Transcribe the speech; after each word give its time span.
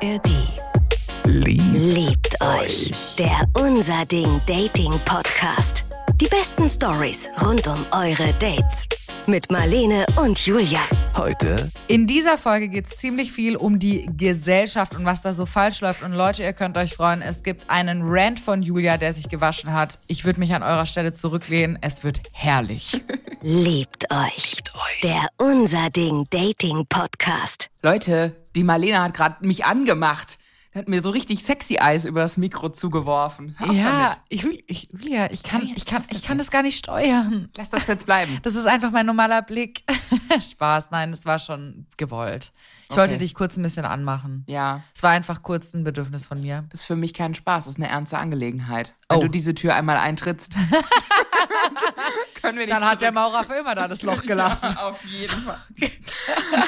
ARD. 0.00 0.30
Liebt, 1.24 1.74
Liebt 1.74 2.40
euch. 2.40 2.92
Der 3.18 3.48
Unser 3.54 4.04
Ding 4.04 4.40
Dating 4.46 4.92
Podcast. 5.04 5.84
Die 6.20 6.26
besten 6.26 6.68
Stories 6.68 7.28
rund 7.44 7.66
um 7.66 7.84
eure 7.90 8.32
Dates. 8.34 8.86
Mit 9.26 9.50
Marlene 9.50 10.06
und 10.16 10.38
Julia. 10.46 10.78
heute 11.16 11.70
In 11.88 12.06
dieser 12.06 12.38
Folge 12.38 12.68
geht 12.68 12.86
es 12.86 12.96
ziemlich 12.96 13.32
viel 13.32 13.56
um 13.56 13.78
die 13.78 14.08
Gesellschaft 14.16 14.94
und 14.94 15.04
was 15.04 15.22
da 15.22 15.32
so 15.32 15.46
falsch 15.46 15.80
läuft. 15.80 16.02
Und 16.02 16.12
Leute, 16.12 16.44
ihr 16.44 16.52
könnt 16.52 16.78
euch 16.78 16.94
freuen, 16.94 17.20
es 17.20 17.42
gibt 17.42 17.68
einen 17.68 18.02
Rant 18.04 18.38
von 18.38 18.62
Julia, 18.62 18.98
der 18.98 19.12
sich 19.12 19.28
gewaschen 19.28 19.72
hat. 19.72 19.98
Ich 20.06 20.24
würde 20.24 20.38
mich 20.38 20.54
an 20.54 20.62
eurer 20.62 20.86
Stelle 20.86 21.12
zurücklehnen. 21.12 21.76
Es 21.80 22.04
wird 22.04 22.20
herrlich. 22.32 23.00
Liebt 23.42 24.10
euch. 24.10 24.58
Der 25.02 25.26
Unser 25.38 25.90
Ding 25.90 26.24
Dating 26.30 26.86
Podcast. 26.88 27.68
Leute, 27.82 28.34
die 28.58 28.64
Marlene 28.64 29.00
hat 29.00 29.14
gerade 29.14 29.46
mich 29.46 29.64
angemacht. 29.64 30.38
Hat 30.74 30.86
mir 30.86 31.02
so 31.02 31.08
richtig 31.10 31.42
sexy 31.42 31.78
Eis 31.78 32.04
über 32.04 32.20
das 32.20 32.36
Mikro 32.36 32.68
zugeworfen. 32.68 33.56
Hör 33.58 33.72
ja, 33.72 34.16
ich, 34.28 34.44
ich, 34.68 34.88
Julia, 34.92 35.30
ich 35.32 35.42
kann, 35.42 35.62
ich 35.62 35.86
kann, 35.86 36.02
das 36.06 36.18
ich 36.18 36.22
kann 36.24 36.36
jetzt. 36.36 36.46
das 36.48 36.50
gar 36.52 36.62
nicht 36.62 36.76
steuern. 36.76 37.48
Lass 37.56 37.70
das 37.70 37.86
jetzt 37.86 38.04
bleiben. 38.04 38.38
Das 38.42 38.54
ist 38.54 38.66
einfach 38.66 38.90
mein 38.90 39.06
normaler 39.06 39.40
Blick. 39.40 39.82
Spaß, 40.52 40.90
nein, 40.90 41.10
es 41.10 41.24
war 41.24 41.38
schon 41.38 41.86
gewollt. 41.96 42.52
Ich 42.84 42.90
Okay. 42.90 43.00
wollte 43.00 43.18
dich 43.18 43.34
kurz 43.34 43.56
ein 43.56 43.62
bisschen 43.62 43.86
anmachen. 43.86 44.44
Ja, 44.46 44.82
Es 44.94 45.02
war 45.02 45.10
einfach 45.10 45.42
kurz 45.42 45.72
ein 45.74 45.84
Bedürfnis 45.84 46.26
von 46.26 46.40
mir. 46.40 46.64
das 46.70 46.80
ist 46.80 46.86
für 46.86 46.96
mich 46.96 47.14
kein 47.14 47.34
Spaß. 47.34 47.64
Das 47.64 47.74
ist 47.74 47.80
eine 47.80 47.88
ernste 47.90 48.18
Angelegenheit. 48.18 48.94
Wenn 49.08 49.18
Oh. 49.18 49.22
du 49.22 49.28
diese 49.30 49.54
Tür 49.54 49.74
einmal 49.74 49.96
eintrittst, 49.96 50.54
können 52.42 52.58
wir 52.58 52.66
nicht 52.66 52.76
Dann 52.76 52.84
hat 52.84 53.02
der 53.02 53.12
zurück. 53.12 53.22
Maurer 53.22 53.44
für 53.44 53.54
immer 53.54 53.74
da 53.74 53.88
das 53.88 54.02
Loch 54.02 54.22
gelassen. 54.26 54.74
Ja, 54.74 54.88
auf 54.88 55.04
jeden 55.04 55.42
Fall. 55.42 55.58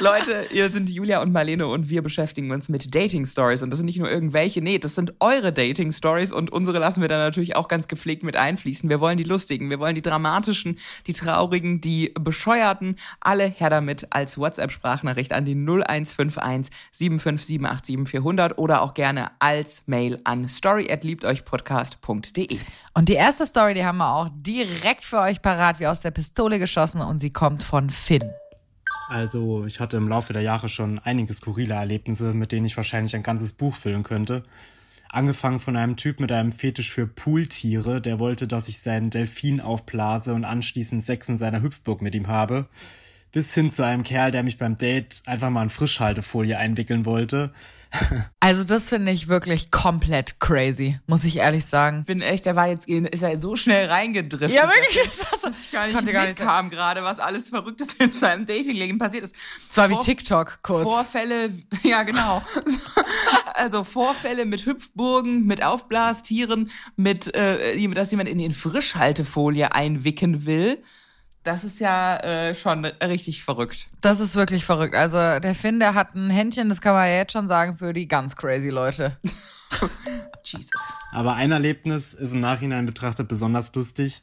Leute, 0.01 0.47
ihr 0.53 0.69
sind 0.71 0.91
Julia 0.91 1.23
und 1.23 1.33
Marlene 1.33 1.67
und 1.67 1.89
wir 1.89 2.03
beschäftigen 2.03 2.51
uns 2.51 2.69
mit 2.69 2.95
Dating 2.95 3.27
Stories. 3.27 3.63
Und 3.63 3.71
das 3.71 3.79
sind 3.79 3.87
nicht 3.87 3.99
nur 3.99 4.11
irgendwelche, 4.11 4.61
nee, 4.61 4.79
das 4.79 4.95
sind 4.95 5.15
eure 5.21 5.53
Dating 5.53 5.93
Stories 5.93 6.33
und 6.33 6.51
unsere 6.51 6.79
lassen 6.79 7.01
wir 7.01 7.09
dann 7.09 7.21
natürlich 7.21 7.57
auch 7.57 7.69
ganz 7.69 7.89
gepflegt 7.89 8.23
mit 8.23 8.37
einfließen. 8.37 8.89
Wir 8.89 9.01
wollen 9.01 9.19
die 9.19 9.25
lustigen, 9.25 9.71
wir 9.71 9.79
wollen 9.79 9.95
die 9.95 10.03
dramatischen, 10.03 10.79
die 11.07 11.13
traurigen, 11.13 11.81
die 11.81 12.13
bescheuerten, 12.19 12.97
alle 13.21 13.45
her 13.45 13.71
damit 13.71 14.07
als 14.11 14.39
WhatsApp-Sprachnachricht 14.39 15.33
an 15.33 15.45
die 15.45 15.55
0151 15.55 16.75
75787 16.93 18.09
400 18.09 18.59
oder 18.59 18.83
auch 18.83 18.95
gerne 18.95 19.31
als 19.39 19.83
Mail 19.87 20.19
an 20.25 20.49
story@liebteuchpodcast.de. 20.49 22.59
Und 22.95 23.09
die 23.09 23.15
erste 23.15 23.47
Story, 23.47 23.75
die 23.75 23.85
haben 23.85 23.99
wir 23.99 24.13
auch 24.13 24.29
direkt 24.33 24.90
für 25.01 25.21
euch 25.21 25.41
parat, 25.43 25.81
wie 25.81 25.87
aus 25.87 26.01
der 26.01 26.11
Pistole 26.11 26.59
geschossen 26.59 27.01
und 27.01 27.19
sie 27.19 27.31
kommt 27.31 27.63
von 27.63 27.91
Finn. 27.91 28.31
Also, 29.09 29.65
ich 29.65 29.81
hatte 29.81 29.97
im 29.97 30.09
Laufe 30.09 30.33
der 30.33 30.43
Jahre 30.43 30.69
schon 30.69 30.99
einige 30.99 31.33
skurrile 31.33 31.75
Erlebnisse, 31.75 32.33
mit 32.33 32.53
denen 32.53 32.67
ich 32.67 32.77
wahrscheinlich 32.77 33.17
ein 33.17 33.23
ganzes 33.23 33.53
Buch 33.53 33.75
füllen 33.75 34.03
könnte. 34.03 34.45
Angefangen 35.09 35.59
von 35.59 35.77
einem 35.77 35.97
Typ 35.97 36.21
mit 36.21 36.31
einem 36.31 36.53
Fetisch 36.53 36.93
für 36.93 37.09
Pooltiere, 37.09 38.01
der 38.01 38.21
wollte, 38.21 38.47
dass 38.47 38.69
ich 38.69 38.79
seinen 38.79 39.11
Delfin 39.11 39.61
aufblase 39.61 40.33
und 40.35 40.45
anschließend 40.45 41.05
Sex 41.05 41.29
in 41.29 41.39
seiner 41.39 41.63
Hüpfburg 41.63 42.03
mit 42.03 42.15
ihm 42.15 42.29
habe. 42.29 42.69
Bis 43.33 43.55
hin 43.55 43.73
zu 43.73 43.85
einem 43.85 44.03
Kerl, 44.03 44.31
der 44.31 44.43
mich 44.43 44.59
beim 44.59 44.77
Date 44.77 45.23
einfach 45.27 45.51
mal 45.51 45.63
in 45.63 45.71
Frischhaltefolie 45.71 46.57
einwickeln 46.59 47.05
wollte. 47.05 47.53
Also 48.43 48.65
das 48.65 48.89
finde 48.89 49.13
ich 49.13 49.29
wirklich 49.29 49.71
komplett 49.71 50.41
crazy, 50.41 50.99
muss 51.07 51.25
ich 51.25 51.37
ehrlich 51.37 51.67
sagen. 51.67 52.05
bin 52.05 52.23
echt, 52.23 52.47
der 52.47 52.57
war 52.57 52.67
jetzt, 52.69 52.89
ist 52.89 53.23
er 53.23 53.39
so 53.39 53.55
schnell 53.55 53.89
reingedriftet. 53.89 54.51
Ja, 54.51 54.69
wirklich, 54.69 54.97
ist 55.07 55.21
das 55.21 55.41
so? 55.41 55.49
dass 55.49 55.61
ich 55.61 55.71
gar 55.71 55.83
Ich 55.83 55.89
nicht 55.89 55.97
konnte 55.97 56.13
gar 56.13 56.23
nicht 56.23 56.39
mitkam 56.39 56.71
gerade, 56.71 57.03
was 57.03 57.19
alles 57.19 57.49
Verrücktes 57.51 57.95
in 57.95 58.13
seinem 58.13 58.47
Datingleben 58.47 58.99
passiert 58.99 59.25
ist. 59.25 59.35
Es 59.69 59.77
war 59.77 59.91
wie 59.91 59.99
TikTok 59.99 60.61
kurz. 60.63 60.85
Vorfälle, 60.85 61.51
ja 61.83 62.03
genau. 62.03 62.43
Also 63.55 63.85
Vorfälle 63.85 64.47
mit 64.47 64.65
Hüpfburgen, 64.65 65.47
mit 65.47 65.63
Aufblastieren, 65.63 66.71
mit, 66.97 67.35
äh, 67.35 67.89
dass 67.91 68.11
jemand 68.11 68.29
in 68.29 68.39
die 68.39 68.53
Frischhaltefolie 68.53 69.73
einwicken 69.75 70.47
will. 70.47 70.83
Das 71.43 71.65
ist 71.65 71.81
ja 71.81 72.19
äh, 72.19 72.55
schon 72.55 72.85
richtig 72.85 73.43
verrückt. 73.43 73.89
Das 74.03 74.21
ist 74.21 74.37
wirklich 74.37 74.65
verrückt. 74.65 74.95
Also 74.95 75.17
der 75.17 75.55
Finn, 75.55 75.81
der 75.81 75.95
hat 75.95 76.15
ein 76.15 76.29
Händchen, 76.29 76.69
das 76.69 76.81
kann 76.81 76.93
man 76.93 77.07
ja 77.09 77.17
jetzt 77.17 77.33
schon 77.33 77.49
sagen, 77.49 77.77
für 77.77 77.93
die 77.93 78.09
ganz 78.09 78.37
crazy 78.37 78.69
Leute. 78.69 79.17
Jesus. 80.45 80.93
Aber 81.13 81.35
ein 81.35 81.51
Erlebnis 81.53 82.13
ist 82.15 82.35
im 82.35 82.41
Nachhinein 82.41 82.85
betrachtet 82.87 83.29
besonders 83.29 83.75
lustig. 83.75 84.23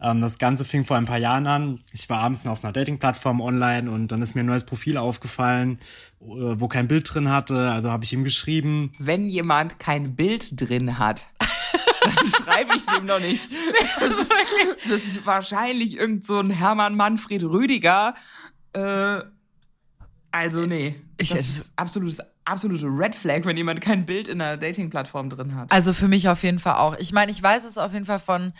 Ähm, 0.00 0.20
das 0.20 0.38
Ganze 0.38 0.64
fing 0.64 0.84
vor 0.84 0.96
ein 0.96 1.06
paar 1.06 1.18
Jahren 1.18 1.46
an. 1.46 1.80
Ich 1.92 2.08
war 2.10 2.18
abends 2.18 2.46
auf 2.46 2.64
einer 2.64 2.72
Dating-Plattform 2.72 3.40
online 3.40 3.90
und 3.90 4.08
dann 4.08 4.20
ist 4.20 4.34
mir 4.34 4.42
ein 4.42 4.46
neues 4.46 4.64
Profil 4.64 4.98
aufgefallen, 4.98 5.78
äh, 6.20 6.24
wo 6.26 6.68
kein 6.68 6.88
Bild 6.88 7.12
drin 7.12 7.28
hatte. 7.28 7.70
Also 7.70 7.90
habe 7.90 8.04
ich 8.04 8.12
ihm 8.12 8.24
geschrieben. 8.24 8.92
Wenn 8.98 9.28
jemand 9.28 9.78
kein 9.78 10.14
Bild 10.16 10.60
drin 10.60 10.98
hat, 10.98 11.26
dann 12.04 12.26
schreibe 12.28 12.76
ich 12.76 12.84
dem 12.86 13.06
noch 13.06 13.20
nicht. 13.20 13.48
Das 14.00 14.18
ist, 14.20 14.32
das 14.88 15.00
ist 15.04 15.26
wahrscheinlich 15.26 15.96
irgend 15.96 16.24
so 16.24 16.38
ein 16.40 16.50
Hermann 16.50 16.96
Manfred 16.96 17.42
Rüdiger. 17.44 18.14
Äh, 18.72 19.20
also 20.30 20.60
nee. 20.66 20.96
Ich- 21.18 21.28
das 21.30 21.40
ist 21.40 21.72
absolutes, 21.76 22.18
absolute 22.44 22.86
Red 22.86 23.14
Flag, 23.14 23.44
wenn 23.44 23.56
jemand 23.56 23.80
kein 23.80 24.04
Bild 24.06 24.26
in 24.28 24.40
einer 24.40 24.56
Dating-Plattform 24.56 25.28
drin 25.30 25.54
hat. 25.54 25.70
Also 25.70 25.92
für 25.92 26.08
mich 26.08 26.28
auf 26.28 26.42
jeden 26.42 26.58
Fall 26.58 26.76
auch. 26.76 26.96
Ich 26.98 27.12
meine, 27.12 27.30
ich 27.30 27.40
weiß 27.40 27.64
es 27.64 27.78
auf 27.78 27.92
jeden 27.92 28.06
Fall 28.06 28.18
von 28.18 28.52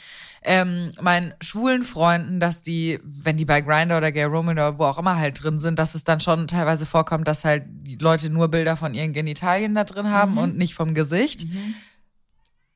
ähm, 0.42 0.90
meinen 1.00 1.34
schwulen 1.40 1.82
Freunden, 1.82 2.38
dass 2.40 2.62
die, 2.62 3.00
wenn 3.02 3.36
die 3.36 3.44
bei 3.46 3.62
Grindr 3.62 3.96
oder 3.96 4.12
Gay 4.12 4.24
Roman 4.24 4.52
oder 4.58 4.78
wo 4.78 4.84
auch 4.84 4.98
immer 4.98 5.16
halt 5.16 5.42
drin 5.42 5.58
sind, 5.58 5.78
dass 5.78 5.94
es 5.96 6.04
dann 6.04 6.20
schon 6.20 6.46
teilweise 6.46 6.86
vorkommt, 6.86 7.26
dass 7.26 7.44
halt 7.44 7.64
die 7.66 7.96
Leute 7.96 8.30
nur 8.30 8.48
Bilder 8.48 8.76
von 8.76 8.94
ihren 8.94 9.12
Genitalien 9.12 9.74
da 9.74 9.82
drin 9.84 10.10
haben 10.10 10.38
und 10.38 10.56
nicht 10.58 10.74
vom 10.74 10.94
Gesicht. 10.94 11.46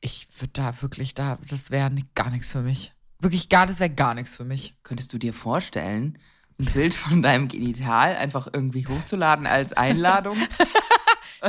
Ich 0.07 0.29
würde 0.39 0.53
da 0.53 0.83
wirklich 0.83 1.15
da, 1.15 1.37
das 1.49 1.73
wäre 1.73 1.91
gar 2.15 2.31
nichts 2.31 2.53
für 2.53 2.63
mich. 2.63 2.93
Wirklich 3.19 3.49
gar, 3.49 3.67
das 3.67 3.81
wäre 3.81 3.91
gar 3.91 4.15
nichts 4.15 4.37
für 4.37 4.45
mich. 4.45 4.77
Könntest 4.85 5.13
du 5.13 5.19
dir 5.19 5.35
vorstellen, 5.35 6.17
ein 6.61 6.67
Bild 6.67 6.95
von 6.95 7.23
deinem 7.23 7.49
Genital 7.49 8.15
einfach 8.15 8.47
irgendwie 8.53 8.87
hochzuladen 8.87 9.49
als 9.49 9.73
Einladung? 9.73 10.39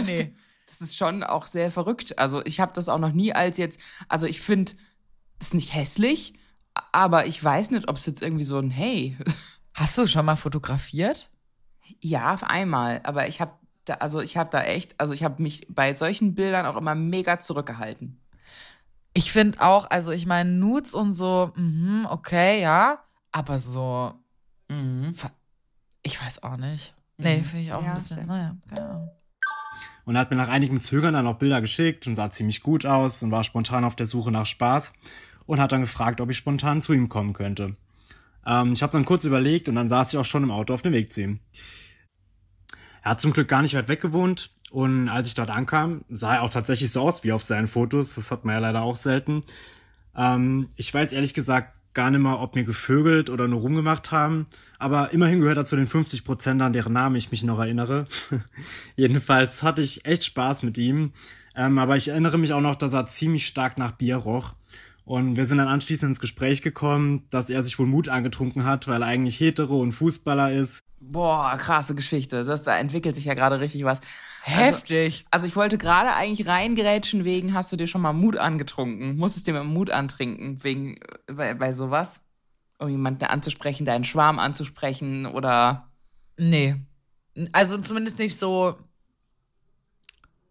Nee. 0.04 0.36
Das 0.66 0.82
ist 0.82 0.98
schon 0.98 1.24
auch 1.24 1.46
sehr 1.46 1.72
verrückt. 1.72 2.20
Also 2.20 2.44
ich 2.46 2.60
habe 2.60 2.74
das 2.74 2.90
auch 2.90 3.00
noch 3.00 3.14
nie 3.14 3.32
als 3.32 3.58
jetzt, 3.58 3.80
also 4.10 4.26
ich 4.28 4.42
finde 4.42 4.74
es 5.40 5.54
nicht 5.54 5.74
hässlich, 5.74 6.34
aber 6.92 7.26
ich 7.26 7.42
weiß 7.42 7.72
nicht, 7.72 7.88
ob 7.88 7.96
es 7.96 8.06
jetzt 8.06 8.22
irgendwie 8.22 8.44
so 8.44 8.60
ein 8.60 8.70
Hey, 8.70 9.18
Hast 9.74 9.98
du 9.98 10.08
schon 10.08 10.26
mal 10.26 10.36
fotografiert? 10.36 11.30
ja, 12.00 12.34
auf 12.34 12.44
einmal, 12.44 13.02
aber 13.04 13.28
ich 13.28 13.40
habe 13.40 13.54
da, 13.86 13.96
also 13.96 14.20
ich 14.20 14.36
habe 14.36 14.50
da 14.50 14.64
echt, 14.64 15.00
also 15.00 15.14
ich 15.14 15.24
habe 15.24 15.42
mich 15.42 15.66
bei 15.70 15.94
solchen 15.94 16.36
Bildern 16.36 16.66
auch 16.66 16.76
immer 16.76 16.96
mega 16.96 17.40
zurückgehalten. 17.40 18.20
Ich 19.18 19.32
finde 19.32 19.60
auch, 19.62 19.90
also 19.90 20.12
ich 20.12 20.28
meine, 20.28 20.52
Nudes 20.52 20.94
und 20.94 21.12
so, 21.12 21.52
mhm, 21.56 22.06
okay, 22.08 22.62
ja, 22.62 23.00
aber 23.32 23.58
so, 23.58 24.14
Mhm. 24.70 25.16
ich 26.04 26.22
weiß 26.22 26.44
auch 26.44 26.58
nicht. 26.58 26.94
Nee, 27.18 27.42
finde 27.44 27.64
ich 27.64 27.74
auch 27.74 27.82
Ja, 27.82 27.90
ein 27.90 27.96
bisschen, 27.96 28.18
sehr. 28.18 28.26
naja, 28.28 28.56
keine 28.70 28.90
Ahnung. 28.90 29.10
Und 30.06 30.14
er 30.16 30.22
hat 30.22 30.30
mir 30.30 30.38
nach 30.38 30.50
einigem 30.50 30.82
Zögern 30.82 31.16
dann 31.16 31.26
auch 31.26 31.40
Bilder 31.40 31.62
geschickt 31.62 32.06
und 32.06 32.16
sah 32.16 32.30
ziemlich 32.30 32.62
gut 32.62 32.86
aus 32.86 33.24
und 33.24 33.32
war 33.32 33.44
spontan 33.44 33.86
auf 33.86 33.96
der 33.96 34.06
Suche 34.06 34.30
nach 34.32 34.46
Spaß 34.46 34.94
und 35.48 35.60
hat 35.60 35.72
dann 35.72 35.82
gefragt, 35.82 36.22
ob 36.22 36.30
ich 36.30 36.38
spontan 36.38 36.84
zu 36.84 36.94
ihm 36.94 37.10
kommen 37.10 37.34
könnte. 37.34 37.76
Ähm, 38.46 38.74
ich 38.74 38.84
habe 38.84 38.94
dann 38.94 39.04
kurz 39.06 39.24
überlegt 39.26 39.68
und 39.68 39.74
dann 39.74 39.90
saß 39.90 40.14
ich 40.14 40.20
auch 40.20 40.26
schon 40.26 40.44
im 40.44 40.52
Auto 40.52 40.76
auf 40.76 40.84
dem 40.84 40.94
Weg 40.94 41.12
zu 41.12 41.22
ihm. 41.24 41.40
Er 43.02 43.12
hat 43.12 43.22
zum 43.22 43.34
Glück 43.34 43.48
gar 43.48 43.64
nicht 43.64 43.74
weit 43.74 43.88
weg 43.88 44.00
gewohnt 44.02 44.52
und 44.72 45.08
als 45.08 45.28
ich 45.28 45.34
dort 45.34 45.50
ankam, 45.50 46.04
sah 46.10 46.36
er 46.36 46.44
auch 46.44 46.50
tatsächlich 46.50 46.92
so 46.92 47.02
aus 47.02 47.24
wie 47.24 47.32
auf 47.32 47.44
seinen 47.44 47.68
Fotos. 47.68 48.16
Das 48.16 48.32
hat 48.32 48.46
man 48.46 48.56
ja 48.56 48.60
leider 48.60 48.82
auch 48.82 48.98
selten. 48.98 49.44
Ähm, 50.16 50.68
ich 50.76 50.94
weiß 50.94 51.14
ehrlich 51.14 51.34
gesagt 51.34 51.74
gar 51.94 52.12
nicht 52.12 52.20
mal, 52.20 52.36
ob 52.36 52.56
mir 52.56 52.64
gevögelt 52.64 53.30
oder 53.30 53.48
nur 53.48 53.62
rumgemacht 53.62 54.12
haben. 54.12 54.46
Aber 54.78 55.12
immerhin 55.14 55.40
gehört 55.40 55.58
er 55.58 55.66
zu 55.66 55.76
den 55.76 55.88
50 55.88 56.24
Prozent, 56.26 56.62
an 56.62 56.74
deren 56.74 56.94
Namen 56.94 57.16
ich 57.16 57.32
mich 57.32 57.44
noch 57.44 57.60
erinnere. 57.60 58.08
Jedenfalls 58.96 59.64
hatte 59.64 59.82
ich 59.82 60.06
echt 60.06 60.24
Spaß 60.26 60.64
mit 60.64 60.78
ihm. 60.78 61.14
Ähm, 61.56 61.80
aber 61.80 61.96
ich 61.96 62.10
erinnere 62.10 62.38
mich 62.38 62.54
auch 62.54 62.62
noch, 62.62 62.76
dass 62.76 62.94
er 62.94 63.08
ziemlich 63.08 63.48
stark 63.48 63.78
nach 63.80 63.94
Bier 63.94 64.18
roch. 64.18 64.54
Und 65.08 65.38
wir 65.38 65.46
sind 65.46 65.58
dann 65.58 65.70
anschließend 65.70 66.10
ins 66.10 66.20
Gespräch 66.20 66.62
gekommen, 66.62 67.28
dass 67.30 67.50
er 67.50 67.64
sich 67.64 67.80
wohl 67.80 67.86
Mut 67.86 68.10
angetrunken 68.10 68.66
hat, 68.66 68.90
weil 68.90 69.02
er 69.02 69.08
eigentlich 69.08 69.40
hetero 69.40 69.80
und 69.80 69.94
Fußballer 69.94 70.52
ist. 70.52 70.84
Boah, 71.00 71.56
krasse 71.58 71.96
Geschichte. 71.96 72.44
Das, 72.44 72.64
da 72.64 72.78
entwickelt 72.78 73.16
sich 73.16 73.24
ja 73.24 73.34
gerade 73.34 73.62
richtig 73.62 73.86
was. 73.86 74.02
Heftig. 74.42 75.26
Also, 75.32 75.46
also 75.46 75.48
ich 75.48 75.56
wollte 75.56 75.78
gerade 75.78 76.14
eigentlich 76.14 76.46
reingerätschen 76.46 77.24
wegen, 77.24 77.54
hast 77.54 77.72
du 77.72 77.78
dir 77.78 77.88
schon 77.88 78.02
mal 78.02 78.12
Mut 78.12 78.36
angetrunken? 78.36 79.16
Musstest 79.16 79.48
dir 79.48 79.54
mal 79.54 79.64
Mut 79.64 79.92
antrinken 79.92 80.62
wegen, 80.66 81.00
bei, 81.26 81.54
bei 81.54 81.72
sowas? 81.72 82.20
Um 82.78 82.90
jemanden 82.90 83.24
anzusprechen, 83.24 83.86
deinen 83.86 84.04
Schwarm 84.04 84.40
anzusprechen 84.40 85.26
oder 85.26 85.90
nee. 86.38 86.76
Also 87.54 87.78
zumindest 87.78 88.20
nicht 88.20 88.36
so. 88.36 88.76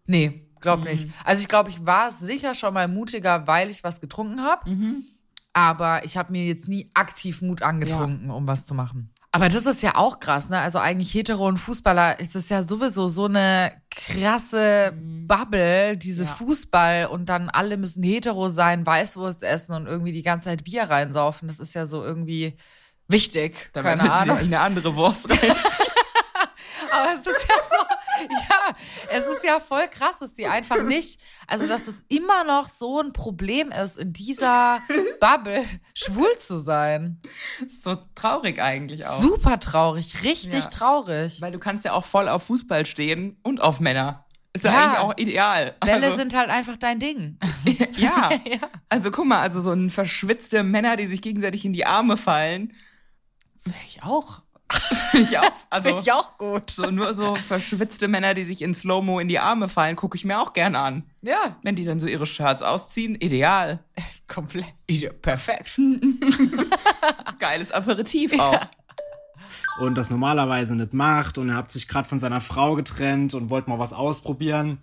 Nee, 0.06 0.45
glaub 0.66 0.84
nicht. 0.84 1.08
Also 1.24 1.40
ich 1.42 1.48
glaube, 1.48 1.70
ich 1.70 1.84
war 1.86 2.10
sicher 2.10 2.54
schon 2.54 2.74
mal 2.74 2.88
mutiger, 2.88 3.46
weil 3.46 3.70
ich 3.70 3.82
was 3.84 4.00
getrunken 4.00 4.42
habe. 4.42 4.70
Aber 5.52 6.04
ich 6.04 6.16
habe 6.16 6.32
mir 6.32 6.44
jetzt 6.44 6.68
nie 6.68 6.90
aktiv 6.94 7.40
Mut 7.40 7.62
angetrunken, 7.62 8.30
um 8.30 8.46
was 8.46 8.66
zu 8.66 8.74
machen. 8.74 9.12
Aber 9.32 9.48
das 9.48 9.66
ist 9.66 9.82
ja 9.82 9.96
auch 9.96 10.18
krass, 10.20 10.48
ne? 10.48 10.58
Also 10.60 10.78
eigentlich 10.78 11.12
hetero 11.12 11.46
und 11.46 11.58
Fußballer 11.58 12.20
ist 12.20 12.34
es 12.36 12.48
ja 12.48 12.62
sowieso 12.62 13.06
so 13.06 13.26
eine 13.26 13.72
krasse 13.90 14.92
Bubble, 15.26 15.96
diese 15.98 16.24
Ja. 16.24 16.30
Fußball 16.30 17.06
und 17.06 17.28
dann 17.28 17.50
alle 17.50 17.76
müssen 17.76 18.02
hetero 18.02 18.48
sein, 18.48 18.86
Weißwurst 18.86 19.42
essen 19.42 19.74
und 19.74 19.86
irgendwie 19.86 20.12
die 20.12 20.22
ganze 20.22 20.46
Zeit 20.46 20.64
Bier 20.64 20.84
reinsaufen. 20.84 21.48
Das 21.48 21.58
ist 21.58 21.74
ja 21.74 21.86
so 21.86 22.02
irgendwie 22.02 22.56
wichtig. 23.08 23.70
Dabei 23.74 23.96
Keine 23.96 24.10
Ahnung. 24.12 24.38
eine 24.38 24.60
andere 24.60 24.94
Wurst 24.96 25.28
rein. 25.28 25.38
Aber 26.92 27.12
es 27.12 27.26
ist 27.26 27.46
ja 27.48 27.54
so, 27.62 27.76
ja, 28.30 28.76
es 29.10 29.24
ist 29.26 29.44
ja 29.44 29.60
voll 29.60 29.86
krass, 29.88 30.18
dass 30.20 30.34
die 30.34 30.46
einfach 30.46 30.82
nicht, 30.82 31.20
also 31.46 31.66
dass 31.66 31.84
das 31.84 32.04
immer 32.08 32.44
noch 32.44 32.68
so 32.68 33.00
ein 33.00 33.12
Problem 33.12 33.70
ist, 33.72 33.98
in 33.98 34.12
dieser 34.12 34.80
Bubble 35.20 35.64
schwul 35.94 36.36
zu 36.38 36.58
sein. 36.58 37.20
so 37.68 37.96
traurig 38.14 38.60
eigentlich 38.60 39.06
auch. 39.06 39.20
Super 39.20 39.58
traurig, 39.58 40.22
richtig 40.22 40.64
Ja. 40.64 40.70
traurig. 40.70 41.40
Weil 41.40 41.52
du 41.52 41.58
kannst 41.58 41.84
ja 41.84 41.92
auch 41.92 42.04
voll 42.04 42.28
auf 42.28 42.44
Fußball 42.44 42.86
stehen 42.86 43.38
und 43.42 43.60
auf 43.60 43.80
Männer. 43.80 44.24
Ist 44.52 44.64
ja, 44.64 44.72
Ja. 44.72 44.84
eigentlich 44.84 44.98
auch 45.00 45.16
ideal. 45.19 45.74
Bälle 45.80 46.06
also, 46.06 46.16
sind 46.16 46.34
halt 46.34 46.48
einfach 46.48 46.76
dein 46.78 46.98
Ding. 46.98 47.38
ja. 47.96 48.30
ja. 48.44 48.69
Also 48.88 49.10
guck 49.10 49.26
mal, 49.26 49.40
also 49.40 49.60
so 49.60 49.70
ein 49.72 49.90
verschwitzte 49.90 50.62
Männer, 50.62 50.96
die 50.96 51.06
sich 51.06 51.20
gegenseitig 51.20 51.64
in 51.66 51.72
die 51.74 51.84
Arme 51.84 52.16
fallen. 52.16 52.72
Ich 53.86 54.02
auch. 54.02 54.42
Finde 55.10 55.26
ich 55.30 55.38
auch. 55.38 55.50
Also 55.70 55.88
Finde 55.88 56.02
ich 56.02 56.12
auch 56.12 56.36
gut. 56.38 56.70
so 56.70 56.90
nur 56.90 57.14
so 57.14 57.36
verschwitzte 57.36 58.08
Männer, 58.08 58.34
die 58.34 58.44
sich 58.44 58.62
in 58.62 58.74
Slow-Mo 58.74 59.20
in 59.20 59.28
die 59.28 59.38
Arme 59.38 59.68
fallen, 59.68 59.96
gucke 59.96 60.16
ich 60.16 60.24
mir 60.24 60.40
auch 60.40 60.52
gerne 60.52 60.78
an. 60.78 61.04
Ja, 61.22 61.56
Wenn 61.62 61.76
die 61.76 61.84
dann 61.84 62.00
so 62.00 62.06
ihre 62.06 62.26
Shirts 62.26 62.62
ausziehen, 62.62 63.14
ideal. 63.14 63.80
komplett. 64.28 64.66
Perfekt. 65.22 65.78
Geiles 67.38 67.72
Aperitif 67.72 68.38
auch. 68.38 68.60
und 69.80 69.94
das 69.94 70.10
normalerweise 70.10 70.74
nicht 70.74 70.94
macht 70.94 71.38
und 71.38 71.50
er 71.50 71.56
hat 71.56 71.70
sich 71.70 71.88
gerade 71.88 72.08
von 72.08 72.19
seiner 72.19 72.40
Frau 72.40 72.74
getrennt 72.74 73.34
und 73.34 73.50
wollte 73.50 73.70
mal 73.70 73.78
was 73.78 73.92
ausprobieren. 73.92 74.78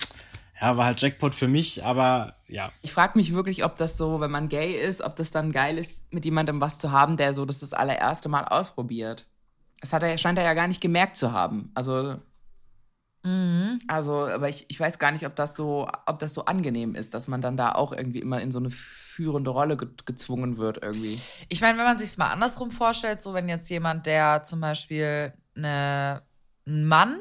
Ja, 0.61 0.77
war 0.77 0.85
halt 0.85 1.01
Jackpot 1.01 1.35
für 1.35 1.47
mich, 1.49 1.83
aber 1.83 2.35
ja. 2.47 2.71
Ich 2.83 2.93
frage 2.93 3.17
mich 3.17 3.33
wirklich, 3.33 3.65
ob 3.65 3.75
das 3.75 3.97
so, 3.97 4.21
wenn 4.21 4.31
man 4.31 4.47
gay 4.47 4.71
ist, 4.73 5.01
ob 5.01 5.15
das 5.17 5.31
dann 5.31 5.51
geil 5.51 5.77
ist, 5.77 6.03
mit 6.13 6.23
jemandem 6.23 6.61
was 6.61 6.79
zu 6.79 6.91
haben, 6.91 7.17
der 7.17 7.33
so 7.33 7.45
das 7.45 7.59
das 7.59 7.73
allererste 7.73 8.29
Mal 8.29 8.45
ausprobiert. 8.45 9.27
Das 9.83 9.91
hat 9.91 10.01
er, 10.01 10.17
scheint 10.17 10.37
er 10.39 10.45
ja 10.45 10.53
gar 10.53 10.69
nicht 10.69 10.79
gemerkt 10.79 11.17
zu 11.17 11.33
haben. 11.33 11.69
Also, 11.75 12.21
also, 13.87 14.27
aber 14.27 14.47
ich, 14.47 14.65
ich 14.69 14.79
weiß 14.79 14.97
gar 14.97 15.11
nicht, 15.11 15.25
ob 15.25 15.35
das 15.35 15.57
so, 15.57 15.89
ob 16.05 16.19
das 16.19 16.33
so 16.33 16.45
angenehm 16.45 16.95
ist, 16.95 17.13
dass 17.13 17.27
man 17.27 17.41
dann 17.41 17.57
da 17.57 17.73
auch 17.73 17.91
irgendwie 17.91 18.19
immer 18.19 18.39
in 18.39 18.49
so 18.49 18.59
eine 18.59 18.69
führende 18.69 19.49
Rolle 19.49 19.75
ge 19.75 19.89
gezwungen 20.05 20.55
wird 20.55 20.81
irgendwie. 20.81 21.19
Ich 21.49 21.59
meine, 21.59 21.77
wenn 21.77 21.83
man 21.83 21.97
sich 21.97 22.17
mal 22.17 22.31
andersrum 22.31 22.71
vorstellt, 22.71 23.19
so 23.19 23.33
wenn 23.33 23.49
jetzt 23.49 23.69
jemand, 23.69 24.05
der 24.05 24.43
zum 24.43 24.61
Beispiel 24.61 25.33
eine, 25.53 26.21
ein 26.65 26.85
Mann, 26.85 27.19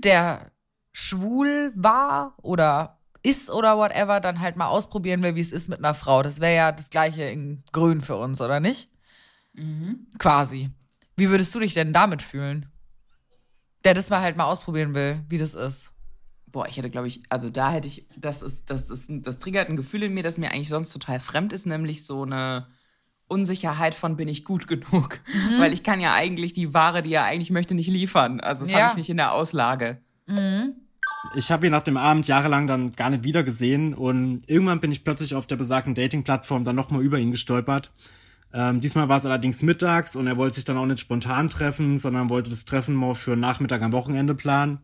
der 0.00 0.50
schwul 0.92 1.72
war 1.74 2.34
oder 2.42 2.98
ist 3.22 3.50
oder 3.50 3.78
whatever, 3.78 4.20
dann 4.20 4.40
halt 4.40 4.56
mal 4.56 4.68
ausprobieren 4.68 5.22
will, 5.22 5.36
wie 5.36 5.40
es 5.40 5.52
ist 5.52 5.68
mit 5.68 5.78
einer 5.78 5.94
Frau. 5.94 6.22
Das 6.22 6.40
wäre 6.40 6.54
ja 6.54 6.72
das 6.72 6.90
gleiche 6.90 7.24
in 7.24 7.64
Grün 7.72 8.02
für 8.02 8.16
uns, 8.16 8.42
oder 8.42 8.60
nicht? 8.60 8.90
Quasi. 10.18 10.70
Wie 11.16 11.30
würdest 11.30 11.54
du 11.54 11.60
dich 11.60 11.74
denn 11.74 11.92
damit 11.92 12.22
fühlen? 12.22 12.66
Der 13.84 13.94
das 13.94 14.10
mal 14.10 14.20
halt 14.20 14.36
mal 14.36 14.44
ausprobieren 14.44 14.94
will, 14.94 15.20
wie 15.28 15.38
das 15.38 15.54
ist. 15.54 15.92
Boah, 16.46 16.66
ich 16.68 16.76
hätte, 16.76 16.90
glaube 16.90 17.08
ich, 17.08 17.20
also 17.28 17.50
da 17.50 17.70
hätte 17.72 17.88
ich, 17.88 18.06
das 18.16 18.40
ist, 18.42 18.70
das 18.70 18.88
ist, 18.88 19.10
das 19.10 19.38
triggert 19.38 19.68
ein 19.68 19.76
Gefühl 19.76 20.04
in 20.04 20.14
mir, 20.14 20.22
das 20.22 20.38
mir 20.38 20.52
eigentlich 20.52 20.68
sonst 20.68 20.92
total 20.92 21.18
fremd 21.20 21.52
ist, 21.52 21.66
nämlich 21.66 22.04
so 22.04 22.22
eine 22.22 22.68
Unsicherheit 23.26 23.94
von 23.94 24.16
bin 24.16 24.28
ich 24.28 24.44
gut 24.44 24.68
genug. 24.68 25.20
Weil 25.58 25.72
ich 25.72 25.82
kann 25.82 26.00
ja 26.00 26.14
eigentlich 26.14 26.52
die 26.52 26.72
Ware, 26.72 27.02
die 27.02 27.12
er 27.12 27.24
eigentlich 27.24 27.50
möchte, 27.50 27.74
nicht 27.74 27.88
liefern. 27.88 28.40
Also 28.40 28.64
das 28.64 28.72
Ja. 28.72 28.80
habe 28.80 28.90
ich 28.92 28.96
nicht 28.96 29.10
in 29.10 29.16
der 29.16 29.32
Auslage. 29.32 29.98
Ich 31.34 31.50
habe 31.50 31.66
ihn 31.66 31.72
nach 31.72 31.82
dem 31.82 31.96
Abend 31.96 32.28
jahrelang 32.28 32.66
dann 32.66 32.92
gar 32.92 33.10
nicht 33.10 33.24
wieder 33.24 33.42
gesehen 33.42 33.94
und 33.94 34.42
irgendwann 34.48 34.80
bin 34.80 34.92
ich 34.92 35.04
plötzlich 35.04 35.34
auf 35.34 35.46
der 35.46 35.56
besagten 35.56 35.94
Dating-Plattform 35.94 36.64
dann 36.64 36.76
nochmal 36.76 37.02
über 37.02 37.18
ihn 37.18 37.30
gestolpert. 37.30 37.90
Ähm, 38.56 38.80
diesmal 38.80 39.08
war 39.08 39.18
es 39.18 39.26
allerdings 39.26 39.62
mittags 39.62 40.14
und 40.14 40.28
er 40.28 40.36
wollte 40.36 40.54
sich 40.54 40.64
dann 40.64 40.76
auch 40.76 40.86
nicht 40.86 41.00
spontan 41.00 41.50
treffen, 41.50 41.98
sondern 41.98 42.30
wollte 42.30 42.50
das 42.50 42.64
Treffen 42.64 42.94
mal 42.94 43.16
für 43.16 43.36
Nachmittag 43.36 43.82
am 43.82 43.90
Wochenende 43.90 44.36
planen. 44.36 44.78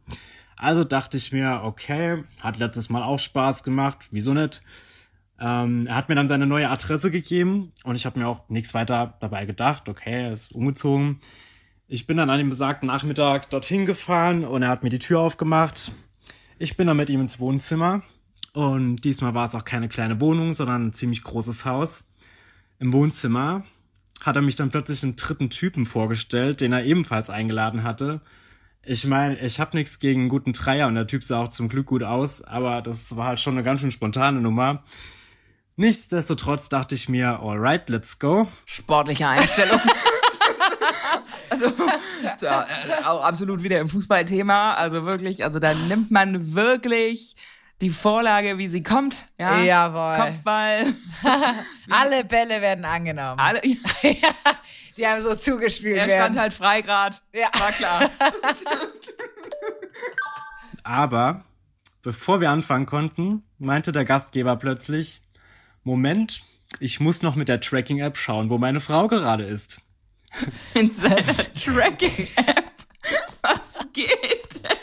Also 0.57 0.83
dachte 0.83 1.17
ich 1.17 1.31
mir, 1.33 1.61
okay, 1.63 2.25
hat 2.41 2.59
letztes 2.59 2.91
Mal 2.91 3.05
auch 3.05 3.21
Spaß 3.21 3.63
gemacht, 3.63 4.09
wieso 4.11 4.35
nicht? 4.35 4.63
Ähm, 5.39 5.87
er 5.87 5.95
hat 5.95 6.09
mir 6.09 6.17
dann 6.17 6.27
seine 6.27 6.47
neue 6.47 6.69
Adresse 6.69 7.13
gegeben 7.13 7.73
und 7.85 7.95
ich 7.95 8.07
habe 8.07 8.19
mir 8.19 8.27
auch 8.27 8.49
nichts 8.49 8.75
weiter 8.75 9.17
dabei 9.21 9.47
gedacht. 9.47 9.89
Okay, 9.89 10.25
er 10.25 10.33
ist 10.33 10.53
umgezogen. 10.53 11.21
Ich 11.87 12.09
bin 12.09 12.17
dann 12.17 12.29
an 12.29 12.39
dem 12.39 12.51
besagten 12.51 12.89
Nachmittag 12.89 13.51
dorthin 13.51 13.87
gefahren 13.87 14.45
und 14.45 14.63
er 14.63 14.69
hat 14.69 14.83
mir 14.83 14.91
die 14.91 14.99
Tür 14.99 15.21
aufgemacht. 15.21 15.93
Ich 16.59 16.77
bin 16.77 16.89
dann 16.89 16.97
mit 16.97 17.09
ihm 17.09 17.21
ins 17.21 17.39
Wohnzimmer 17.39 18.03
und 18.53 18.97
diesmal 19.03 19.35
war 19.35 19.47
es 19.47 19.55
auch 19.55 19.65
keine 19.65 19.89
kleine 19.89 20.21
Wohnung, 20.21 20.55
sondern 20.55 20.89
ein 20.89 20.93
ziemlich 20.93 21.23
großes 21.23 21.65
Haus. 21.65 22.03
Im 22.81 22.95
Wohnzimmer 22.95 23.65
hat 24.23 24.37
er 24.37 24.43
mich 24.43 24.57
dann 24.57 24.71
plötzlich 24.71 25.03
einen 25.03 25.15
dritten 25.15 25.51
Typen 25.51 25.85
vorgestellt, 25.85 26.63
den 26.63 26.73
er 26.73 26.83
ebenfalls 26.85 27.29
eingeladen 27.29 27.83
hatte. 27.83 28.23
Ich 28.83 29.05
meine, 29.05 29.39
ich 29.39 29.61
habe 29.61 29.77
nichts 29.77 29.99
gegen 29.99 30.23
einen 30.23 30.29
guten 30.31 30.55
Dreier 30.55 30.87
und 30.87 30.95
der 30.95 31.07
Typ 31.07 31.23
sah 31.23 31.43
auch 31.43 31.49
zum 31.49 31.69
Glück 31.69 31.87
gut 31.87 32.03
aus, 32.03 32.41
aber 32.41 32.81
das 32.81 33.15
war 33.15 33.27
halt 33.27 33.41
schon 33.41 33.53
eine 33.53 33.63
ganz 33.63 33.83
schön 33.83 33.93
spontane 33.93 34.41
Nummer. 34.41 34.83
Nichtsdestotrotz 35.77 36.71
dachte 36.71 36.95
ich 36.95 37.11
mir, 37.11 37.41
alright, 37.41 37.87
let's 37.91 38.19
go. 38.19 38.49
Sportliche 38.65 39.29
Einstellung. 39.29 39.81
also, 41.51 41.67
da, 42.41 42.63
äh, 42.63 43.05
auch 43.05 43.23
absolut 43.23 43.63
wieder 43.63 43.79
im 43.79 43.89
Fußballthema. 43.89 44.73
Also 44.73 45.05
wirklich, 45.05 45.45
also 45.45 45.59
da 45.59 45.75
nimmt 45.75 46.11
man 46.11 46.55
wirklich 46.55 47.37
die 47.81 47.91
Vorlage, 47.91 48.59
wie 48.59 48.69
sie 48.69 48.83
kommt. 48.83 49.27
Ja? 49.39 49.61
Jawohl. 49.63 50.17
Kopfball. 50.17 50.95
Alle 51.91 52.25
Bälle 52.25 52.61
werden 52.61 52.85
angenommen. 52.85 53.39
Alle, 53.41 53.61
Die 54.97 55.07
haben 55.07 55.23
so 55.23 55.35
zugespielt 55.35 55.97
er 55.97 56.07
werden. 56.07 56.21
stand 56.25 56.39
halt 56.39 56.53
frei 56.53 56.83
grad. 56.83 57.23
Ja. 57.33 57.51
War 57.59 57.73
klar. 57.73 58.11
Aber 60.83 61.45
bevor 62.03 62.41
wir 62.41 62.51
anfangen 62.51 62.87
konnten, 62.87 63.43
meinte 63.59 63.93
der 63.93 64.05
Gastgeber 64.05 64.57
plötzlich, 64.57 65.23
Moment, 65.83 66.43
ich 66.81 67.01
muss 67.01 67.23
noch 67.23 67.35
mit 67.35 67.49
der 67.49 67.61
Tracking-App 67.61 68.17
schauen, 68.19 68.51
wo 68.51 68.59
meine 68.59 68.81
Frau 68.81 69.09
gerade 69.09 69.45
ist. 69.45 69.81
In 70.75 70.91
seiner 70.91 71.17
Tracking-App. 71.17 72.73
Was 73.43 73.79
geht 73.93 74.63
denn? 74.65 74.80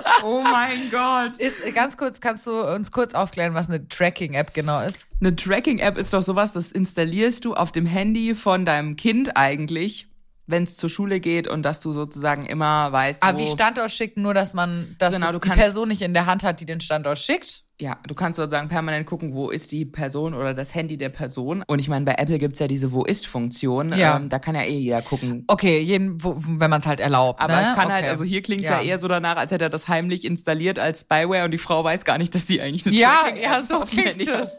Oh 0.24 0.42
mein 0.42 0.90
Gott. 0.90 1.36
Ist, 1.38 1.62
ganz 1.74 1.96
kurz, 1.96 2.20
kannst 2.20 2.46
du 2.46 2.62
uns 2.62 2.92
kurz 2.92 3.14
aufklären, 3.14 3.54
was 3.54 3.68
eine 3.68 3.88
Tracking-App 3.88 4.54
genau 4.54 4.80
ist? 4.80 5.06
Eine 5.20 5.34
Tracking-App 5.34 5.96
ist 5.98 6.12
doch 6.12 6.22
sowas, 6.22 6.52
das 6.52 6.72
installierst 6.72 7.44
du 7.44 7.54
auf 7.54 7.72
dem 7.72 7.86
Handy 7.86 8.34
von 8.34 8.64
deinem 8.64 8.96
Kind 8.96 9.36
eigentlich, 9.36 10.08
wenn 10.46 10.64
es 10.64 10.76
zur 10.76 10.90
Schule 10.90 11.20
geht 11.20 11.46
und 11.46 11.62
dass 11.62 11.80
du 11.80 11.92
sozusagen 11.92 12.44
immer 12.46 12.90
weißt, 12.92 13.22
Ah, 13.22 13.34
wo, 13.34 13.38
wie 13.38 13.46
Standort 13.46 13.90
schicken, 13.90 14.22
nur 14.22 14.34
dass 14.34 14.54
man, 14.54 14.96
dass 14.98 15.14
Genau, 15.14 15.26
es 15.26 15.32
du 15.32 15.38
die 15.38 15.48
kannst- 15.48 15.62
Person 15.62 15.88
nicht 15.88 16.02
in 16.02 16.14
der 16.14 16.26
Hand 16.26 16.42
hat, 16.44 16.60
die 16.60 16.66
den 16.66 16.80
Standort 16.80 17.18
schickt. 17.18 17.62
ja, 17.78 17.96
du 18.06 18.14
kannst 18.14 18.36
sozusagen 18.36 18.68
permanent 18.68 19.06
gucken, 19.06 19.34
wo 19.34 19.50
ist 19.50 19.72
die 19.72 19.84
Person 19.84 20.34
oder 20.34 20.52
das 20.54 20.74
Handy 20.74 20.96
der 20.96 21.08
Person. 21.10 21.62
Und 21.66 21.78
ich 21.78 21.88
meine, 21.88 22.04
bei 22.04 22.14
Apple 22.16 22.38
gibt's 22.38 22.58
ja 22.58 22.66
diese 22.68 22.92
Wo 22.92 23.04
ist-Funktion. 23.04 23.96
Ja. 23.96 24.16
Ähm, 24.16 24.28
da 24.28 24.38
kann 24.38 24.54
ja 24.54 24.62
eh 24.62 24.78
jeder 24.78 25.02
gucken. 25.02 25.44
Okay, 25.48 25.80
jeden, 25.80 26.22
wo, 26.22 26.34
wenn 26.36 26.70
man 26.70 26.80
es 26.80 26.86
halt 26.86 27.00
erlaubt. 27.00 27.40
Aber 27.40 27.56
ne? 27.56 27.68
es 27.70 27.74
kann 27.76 27.90
halt, 27.92 28.02
Okay. 28.02 28.10
also 28.10 28.24
hier 28.24 28.42
klingt's 28.42 28.68
ja. 28.68 28.80
eher 28.82 28.98
so 28.98 29.08
danach, 29.08 29.36
als 29.36 29.52
hätte 29.52 29.64
er 29.64 29.70
das 29.70 29.88
heimlich 29.88 30.24
installiert 30.24 30.78
als 30.78 31.00
Spyware 31.00 31.44
und 31.44 31.50
die 31.52 31.58
Frau 31.58 31.82
weiß 31.84 32.04
gar 32.04 32.18
nicht, 32.18 32.34
dass 32.34 32.46
sie 32.46 32.60
eigentlich 32.60 32.84
eine 32.86 32.94
Ja, 32.96 33.24
ja, 33.40 33.60
so 33.60 33.80
klingt 33.80 34.28
es. 34.28 34.50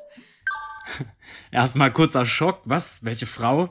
Erstmal 1.52 1.92
kurzer 1.94 2.26
Schock, 2.26 2.62
was? 2.66 3.04
Welche 3.04 3.26
Frau? 3.26 3.70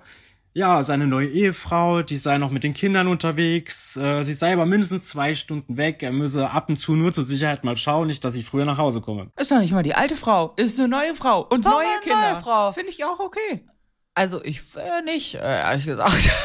Ja, 0.54 0.82
seine 0.84 1.06
neue 1.06 1.28
Ehefrau, 1.28 2.02
die 2.02 2.18
sei 2.18 2.36
noch 2.36 2.50
mit 2.50 2.62
den 2.62 2.74
Kindern 2.74 3.08
unterwegs. 3.08 3.96
Äh, 3.96 4.22
sie 4.22 4.34
sei 4.34 4.52
aber 4.52 4.66
mindestens 4.66 5.06
zwei 5.08 5.34
Stunden 5.34 5.78
weg. 5.78 6.02
Er 6.02 6.12
müsse 6.12 6.50
ab 6.50 6.68
und 6.68 6.76
zu 6.76 6.94
nur 6.94 7.12
zur 7.14 7.24
Sicherheit 7.24 7.64
mal 7.64 7.76
schauen, 7.76 8.08
nicht, 8.08 8.22
dass 8.22 8.34
ich 8.34 8.44
früher 8.44 8.66
nach 8.66 8.76
Hause 8.76 9.00
komme. 9.00 9.30
Ist 9.38 9.50
doch 9.50 9.58
nicht 9.60 9.72
mal 9.72 9.82
die 9.82 9.94
alte 9.94 10.14
Frau, 10.14 10.52
ist 10.56 10.78
eine 10.78 10.88
neue 10.88 11.14
Frau 11.14 11.46
und 11.48 11.64
Doch, 11.64 11.70
neue 11.72 11.86
eine 11.86 12.00
Kinder. 12.00 12.32
neue 12.32 12.42
Frau. 12.42 12.72
Finde 12.72 12.90
ich 12.90 13.02
auch 13.02 13.18
okay. 13.18 13.66
Also 14.14 14.44
ich 14.44 14.60
äh, 14.76 15.00
nicht, 15.02 15.36
äh, 15.36 15.38
ehrlich 15.38 15.86
gesagt. 15.86 16.30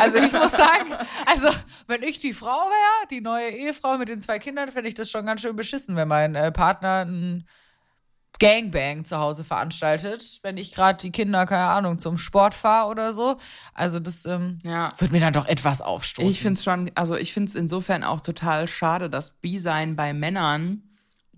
Also 0.00 0.18
ich 0.18 0.32
muss 0.32 0.50
sagen, 0.50 0.94
also 1.26 1.48
wenn 1.86 2.02
ich 2.02 2.18
die 2.18 2.32
Frau 2.32 2.48
wäre, 2.48 3.06
die 3.12 3.20
neue 3.20 3.50
Ehefrau 3.50 3.98
mit 3.98 4.08
den 4.08 4.20
zwei 4.20 4.40
Kindern, 4.40 4.68
fände 4.72 4.88
ich 4.88 4.94
das 4.94 5.10
schon 5.10 5.24
ganz 5.26 5.42
schön 5.42 5.54
beschissen, 5.54 5.94
wenn 5.94 6.08
mein 6.08 6.34
äh, 6.34 6.50
Partner 6.50 7.04
ein 7.06 7.46
Gangbang 8.38 9.04
zu 9.04 9.18
Hause 9.18 9.44
veranstaltet, 9.44 10.40
wenn 10.42 10.56
ich 10.56 10.72
gerade 10.72 10.98
die 11.00 11.10
Kinder, 11.12 11.46
keine 11.46 11.68
Ahnung, 11.68 11.98
zum 11.98 12.16
Sport 12.18 12.54
fahre 12.54 12.90
oder 12.90 13.14
so. 13.14 13.36
Also 13.74 13.98
das 14.00 14.24
ähm, 14.26 14.58
Ja. 14.62 14.90
wird 14.98 15.12
mir 15.12 15.20
dann 15.20 15.32
doch 15.32 15.46
etwas 15.46 15.80
aufstoßen. 15.80 16.30
Ich 16.30 16.40
finde 16.40 16.54
es 16.58 16.64
schon, 16.64 16.90
also 16.94 17.16
ich 17.16 17.32
finde 17.32 17.48
es 17.48 17.54
insofern 17.54 18.04
auch 18.04 18.20
total 18.20 18.66
schade, 18.68 19.08
dass 19.10 19.30
B-Sein 19.30 19.96
bei 19.96 20.12
Männern 20.12 20.82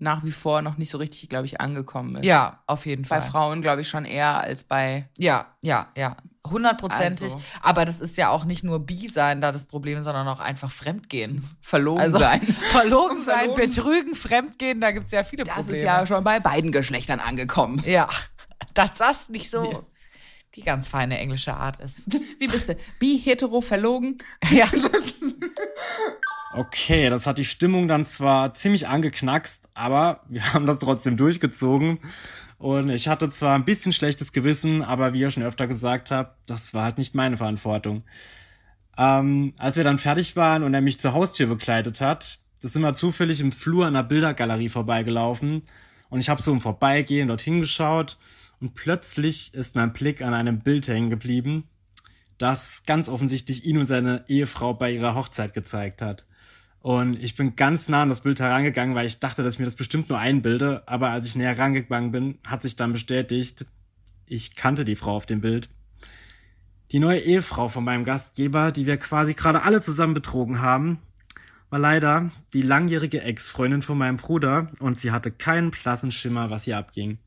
nach 0.01 0.23
wie 0.23 0.31
vor 0.31 0.61
noch 0.61 0.77
nicht 0.77 0.89
so 0.91 0.97
richtig, 0.97 1.27
glaube 1.29 1.45
ich, 1.45 1.59
angekommen 1.59 2.15
ist. 2.15 2.25
Ja, 2.25 2.63
auf 2.67 2.85
jeden 2.85 3.03
Bei 3.03 3.19
Fall. 3.21 3.29
Frauen, 3.29 3.61
glaube 3.61 3.81
ich, 3.81 3.89
schon 3.89 4.05
eher 4.05 4.39
als 4.39 4.63
bei. 4.63 5.09
Ja, 5.17 5.47
ja, 5.61 5.89
ja. 5.95 6.15
Hundertprozentig. 6.51 7.33
Also. 7.33 7.41
Aber 7.61 7.85
das 7.85 8.01
ist 8.01 8.17
ja 8.17 8.29
auch 8.29 8.45
nicht 8.45 8.63
nur 8.63 8.79
Bi 8.79 9.07
sein 9.07 9.41
da 9.41 9.51
das 9.51 9.65
Problem, 9.65 10.03
sondern 10.03 10.27
auch 10.27 10.39
einfach 10.39 10.71
Fremdgehen. 10.71 11.47
Verlogen 11.61 12.01
Also 12.01 12.19
sein. 12.19 12.41
verlogen 12.71 13.23
sein, 13.23 13.55
betrügen, 13.55 14.15
Fremdgehen, 14.15 14.81
da 14.81 14.91
gibt 14.91 15.05
es 15.05 15.11
ja 15.11 15.23
viele 15.23 15.43
Das 15.43 15.55
Probleme. 15.55 15.77
ist 15.77 15.83
ja 15.83 16.05
schon 16.05 16.23
bei 16.23 16.39
beiden 16.39 16.71
Geschlechtern 16.71 17.19
angekommen. 17.19 17.81
Ja, 17.85 18.07
dass 18.73 18.93
das 18.93 19.29
nicht 19.29 19.49
so 19.49 19.85
die 20.55 20.61
ganz 20.61 20.87
feine 20.87 21.17
englische 21.19 21.53
Art 21.53 21.77
ist. 21.79 22.07
Wie 22.39 22.47
bist 22.47 22.69
du? 22.69 22.75
Bi, 22.97 23.19
hetero, 23.23 23.61
verlogen? 23.61 24.17
Ja. 24.49 24.67
Okay, 26.53 27.09
das 27.09 27.27
hat 27.27 27.37
die 27.37 27.45
Stimmung 27.45 27.87
dann 27.87 28.05
zwar 28.05 28.55
ziemlich 28.55 28.87
angeknackst, 28.87 29.69
aber 29.75 30.23
wir 30.27 30.53
haben 30.53 30.65
das 30.65 30.79
trotzdem 30.79 31.15
durchgezogen. 31.15 31.99
Und 32.59 32.89
ich 32.89 33.07
hatte 33.07 33.31
zwar 33.31 33.55
ein 33.55 33.63
bisschen 33.63 33.93
schlechtes 33.93 34.33
Gewissen, 34.33 34.83
aber 34.83 35.13
wie 35.13 35.21
ihr 35.21 35.31
schon 35.31 35.43
öfter 35.43 35.65
gesagt 35.65 36.11
habt, 36.11 36.37
das 36.45 36.73
war 36.73 36.83
halt 36.83 36.97
nicht 36.97 37.15
meine 37.15 37.37
Verantwortung. 37.37 38.03
Ähm, 38.97 39.53
als 39.57 39.77
wir 39.77 39.85
dann 39.85 39.97
fertig 39.97 40.35
waren 40.35 40.63
und 40.63 40.73
er 40.73 40.81
mich 40.81 40.99
zur 40.99 41.13
Haustür 41.13 41.47
begleitet 41.47 42.01
hat, 42.01 42.39
das 42.61 42.73
sind 42.73 42.81
wir 42.81 42.93
zufällig 42.93 43.39
im 43.39 43.53
Flur 43.53 43.89
der 43.89 44.03
Bildergalerie 44.03 44.67
vorbeigelaufen. 44.67 45.63
Und 46.09 46.19
ich 46.19 46.27
habe 46.27 46.41
so 46.41 46.51
im 46.51 46.59
Vorbeigehen 46.59 47.29
dorthin 47.29 47.61
geschaut 47.61 48.17
und 48.59 48.75
plötzlich 48.75 49.53
ist 49.53 49.75
mein 49.75 49.93
Blick 49.93 50.21
an 50.21 50.33
einem 50.33 50.59
Bild 50.59 50.89
hängen 50.89 51.09
geblieben, 51.09 51.69
das 52.37 52.83
ganz 52.85 53.07
offensichtlich 53.07 53.63
ihn 53.63 53.77
und 53.77 53.85
seine 53.85 54.25
Ehefrau 54.27 54.73
bei 54.73 54.91
ihrer 54.91 55.15
Hochzeit 55.15 55.53
gezeigt 55.53 56.01
hat. 56.01 56.25
Und 56.81 57.21
ich 57.21 57.35
bin 57.35 57.55
ganz 57.55 57.89
nah 57.89 58.03
an 58.03 58.09
das 58.09 58.21
Bild 58.21 58.39
herangegangen, 58.39 58.95
weil 58.95 59.05
ich 59.05 59.19
dachte, 59.19 59.43
dass 59.43 59.55
ich 59.55 59.59
mir 59.59 59.65
das 59.65 59.75
bestimmt 59.75 60.09
nur 60.09 60.17
einbilde. 60.17 60.83
Aber 60.85 61.09
als 61.09 61.25
ich 61.27 61.35
näher 61.35 61.57
rangegangen 61.57 62.11
bin, 62.11 62.37
hat 62.47 62.61
sich 62.61 62.75
dann 62.75 62.93
bestätigt, 62.93 63.65
ich 64.25 64.55
kannte 64.55 64.85
die 64.85 64.95
Frau 64.95 65.15
auf 65.15 65.25
dem 65.25 65.41
Bild. 65.41 65.69
Die 66.91 66.99
neue 66.99 67.19
Ehefrau 67.19 67.67
von 67.67 67.83
meinem 67.83 68.03
Gastgeber, 68.03 68.71
die 68.71 68.85
wir 68.85 68.97
quasi 68.97 69.33
gerade 69.33 69.63
alle 69.63 69.81
zusammen 69.81 70.13
betrogen 70.13 70.61
haben, 70.61 70.99
war 71.69 71.79
leider 71.79 72.31
die 72.53 72.63
langjährige 72.63 73.21
Ex-Freundin 73.21 73.81
von 73.81 73.97
meinem 73.97 74.17
Bruder 74.17 74.71
und 74.79 74.99
sie 74.99 75.11
hatte 75.11 75.31
keinen 75.31 75.71
blassen 75.71 76.11
Schimmer, 76.11 76.49
was 76.49 76.63
hier 76.63 76.77
abging. 76.77 77.19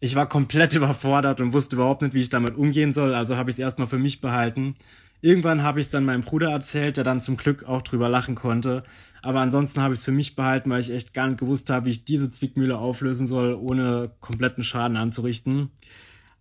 Ich 0.00 0.16
war 0.16 0.28
komplett 0.28 0.74
überfordert 0.74 1.40
und 1.40 1.52
wusste 1.52 1.76
überhaupt 1.76 2.02
nicht, 2.02 2.14
wie 2.14 2.20
ich 2.20 2.30
damit 2.30 2.56
umgehen 2.56 2.94
soll, 2.94 3.14
also 3.14 3.36
habe 3.36 3.50
ich 3.50 3.56
es 3.56 3.60
erstmal 3.60 3.86
für 3.86 3.98
mich 3.98 4.20
behalten. 4.20 4.74
Irgendwann 5.24 5.62
habe 5.62 5.80
ich 5.80 5.86
es 5.86 5.90
dann 5.90 6.04
meinem 6.04 6.20
Bruder 6.20 6.50
erzählt, 6.50 6.98
der 6.98 7.04
dann 7.04 7.18
zum 7.18 7.38
Glück 7.38 7.64
auch 7.64 7.80
drüber 7.80 8.10
lachen 8.10 8.34
konnte. 8.34 8.84
Aber 9.22 9.40
ansonsten 9.40 9.80
habe 9.80 9.94
ich 9.94 10.00
es 10.00 10.04
für 10.04 10.12
mich 10.12 10.36
behalten, 10.36 10.68
weil 10.68 10.80
ich 10.80 10.92
echt 10.92 11.14
gar 11.14 11.26
nicht 11.26 11.40
gewusst 11.40 11.70
habe, 11.70 11.86
wie 11.86 11.92
ich 11.92 12.04
diese 12.04 12.30
Zwickmühle 12.30 12.76
auflösen 12.76 13.26
soll, 13.26 13.54
ohne 13.54 14.10
kompletten 14.20 14.62
Schaden 14.62 14.98
anzurichten. 14.98 15.70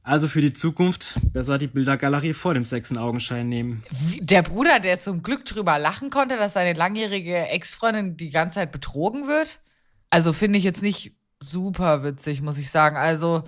Also 0.04 0.28
für 0.28 0.42
die 0.42 0.52
Zukunft 0.52 1.13
besser 1.32 1.58
die 1.58 1.68
Bildergalerie 1.68 2.34
vor 2.34 2.56
dem 2.56 2.66
Sex 2.66 2.92
in 2.92 2.98
Augenschein 2.98 3.48
nehmen. 3.48 3.84
Der 4.20 4.42
Bruder, 4.42 4.82
der 4.82 5.00
zum 5.00 5.24
Glück 5.24 5.46
drüber 5.46 5.80
lachen 5.80 6.10
konnte, 6.10 6.36
dass 6.36 6.52
seine 6.52 6.78
langjährige 6.78 7.38
Ex-Freundin 7.38 8.18
die 8.18 8.32
ganze 8.32 8.56
Zeit 8.56 8.74
betrogen 8.74 9.30
wird. 9.30 9.62
Also 10.10 10.34
finde 10.34 10.60
ich 10.60 10.66
jetzt 10.66 10.84
nicht 10.84 11.16
super 11.40 12.04
witzig, 12.04 12.42
muss 12.42 12.58
ich 12.58 12.70
sagen. 12.70 12.98
Also, 12.98 13.46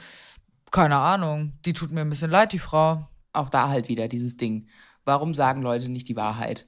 keine 0.72 0.96
Ahnung. 0.96 1.60
Die 1.66 1.74
tut 1.74 1.92
mir 1.92 2.00
ein 2.00 2.10
bisschen 2.10 2.32
leid, 2.32 2.54
die 2.54 2.60
Frau. 2.60 3.10
Auch 3.34 3.50
da 3.50 3.68
halt 3.68 3.90
wieder 3.90 4.08
dieses 4.08 4.38
Ding. 4.38 4.70
Warum 5.06 5.34
sagen 5.34 5.62
Leute 5.62 5.90
nicht 5.90 6.10
die 6.10 6.16
Wahrheit? 6.16 6.68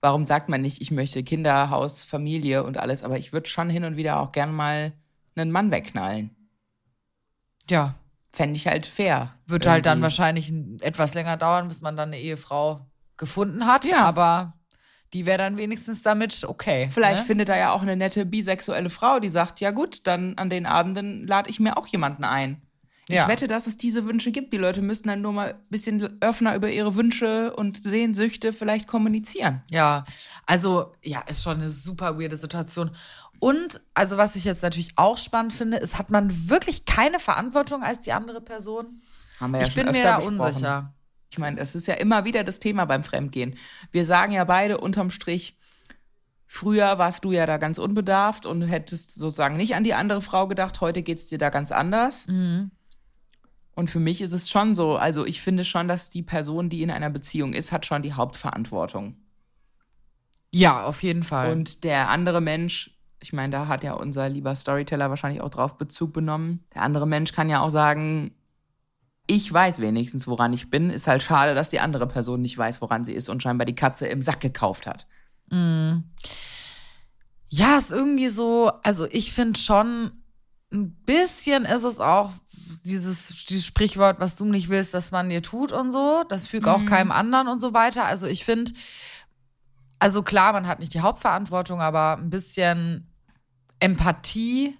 Warum 0.00 0.26
sagt 0.26 0.48
man 0.48 0.60
nicht, 0.60 0.82
ich 0.82 0.90
möchte 0.90 1.22
Kinder, 1.22 1.70
Haus, 1.70 2.02
Familie 2.02 2.64
und 2.64 2.76
alles, 2.76 3.04
aber 3.04 3.18
ich 3.18 3.32
würde 3.32 3.48
schon 3.48 3.70
hin 3.70 3.84
und 3.84 3.96
wieder 3.96 4.20
auch 4.20 4.32
gern 4.32 4.52
mal 4.52 4.92
einen 5.36 5.50
Mann 5.50 5.70
wegknallen. 5.70 6.30
Ja, 7.70 7.94
Fände 8.32 8.56
ich 8.56 8.66
halt 8.66 8.84
fair. 8.84 9.34
wird 9.46 9.66
halt 9.66 9.86
dann 9.86 10.02
wahrscheinlich 10.02 10.48
ein- 10.48 10.78
etwas 10.80 11.14
länger 11.14 11.36
dauern, 11.36 11.68
bis 11.68 11.80
man 11.80 11.96
dann 11.96 12.08
eine 12.08 12.18
Ehefrau 12.18 12.84
gefunden 13.16 13.66
hat. 13.66 13.84
Ja. 13.84 14.04
Aber 14.04 14.54
die 15.12 15.24
wäre 15.24 15.38
dann 15.38 15.56
wenigstens 15.56 16.02
damit 16.02 16.44
okay. 16.44 16.88
Vielleicht 16.90 17.20
ne? 17.20 17.24
findet 17.24 17.48
er 17.48 17.56
ja 17.58 17.72
auch 17.72 17.82
eine 17.82 17.96
nette 17.96 18.26
bisexuelle 18.26 18.90
Frau, 18.90 19.20
die 19.20 19.28
sagt, 19.28 19.60
ja 19.60 19.70
gut, 19.70 20.06
dann 20.08 20.36
an 20.36 20.50
den 20.50 20.66
Abenden 20.66 21.26
lade 21.26 21.48
ich 21.48 21.60
mir 21.60 21.78
auch 21.78 21.86
jemanden 21.86 22.24
ein. 22.24 22.60
Ja. 23.08 23.22
Ich 23.22 23.28
wette, 23.28 23.46
dass 23.46 23.66
es 23.66 23.76
diese 23.76 24.04
Wünsche 24.06 24.32
gibt. 24.32 24.52
Die 24.52 24.58
Leute 24.58 24.80
müssten 24.80 25.08
dann 25.08 25.20
nur 25.20 25.32
mal 25.32 25.54
ein 25.54 25.68
bisschen 25.68 26.18
offener 26.22 26.54
über 26.54 26.70
ihre 26.70 26.94
Wünsche 26.94 27.54
und 27.54 27.82
Sehnsüchte 27.82 28.52
vielleicht 28.52 28.88
kommunizieren. 28.88 29.62
Ja, 29.70 30.04
also 30.46 30.92
ja, 31.02 31.20
ist 31.28 31.42
schon 31.42 31.58
eine 31.60 31.70
super 31.70 32.18
weirde 32.18 32.36
Situation. 32.36 32.90
Und 33.40 33.82
also 33.92 34.16
was 34.16 34.36
ich 34.36 34.44
jetzt 34.44 34.62
natürlich 34.62 34.92
auch 34.96 35.18
spannend 35.18 35.52
finde, 35.52 35.76
ist, 35.76 35.98
hat 35.98 36.08
man 36.08 36.48
wirklich 36.48 36.86
keine 36.86 37.18
Verantwortung 37.18 37.82
als 37.82 38.00
die 38.00 38.12
andere 38.12 38.40
Person? 38.40 39.02
Haben 39.38 39.52
wir 39.52 39.60
ja 39.60 39.66
ich 39.66 39.74
bin 39.74 39.86
mir 39.90 40.02
da 40.02 40.16
besprochen. 40.16 40.40
unsicher. 40.40 40.94
Ich 41.28 41.38
meine, 41.38 41.60
es 41.60 41.74
ist 41.74 41.88
ja 41.88 41.94
immer 41.94 42.24
wieder 42.24 42.44
das 42.44 42.58
Thema 42.58 42.84
beim 42.84 43.02
Fremdgehen. 43.02 43.56
Wir 43.90 44.06
sagen 44.06 44.32
ja 44.32 44.44
beide 44.44 44.78
unterm 44.78 45.10
Strich, 45.10 45.58
früher 46.46 46.96
warst 46.98 47.24
du 47.24 47.32
ja 47.32 47.44
da 47.44 47.56
ganz 47.56 47.78
unbedarft 47.78 48.46
und 48.46 48.62
hättest 48.62 49.16
sozusagen 49.16 49.56
nicht 49.56 49.74
an 49.74 49.84
die 49.84 49.94
andere 49.94 50.22
Frau 50.22 50.46
gedacht, 50.46 50.80
heute 50.80 51.02
geht's 51.02 51.26
dir 51.26 51.38
da 51.38 51.50
ganz 51.50 51.72
anders. 51.72 52.26
Mhm. 52.28 52.70
Und 53.74 53.90
für 53.90 54.00
mich 54.00 54.20
ist 54.20 54.32
es 54.32 54.48
schon 54.48 54.74
so, 54.74 54.96
also 54.96 55.26
ich 55.26 55.42
finde 55.42 55.64
schon, 55.64 55.88
dass 55.88 56.08
die 56.08 56.22
Person, 56.22 56.68
die 56.68 56.82
in 56.82 56.90
einer 56.90 57.10
Beziehung 57.10 57.52
ist, 57.52 57.72
hat 57.72 57.86
schon 57.86 58.02
die 58.02 58.12
Hauptverantwortung. 58.12 59.16
Ja, 60.50 60.84
auf 60.84 61.02
jeden 61.02 61.24
Fall. 61.24 61.50
Und 61.52 61.82
der 61.82 62.08
andere 62.08 62.40
Mensch, 62.40 62.96
ich 63.18 63.32
meine, 63.32 63.50
da 63.50 63.66
hat 63.66 63.82
ja 63.82 63.94
unser 63.94 64.28
lieber 64.28 64.54
Storyteller 64.54 65.10
wahrscheinlich 65.10 65.40
auch 65.40 65.50
drauf 65.50 65.76
Bezug 65.76 66.12
benommen. 66.12 66.64
Der 66.74 66.82
andere 66.82 67.06
Mensch 67.08 67.32
kann 67.32 67.48
ja 67.48 67.60
auch 67.60 67.70
sagen, 67.70 68.32
ich 69.26 69.52
weiß 69.52 69.80
wenigstens, 69.80 70.28
woran 70.28 70.52
ich 70.52 70.70
bin. 70.70 70.90
Ist 70.90 71.08
halt 71.08 71.22
schade, 71.22 71.54
dass 71.54 71.70
die 71.70 71.80
andere 71.80 72.06
Person 72.06 72.42
nicht 72.42 72.56
weiß, 72.56 72.80
woran 72.80 73.04
sie 73.04 73.14
ist 73.14 73.28
und 73.28 73.42
scheinbar 73.42 73.64
die 73.64 73.74
Katze 73.74 74.06
im 74.06 74.22
Sack 74.22 74.38
gekauft 74.40 74.86
hat. 74.86 75.08
Ja, 77.48 77.76
ist 77.76 77.90
irgendwie 77.90 78.28
so, 78.28 78.70
also 78.82 79.06
ich 79.10 79.32
finde 79.32 79.58
schon, 79.58 80.12
ein 80.74 80.90
bisschen 81.06 81.64
ist 81.64 81.84
es 81.84 82.00
auch 82.00 82.32
dieses, 82.84 83.46
dieses 83.46 83.64
Sprichwort, 83.64 84.20
was 84.20 84.36
du 84.36 84.44
nicht 84.44 84.68
willst, 84.68 84.92
dass 84.92 85.10
man 85.10 85.30
dir 85.30 85.42
tut 85.42 85.72
und 85.72 85.92
so. 85.92 86.24
Das 86.28 86.46
fügt 86.46 86.66
auch 86.66 86.84
keinem 86.84 87.12
anderen 87.12 87.48
und 87.48 87.58
so 87.58 87.72
weiter. 87.72 88.04
Also 88.04 88.26
ich 88.26 88.44
finde, 88.44 88.72
also 89.98 90.22
klar, 90.22 90.52
man 90.52 90.66
hat 90.66 90.80
nicht 90.80 90.92
die 90.92 91.00
Hauptverantwortung, 91.00 91.80
aber 91.80 92.18
ein 92.18 92.28
bisschen 92.28 93.10
Empathie 93.78 94.76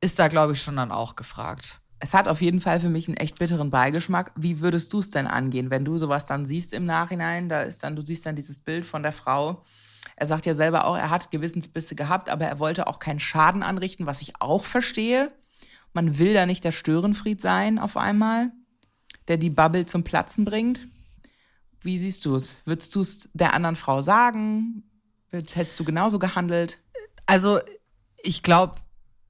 ist 0.00 0.18
da, 0.18 0.28
glaube 0.28 0.52
ich, 0.52 0.62
schon 0.62 0.76
dann 0.76 0.92
auch 0.92 1.16
gefragt. 1.16 1.80
Es 1.98 2.14
hat 2.14 2.28
auf 2.28 2.40
jeden 2.40 2.60
Fall 2.60 2.78
für 2.78 2.88
mich 2.88 3.08
einen 3.08 3.16
echt 3.16 3.38
bitteren 3.38 3.70
Beigeschmack. 3.70 4.32
Wie 4.36 4.60
würdest 4.60 4.92
du 4.92 5.00
es 5.00 5.10
denn 5.10 5.26
angehen, 5.26 5.70
wenn 5.70 5.84
du 5.84 5.98
sowas 5.98 6.26
dann 6.26 6.46
siehst 6.46 6.72
im 6.72 6.84
Nachhinein? 6.86 7.48
Da 7.48 7.62
ist 7.62 7.82
dann, 7.82 7.96
du 7.96 8.06
siehst 8.06 8.24
dann 8.24 8.36
dieses 8.36 8.60
Bild 8.60 8.86
von 8.86 9.02
der 9.02 9.12
Frau. 9.12 9.64
Er 10.16 10.26
sagt 10.26 10.46
ja 10.46 10.54
selber 10.54 10.86
auch, 10.86 10.96
er 10.96 11.10
hat 11.10 11.30
Gewissensbisse 11.30 11.94
gehabt, 11.94 12.28
aber 12.28 12.46
er 12.46 12.58
wollte 12.58 12.86
auch 12.86 12.98
keinen 12.98 13.20
Schaden 13.20 13.62
anrichten, 13.62 14.06
was 14.06 14.22
ich 14.22 14.40
auch 14.40 14.64
verstehe. 14.64 15.32
Man 15.92 16.18
will 16.18 16.34
da 16.34 16.46
nicht 16.46 16.64
der 16.64 16.72
Störenfried 16.72 17.40
sein 17.40 17.78
auf 17.78 17.96
einmal, 17.96 18.50
der 19.28 19.36
die 19.36 19.50
Bubble 19.50 19.86
zum 19.86 20.04
Platzen 20.04 20.44
bringt. 20.44 20.88
Wie 21.82 21.98
siehst 21.98 22.24
du 22.24 22.34
es? 22.34 22.58
Würdest 22.64 22.94
du 22.94 23.00
es 23.00 23.30
der 23.32 23.54
anderen 23.54 23.76
Frau 23.76 24.02
sagen? 24.02 24.82
Hättest 25.30 25.78
du 25.78 25.84
genauso 25.84 26.18
gehandelt? 26.18 26.80
Also, 27.26 27.60
ich 28.22 28.42
glaube, 28.42 28.76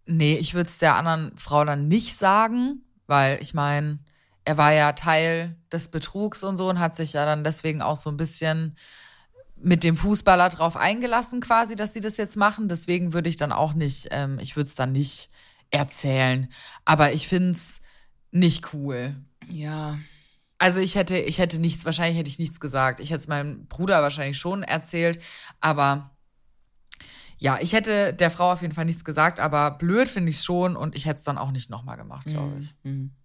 nee, 0.06 0.36
ich 0.36 0.54
würde 0.54 0.68
es 0.68 0.78
der 0.78 0.96
anderen 0.96 1.36
Frau 1.36 1.64
dann 1.64 1.88
nicht 1.88 2.16
sagen, 2.16 2.82
weil 3.06 3.40
ich 3.42 3.54
meine, 3.54 3.98
er 4.44 4.56
war 4.56 4.72
ja 4.72 4.92
Teil 4.92 5.56
des 5.70 5.88
Betrugs 5.88 6.42
und 6.42 6.56
so 6.56 6.68
und 6.70 6.78
hat 6.78 6.96
sich 6.96 7.12
ja 7.12 7.26
dann 7.26 7.44
deswegen 7.44 7.82
auch 7.82 7.96
so 7.96 8.08
ein 8.10 8.16
bisschen 8.16 8.76
mit 9.60 9.84
dem 9.84 9.96
Fußballer 9.96 10.48
drauf 10.48 10.76
eingelassen, 10.76 11.40
quasi, 11.40 11.76
dass 11.76 11.94
sie 11.94 12.00
das 12.00 12.16
jetzt 12.16 12.36
machen. 12.36 12.68
Deswegen 12.68 13.12
würde 13.12 13.28
ich 13.28 13.36
dann 13.36 13.52
auch 13.52 13.74
nicht, 13.74 14.08
ähm, 14.10 14.38
ich 14.40 14.56
würde 14.56 14.68
es 14.68 14.74
dann 14.74 14.92
nicht 14.92 15.30
erzählen. 15.70 16.48
Aber 16.84 17.12
ich 17.12 17.28
finde 17.28 17.52
es 17.52 17.80
nicht 18.30 18.72
cool. 18.74 19.16
Ja. 19.48 19.98
Also 20.58 20.80
ich 20.80 20.96
hätte, 20.96 21.16
ich 21.18 21.38
hätte 21.38 21.58
nichts, 21.60 21.84
wahrscheinlich 21.84 22.18
hätte 22.18 22.30
ich 22.30 22.38
nichts 22.38 22.60
gesagt. 22.60 23.00
Ich 23.00 23.10
hätte 23.10 23.20
es 23.20 23.28
meinem 23.28 23.66
Bruder 23.66 24.02
wahrscheinlich 24.02 24.38
schon 24.38 24.62
erzählt, 24.62 25.20
aber 25.60 26.10
ja, 27.40 27.56
ich 27.60 27.72
hätte 27.72 28.12
der 28.12 28.30
Frau 28.30 28.52
auf 28.52 28.62
jeden 28.62 28.74
Fall 28.74 28.84
nichts 28.84 29.04
gesagt, 29.04 29.38
aber 29.38 29.70
blöd 29.70 30.08
finde 30.08 30.30
ich 30.30 30.36
es 30.36 30.44
schon 30.44 30.76
und 30.76 30.96
ich 30.96 31.06
hätte 31.06 31.18
es 31.18 31.24
dann 31.24 31.38
auch 31.38 31.52
nicht 31.52 31.70
nochmal 31.70 31.96
gemacht, 31.96 32.26
glaube 32.26 32.58
ich. 32.58 32.74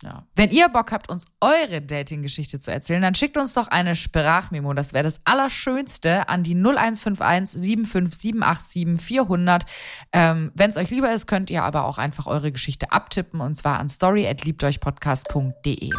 Ja. 0.03 0.27
Wenn 0.36 0.51
ihr 0.51 0.70
Bock 0.70 0.91
habt, 0.91 1.10
uns 1.10 1.25
eure 1.41 1.82
Dating-Geschichte 1.82 2.60
zu 2.60 2.72
erzählen, 2.72 3.01
dann 3.01 3.15
schickt 3.15 3.38
uns 3.38 3.53
doch 3.53 3.70
eine 3.70 3.96
Sprachmemo. 3.96 4.74
Das 4.74 4.93
wäre 4.93 5.03
das 5.03 5.22
Allerschönste 5.25 6.29
an 6.29 6.43
die 6.43 6.53
0151 6.53 7.60
75787 7.60 9.01
400. 9.01 9.65
Ähm, 10.12 10.51
Wenn 10.53 10.70
es 10.70 10.77
euch 10.77 10.91
lieber 10.91 11.12
ist, 11.12 11.25
könnt 11.25 11.50
ihr 11.50 11.63
aber 11.63 11.86
auch 11.86 11.98
einfach 11.98 12.27
eure 12.27 12.51
Geschichte 12.51 12.91
abtippen 12.91 13.41
und 13.41 13.55
zwar 13.55 13.79
an 13.79 13.89
story@liebteuchpodcast.de. 13.89 15.89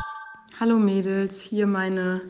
Hallo 0.61 0.79
Mädels, 0.79 1.41
hier 1.41 1.67
meine 1.67 2.21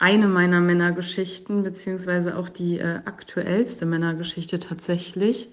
eine 0.00 0.28
meiner 0.28 0.60
Männergeschichten, 0.60 1.62
beziehungsweise 1.62 2.36
auch 2.36 2.48
die 2.48 2.78
äh, 2.78 3.00
aktuellste 3.04 3.84
Männergeschichte 3.84 4.58
tatsächlich. 4.58 5.50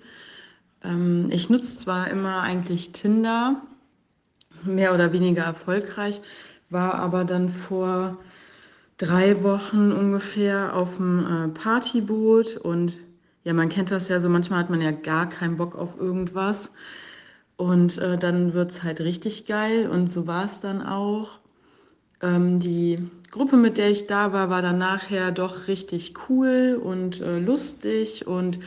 Ähm, 0.83 1.27
ich 1.31 1.49
nutze 1.49 1.77
zwar 1.77 2.09
immer 2.09 2.41
eigentlich 2.41 2.93
Tinder, 2.93 3.61
mehr 4.63 4.93
oder 4.93 5.11
weniger 5.11 5.43
erfolgreich, 5.43 6.21
war 6.69 6.95
aber 6.95 7.25
dann 7.25 7.49
vor 7.49 8.17
drei 8.95 9.43
Wochen 9.43 9.91
ungefähr 9.91 10.75
auf 10.75 10.95
dem 10.95 11.25
äh, 11.25 11.47
Partyboot 11.49 12.55
und 12.55 12.93
ja, 13.43 13.53
man 13.53 13.69
kennt 13.69 13.91
das 13.91 14.07
ja 14.07 14.19
so, 14.21 14.29
manchmal 14.29 14.59
hat 14.59 14.69
man 14.69 14.81
ja 14.81 14.91
gar 14.91 15.27
keinen 15.27 15.57
Bock 15.57 15.75
auf 15.75 15.99
irgendwas 15.99 16.71
und 17.57 17.97
äh, 17.97 18.17
dann 18.17 18.53
wird's 18.53 18.83
halt 18.83 19.01
richtig 19.01 19.45
geil 19.45 19.89
und 19.89 20.07
so 20.07 20.25
war 20.25 20.45
es 20.45 20.61
dann 20.61 20.81
auch. 20.81 21.39
Ähm, 22.21 22.59
die 22.59 22.99
Gruppe, 23.31 23.57
mit 23.57 23.77
der 23.77 23.91
ich 23.91 24.07
da 24.07 24.33
war, 24.33 24.49
war 24.49 24.61
dann 24.61 24.77
nachher 24.77 25.31
doch 25.31 25.67
richtig 25.67 26.13
cool 26.29 26.79
und 26.81 27.21
äh, 27.21 27.39
lustig 27.39 28.25
und 28.27 28.59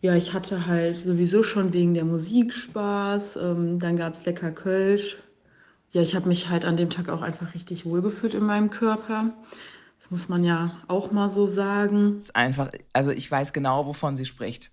ja, 0.00 0.14
ich 0.14 0.32
hatte 0.32 0.66
halt 0.66 0.96
sowieso 0.96 1.42
schon 1.42 1.72
wegen 1.72 1.94
der 1.94 2.04
Musik 2.04 2.52
Spaß. 2.52 3.36
Ähm, 3.36 3.80
dann 3.80 3.96
gab's 3.96 4.24
lecker 4.24 4.52
Kölsch. 4.52 5.16
Ja, 5.90 6.02
ich 6.02 6.14
habe 6.14 6.28
mich 6.28 6.50
halt 6.50 6.64
an 6.64 6.76
dem 6.76 6.88
Tag 6.88 7.08
auch 7.08 7.22
einfach 7.22 7.54
richtig 7.54 7.84
wohlgefühlt 7.84 8.34
in 8.34 8.44
meinem 8.44 8.70
Körper. 8.70 9.32
Das 9.98 10.10
muss 10.10 10.28
man 10.28 10.44
ja 10.44 10.76
auch 10.86 11.10
mal 11.10 11.30
so 11.30 11.46
sagen. 11.48 12.16
ist 12.16 12.36
einfach, 12.36 12.70
also 12.92 13.10
ich 13.10 13.28
weiß 13.28 13.52
genau, 13.52 13.86
wovon 13.86 14.14
sie 14.14 14.24
spricht. 14.24 14.70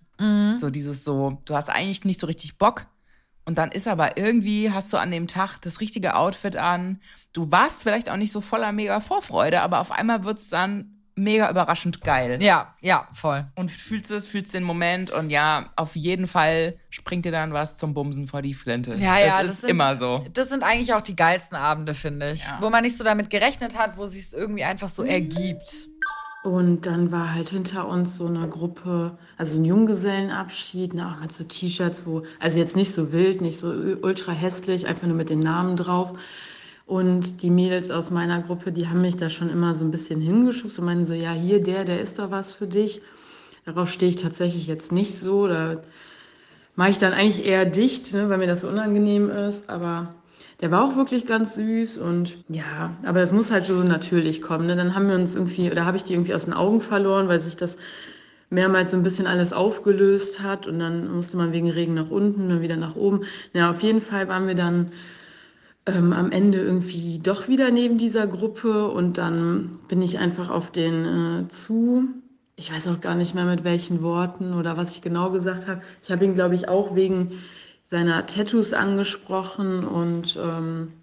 So 0.56 0.70
dieses 0.70 1.04
so, 1.04 1.40
du 1.46 1.56
hast 1.56 1.70
eigentlich 1.70 2.06
nicht 2.06 2.20
so 2.20 2.28
richtig 2.28 2.58
Bock. 2.58 2.88
Und 3.46 3.58
dann 3.58 3.72
ist 3.72 3.88
aber 3.88 4.18
irgendwie, 4.18 4.72
hast 4.72 4.92
du 4.92 4.98
an 4.98 5.12
dem 5.12 5.28
Tag 5.28 5.60
das 5.62 5.80
richtige 5.80 6.16
Outfit 6.16 6.58
an. 6.58 7.00
Du 7.32 7.52
warst 7.52 7.84
vielleicht 7.84 8.10
auch 8.10 8.18
nicht 8.18 8.32
so 8.32 8.42
voller 8.42 8.72
mega 8.72 9.00
Vorfreude, 9.00 9.62
aber 9.62 9.80
auf 9.80 9.92
einmal 9.92 10.24
wird's 10.24 10.50
dann 10.50 10.96
mega 11.16 11.50
überraschend 11.50 12.02
geil. 12.02 12.42
Ja, 12.42 12.76
ja, 12.82 13.08
voll. 13.16 13.46
Und 13.56 13.72
fühlst 13.72 14.12
es, 14.12 14.28
fühlst 14.28 14.54
den 14.54 14.64
Moment 14.64 15.12
und 15.12 15.30
ja, 15.30 15.70
auf 15.76 15.96
jeden 15.96 16.28
Fall 16.28 16.78
springt 16.90 17.26
dir 17.26 17.32
dann 17.32 17.54
was 17.54 17.78
zum 17.78 17.94
Bumsen 17.94 18.28
vor 18.28 18.42
die 18.42 18.54
Flinte. 18.54 18.96
Ja, 18.96 19.18
ja, 19.20 19.42
das 19.42 19.52
ist 19.52 19.64
immer 19.64 19.96
so. 19.96 20.26
Das 20.34 20.50
sind 20.50 20.64
eigentlich 20.64 20.94
auch 20.94 21.02
die 21.02 21.16
geilsten 21.16 21.58
Abende, 21.58 21.94
finde 21.94 22.32
ich. 22.32 22.44
Ja. 22.44 22.58
Wo 22.62 22.70
man 22.70 22.84
nicht 22.84 22.98
so 22.98 23.04
damit 23.04 23.30
gerechnet 23.30 23.78
hat, 23.78 23.98
wo 23.98 24.06
sich 24.06 24.24
es 24.24 24.34
irgendwie 24.34 24.64
einfach 24.64 24.90
so 24.90 25.04
ergibt. 25.04 25.88
Und 26.46 26.86
dann 26.86 27.12
war 27.12 27.34
halt 27.34 27.50
hinter 27.50 27.88
uns 27.88 28.18
so 28.18 28.28
eine 28.28 28.48
Gruppe, 28.48 29.18
also 29.36 29.58
ein 29.58 29.66
Junggesellenabschied, 29.66 30.94
ne, 30.94 31.12
auch 31.12 31.20
mit 31.20 31.32
so 31.32 31.44
T-Shirts, 31.44 32.06
wo, 32.06 32.22
also 32.40 32.60
jetzt 32.60 32.76
nicht 32.76 32.92
so 32.92 33.12
wild, 33.12 33.42
nicht 33.42 33.58
so 33.58 33.74
ultra 34.04 34.32
hässlich, 34.32 34.86
einfach 34.86 35.08
nur 35.08 35.16
mit 35.16 35.32
den 35.32 35.40
Namen 35.40 35.76
drauf. 35.76 36.14
Und 36.86 37.42
die 37.42 37.50
Mädels 37.50 37.90
aus 37.90 38.12
meiner 38.12 38.44
Gruppe, 38.44 38.72
die 38.72 38.88
haben 38.88 39.02
mich 39.02 39.16
da 39.16 39.32
schon 39.32 39.50
immer 39.50 39.74
so 39.74 39.84
ein 39.84 39.90
bisschen 39.90 40.22
hingeschubst 40.22 40.78
und 40.78 40.86
meinen 40.86 41.08
so, 41.08 41.16
ja, 41.16 41.32
hier, 41.32 41.64
der, 41.64 41.84
der 41.84 42.00
ist 42.00 42.20
doch 42.20 42.30
was 42.30 42.54
für 42.54 42.68
dich. 42.68 43.02
Darauf 43.66 43.90
stehe 43.90 44.12
ich 44.12 44.18
tatsächlich 44.18 44.68
jetzt 44.68 44.92
nicht 44.92 45.18
so. 45.18 45.48
Da 45.48 45.82
mache 46.76 46.92
ich 46.92 47.00
dann 47.00 47.14
eigentlich 47.14 47.44
eher 47.44 47.66
dicht, 47.66 48.14
ne, 48.14 48.30
weil 48.30 48.38
mir 48.38 48.46
das 48.46 48.62
so 48.62 48.68
unangenehm 48.68 49.32
ist. 49.32 49.68
Aber 49.68 50.14
der 50.62 50.72
war 50.72 50.86
auch 50.86 50.96
wirklich 50.96 51.26
ganz 51.26 51.56
süß 51.56 51.98
und 51.98 52.38
ja, 52.48 52.92
aber 53.06 53.22
es 53.22 53.34
muss 53.34 53.52
halt 53.52 53.66
so 53.66 53.84
natürlich 53.84 54.42
kommen. 54.42 54.68
Ne? 54.68 54.76
Dann 54.76 54.96
haben 54.96 55.08
wir 55.08 55.16
uns 55.16 55.36
irgendwie, 55.36 55.70
oder 55.70 55.86
habe 55.86 55.98
ich 55.98 56.04
die 56.04 56.14
irgendwie 56.14 56.34
aus 56.34 56.46
den 56.46 56.54
Augen 56.54 56.82
verloren, 56.82 57.28
weil 57.28 57.40
sich 57.40 57.58
das 57.58 57.78
mehrmals 58.50 58.92
so 58.92 58.98
ein 58.98 59.04
bisschen 59.04 59.28
alles 59.28 59.54
aufgelöst 59.54 60.42
hat 60.42 60.68
und 60.68 60.80
dann 60.80 61.12
musste 61.12 61.38
man 61.38 61.52
wegen 61.52 61.70
Regen 61.70 61.94
nach 61.94 62.10
unten, 62.10 62.50
dann 62.50 62.62
wieder 62.62 62.78
nach 62.78 62.96
oben. 62.96 63.22
Ja, 63.54 63.72
auf 63.72 63.82
jeden 63.82 64.02
Fall 64.02 64.28
waren 64.28 64.48
wir 64.48 64.56
dann 64.56 64.92
ähm, 65.86 66.14
am 66.14 66.32
Ende 66.32 66.60
irgendwie 66.60 67.20
doch 67.20 67.48
wieder 67.48 67.70
neben 67.72 67.98
dieser 67.98 68.28
Gruppe 68.28 68.88
und 68.88 69.18
dann 69.18 69.80
bin 69.88 70.02
ich 70.02 70.20
einfach 70.20 70.50
auf 70.50 70.72
den 70.72 71.06
äh, 71.44 71.48
zu. 71.48 72.06
Ich 72.56 72.72
weiß 72.72 72.88
auch 72.88 73.02
gar 73.02 73.16
nicht 73.16 73.36
mehr 73.36 73.46
mit 73.46 73.64
welchen 73.64 74.02
Worten 74.02 74.54
oder 74.54 74.78
was 74.78 74.92
ich 74.92 75.02
genau 75.02 75.32
gesagt 75.32 75.68
habe. 75.68 75.82
Ich 76.02 76.12
habe 76.12 76.24
ihn, 76.24 76.36
glaube 76.36 76.56
ich, 76.56 76.70
auch 76.70 76.96
wegen 76.96 77.44
seiner 77.90 78.26
Tattoos 78.26 78.74
angesprochen 78.74 79.86
und 79.86 80.38
ähm, 80.42 80.94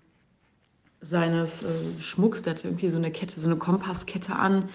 seines 1.00 1.62
äh, 1.62 2.00
Schmucks. 2.00 2.42
Der 2.42 2.54
hatte 2.54 2.68
irgendwie 2.68 2.90
so 2.90 2.98
eine 2.98 3.10
Kette, 3.10 3.40
so 3.40 3.48
eine 3.48 3.56
Kompasskette 3.56 4.36
an. 4.36 4.68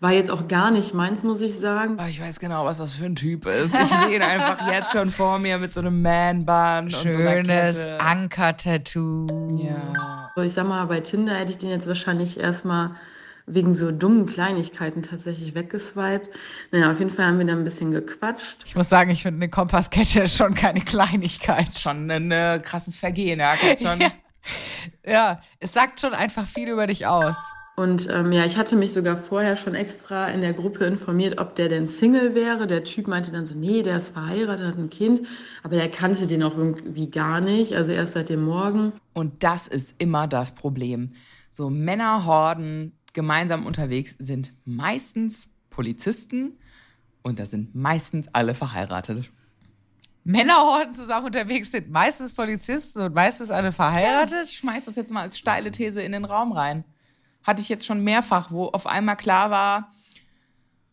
War 0.00 0.10
jetzt 0.10 0.30
auch 0.32 0.48
gar 0.48 0.72
nicht 0.72 0.94
meins, 0.94 1.22
muss 1.22 1.40
ich 1.40 1.56
sagen. 1.56 1.98
Aber 1.98 2.08
ich 2.08 2.20
weiß 2.20 2.40
genau, 2.40 2.64
was 2.64 2.78
das 2.78 2.94
für 2.94 3.04
ein 3.04 3.14
Typ 3.14 3.46
ist. 3.46 3.72
Ich 3.72 3.88
sehe 3.88 4.16
ihn 4.16 4.22
einfach 4.22 4.66
jetzt 4.72 4.90
schon 4.90 5.10
vor 5.10 5.38
mir 5.38 5.58
mit 5.58 5.72
so 5.72 5.80
einem 5.80 6.02
Man-Bun 6.02 6.86
und 6.86 7.12
so 7.12 7.18
einer 7.18 7.34
Schönes 7.34 7.76
Kette. 7.76 8.00
Anker-Tattoo. 8.00 9.60
Ja. 9.62 10.32
So, 10.34 10.42
ich 10.42 10.52
sag 10.52 10.66
mal, 10.66 10.84
bei 10.86 11.00
Tinder 11.00 11.34
hätte 11.34 11.52
ich 11.52 11.58
den 11.58 11.70
jetzt 11.70 11.86
wahrscheinlich 11.86 12.40
erstmal 12.40 12.96
wegen 13.46 13.74
so 13.74 13.90
dummen 13.90 14.26
Kleinigkeiten 14.26 15.02
tatsächlich 15.02 15.54
weggeswiped. 15.54 16.30
Naja, 16.70 16.90
auf 16.90 16.98
jeden 16.98 17.10
Fall 17.10 17.26
haben 17.26 17.38
wir 17.38 17.46
da 17.46 17.52
ein 17.52 17.64
bisschen 17.64 17.90
gequatscht. 17.90 18.62
Ich 18.64 18.76
muss 18.76 18.88
sagen, 18.88 19.10
ich 19.10 19.22
finde, 19.22 19.38
eine 19.38 19.50
Kompasskette 19.50 20.20
ist 20.20 20.36
schon 20.38 20.54
keine 20.54 20.80
Kleinigkeit. 20.80 21.78
Schon 21.78 22.10
ein 22.10 22.30
äh, 22.30 22.60
krasses 22.62 22.96
Vergehen, 22.96 23.40
ja. 23.40 23.54
Schon, 23.80 24.02
Ja, 25.06 25.40
es 25.60 25.72
sagt 25.72 26.00
schon 26.00 26.14
einfach 26.14 26.46
viel 26.46 26.68
über 26.68 26.86
dich 26.86 27.06
aus. 27.06 27.36
Und 27.74 28.08
ähm, 28.10 28.32
ja, 28.32 28.44
ich 28.44 28.58
hatte 28.58 28.76
mich 28.76 28.92
sogar 28.92 29.16
vorher 29.16 29.56
schon 29.56 29.74
extra 29.74 30.28
in 30.28 30.42
der 30.42 30.52
Gruppe 30.52 30.84
informiert, 30.84 31.40
ob 31.40 31.54
der 31.56 31.70
denn 31.70 31.86
Single 31.86 32.34
wäre. 32.34 32.66
Der 32.66 32.84
Typ 32.84 33.08
meinte 33.08 33.32
dann 33.32 33.46
so, 33.46 33.54
nee, 33.54 33.82
der 33.82 33.96
ist 33.96 34.08
verheiratet, 34.08 34.66
hat 34.66 34.78
ein 34.78 34.90
Kind. 34.90 35.26
Aber 35.62 35.76
er 35.76 35.88
kannte 35.88 36.26
den 36.26 36.42
auch 36.42 36.56
irgendwie 36.56 37.10
gar 37.10 37.40
nicht, 37.40 37.72
also 37.72 37.92
erst 37.92 38.12
seit 38.12 38.28
dem 38.28 38.44
Morgen. 38.44 38.92
Und 39.14 39.42
das 39.42 39.68
ist 39.68 39.94
immer 39.98 40.28
das 40.28 40.54
Problem. 40.54 41.12
So 41.50 41.70
Männerhorden 41.70 42.92
gemeinsam 43.12 43.66
unterwegs 43.66 44.16
sind 44.18 44.52
meistens 44.64 45.48
Polizisten 45.70 46.58
und 47.22 47.38
da 47.38 47.46
sind 47.46 47.74
meistens 47.74 48.28
alle 48.32 48.54
verheiratet. 48.54 49.30
Männerhorden 50.24 50.94
zusammen 50.94 51.26
unterwegs 51.26 51.72
sind 51.72 51.90
meistens 51.90 52.32
Polizisten 52.32 53.00
und 53.00 53.14
meistens 53.14 53.50
alle 53.50 53.72
verheiratet. 53.72 54.46
Ich 54.46 54.58
schmeiß 54.58 54.84
das 54.84 54.96
jetzt 54.96 55.12
mal 55.12 55.22
als 55.22 55.38
steile 55.38 55.70
These 55.70 56.02
in 56.02 56.12
den 56.12 56.24
Raum 56.24 56.52
rein. 56.52 56.84
Hatte 57.42 57.60
ich 57.60 57.68
jetzt 57.68 57.86
schon 57.86 58.04
mehrfach, 58.04 58.52
wo 58.52 58.66
auf 58.66 58.86
einmal 58.86 59.16
klar 59.16 59.50
war, 59.50 59.92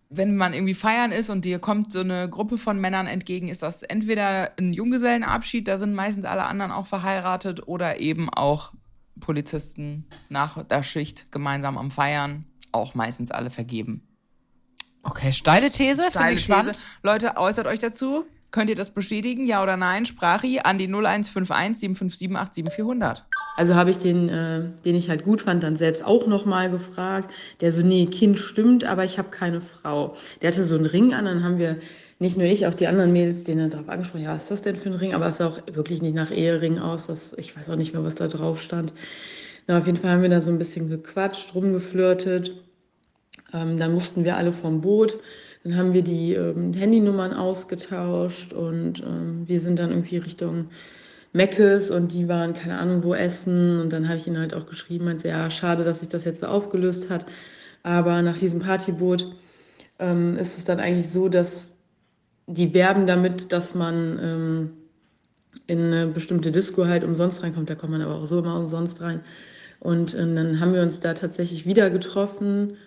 wenn 0.09 0.35
man 0.35 0.53
irgendwie 0.53 0.73
feiern 0.73 1.11
ist 1.11 1.29
und 1.29 1.45
dir 1.45 1.59
kommt 1.59 1.91
so 1.91 1.99
eine 1.99 2.27
Gruppe 2.27 2.57
von 2.57 2.79
Männern 2.79 3.05
entgegen, 3.05 3.47
ist 3.47 3.61
das 3.61 3.83
entweder 3.83 4.51
ein 4.57 4.73
Junggesellenabschied, 4.73 5.67
da 5.67 5.77
sind 5.77 5.93
meistens 5.93 6.25
alle 6.25 6.45
anderen 6.45 6.71
auch 6.71 6.87
verheiratet, 6.87 7.67
oder 7.67 7.99
eben 7.99 8.27
auch 8.29 8.73
Polizisten 9.19 10.05
nach 10.29 10.63
der 10.63 10.83
Schicht 10.83 11.31
gemeinsam 11.31 11.77
am 11.77 11.91
Feiern, 11.91 12.45
auch 12.71 12.95
meistens 12.95 13.31
alle 13.31 13.49
vergeben. 13.49 14.03
Okay, 15.03 15.31
steile 15.31 15.69
These, 15.69 16.11
finde 16.11 16.33
ich 16.33 16.43
spannend. 16.43 16.73
These. 16.73 16.85
Leute, 17.03 17.37
äußert 17.37 17.67
euch 17.67 17.79
dazu. 17.79 18.25
Könnt 18.51 18.69
ihr 18.69 18.75
das 18.75 18.89
bestätigen? 18.89 19.45
Ja 19.45 19.61
oder 19.61 19.77
nein? 19.77 20.07
Sprachi 20.07 20.59
an 20.59 20.79
die 20.79 20.87
0151 20.87 21.79
757 21.79 22.65
7400. 22.65 23.23
Also 23.57 23.75
habe 23.75 23.91
ich 23.91 23.97
den, 23.97 24.27
äh, 24.29 24.63
den 24.83 24.95
ich 24.95 25.09
halt 25.09 25.23
gut 25.23 25.41
fand, 25.41 25.63
dann 25.63 25.75
selbst 25.75 26.03
auch 26.03 26.25
nochmal 26.25 26.71
gefragt. 26.71 27.29
Der 27.61 27.71
so, 27.71 27.81
nee, 27.81 28.07
Kind 28.07 28.39
stimmt, 28.39 28.85
aber 28.85 29.03
ich 29.03 29.19
habe 29.19 29.29
keine 29.29 29.61
Frau. 29.61 30.15
Der 30.41 30.51
hatte 30.51 30.63
so 30.63 30.75
einen 30.75 30.87
Ring 30.87 31.13
an, 31.13 31.25
dann 31.25 31.43
haben 31.43 31.59
wir, 31.59 31.77
nicht 32.19 32.37
nur 32.37 32.45
ich, 32.47 32.67
auch 32.67 32.73
die 32.73 32.87
anderen 32.87 33.13
Mädels, 33.13 33.45
denen 33.45 33.69
darauf 33.69 33.87
angesprochen, 33.87 34.23
ja, 34.23 34.35
was 34.35 34.43
ist 34.43 34.51
das 34.51 34.61
denn 34.61 34.75
für 34.75 34.89
ein 34.89 34.95
Ring? 34.95 35.13
Aber 35.13 35.27
es 35.27 35.37
sah 35.37 35.47
auch 35.47 35.61
wirklich 35.71 36.01
nicht 36.01 36.15
nach 36.15 36.31
Ehering 36.31 36.77
aus. 36.77 37.07
Das, 37.07 37.33
ich 37.37 37.57
weiß 37.57 37.69
auch 37.69 37.77
nicht 37.77 37.93
mehr, 37.93 38.03
was 38.03 38.15
da 38.15 38.27
drauf 38.27 38.61
stand. 38.61 38.93
Na, 39.67 39.77
auf 39.77 39.85
jeden 39.85 39.97
Fall 39.97 40.11
haben 40.11 40.21
wir 40.21 40.29
da 40.29 40.41
so 40.41 40.51
ein 40.51 40.57
bisschen 40.57 40.89
gequatscht, 40.89 41.55
rumgeflirtet. 41.55 42.53
Ähm, 43.53 43.77
dann 43.77 43.93
mussten 43.93 44.25
wir 44.25 44.35
alle 44.35 44.51
vom 44.51 44.81
Boot. 44.81 45.17
Dann 45.63 45.77
haben 45.77 45.93
wir 45.93 46.01
die 46.01 46.33
ähm, 46.33 46.73
Handynummern 46.73 47.33
ausgetauscht 47.33 48.53
und 48.53 49.01
ähm, 49.01 49.47
wir 49.47 49.59
sind 49.61 49.79
dann 49.79 49.89
irgendwie 49.91 50.17
Richtung 50.17 50.69
Meckes 51.31 51.91
und 51.91 52.11
die 52.11 52.27
waren 52.27 52.53
keine 52.53 52.79
Ahnung 52.79 53.03
wo 53.03 53.13
essen. 53.13 53.79
Und 53.79 53.93
dann 53.93 54.09
habe 54.09 54.17
ich 54.17 54.27
ihnen 54.27 54.39
halt 54.39 54.53
auch 54.53 54.65
geschrieben, 54.65 55.05
meinte, 55.05 55.29
ja, 55.29 55.49
schade, 55.49 55.85
dass 55.85 55.99
sich 55.99 56.09
das 56.09 56.25
jetzt 56.25 56.41
so 56.41 56.47
aufgelöst 56.47 57.09
hat. 57.09 57.25
Aber 57.83 58.21
nach 58.21 58.37
diesem 58.37 58.59
Partyboot 58.59 59.35
ähm, 59.99 60.37
ist 60.37 60.57
es 60.57 60.65
dann 60.65 60.79
eigentlich 60.79 61.09
so, 61.09 61.29
dass 61.29 61.68
die 62.49 62.73
werben 62.73 63.05
damit, 63.05 63.51
dass 63.51 63.75
man 63.75 64.19
ähm, 64.21 64.69
in 65.67 65.85
eine 65.85 66.07
bestimmte 66.07 66.51
Disco 66.51 66.87
halt 66.87 67.03
umsonst 67.03 67.43
reinkommt. 67.43 67.69
Da 67.69 67.75
kommt 67.75 67.91
man 67.91 68.01
aber 68.01 68.15
auch 68.15 68.25
so 68.25 68.39
immer 68.39 68.57
umsonst 68.57 69.01
rein. 69.01 69.21
Und 69.79 70.15
ähm, 70.15 70.35
dann 70.35 70.59
haben 70.59 70.73
wir 70.73 70.81
uns 70.81 70.99
da 70.99 71.13
tatsächlich 71.13 71.65
wieder 71.65 71.89
getroffen. 71.89 72.77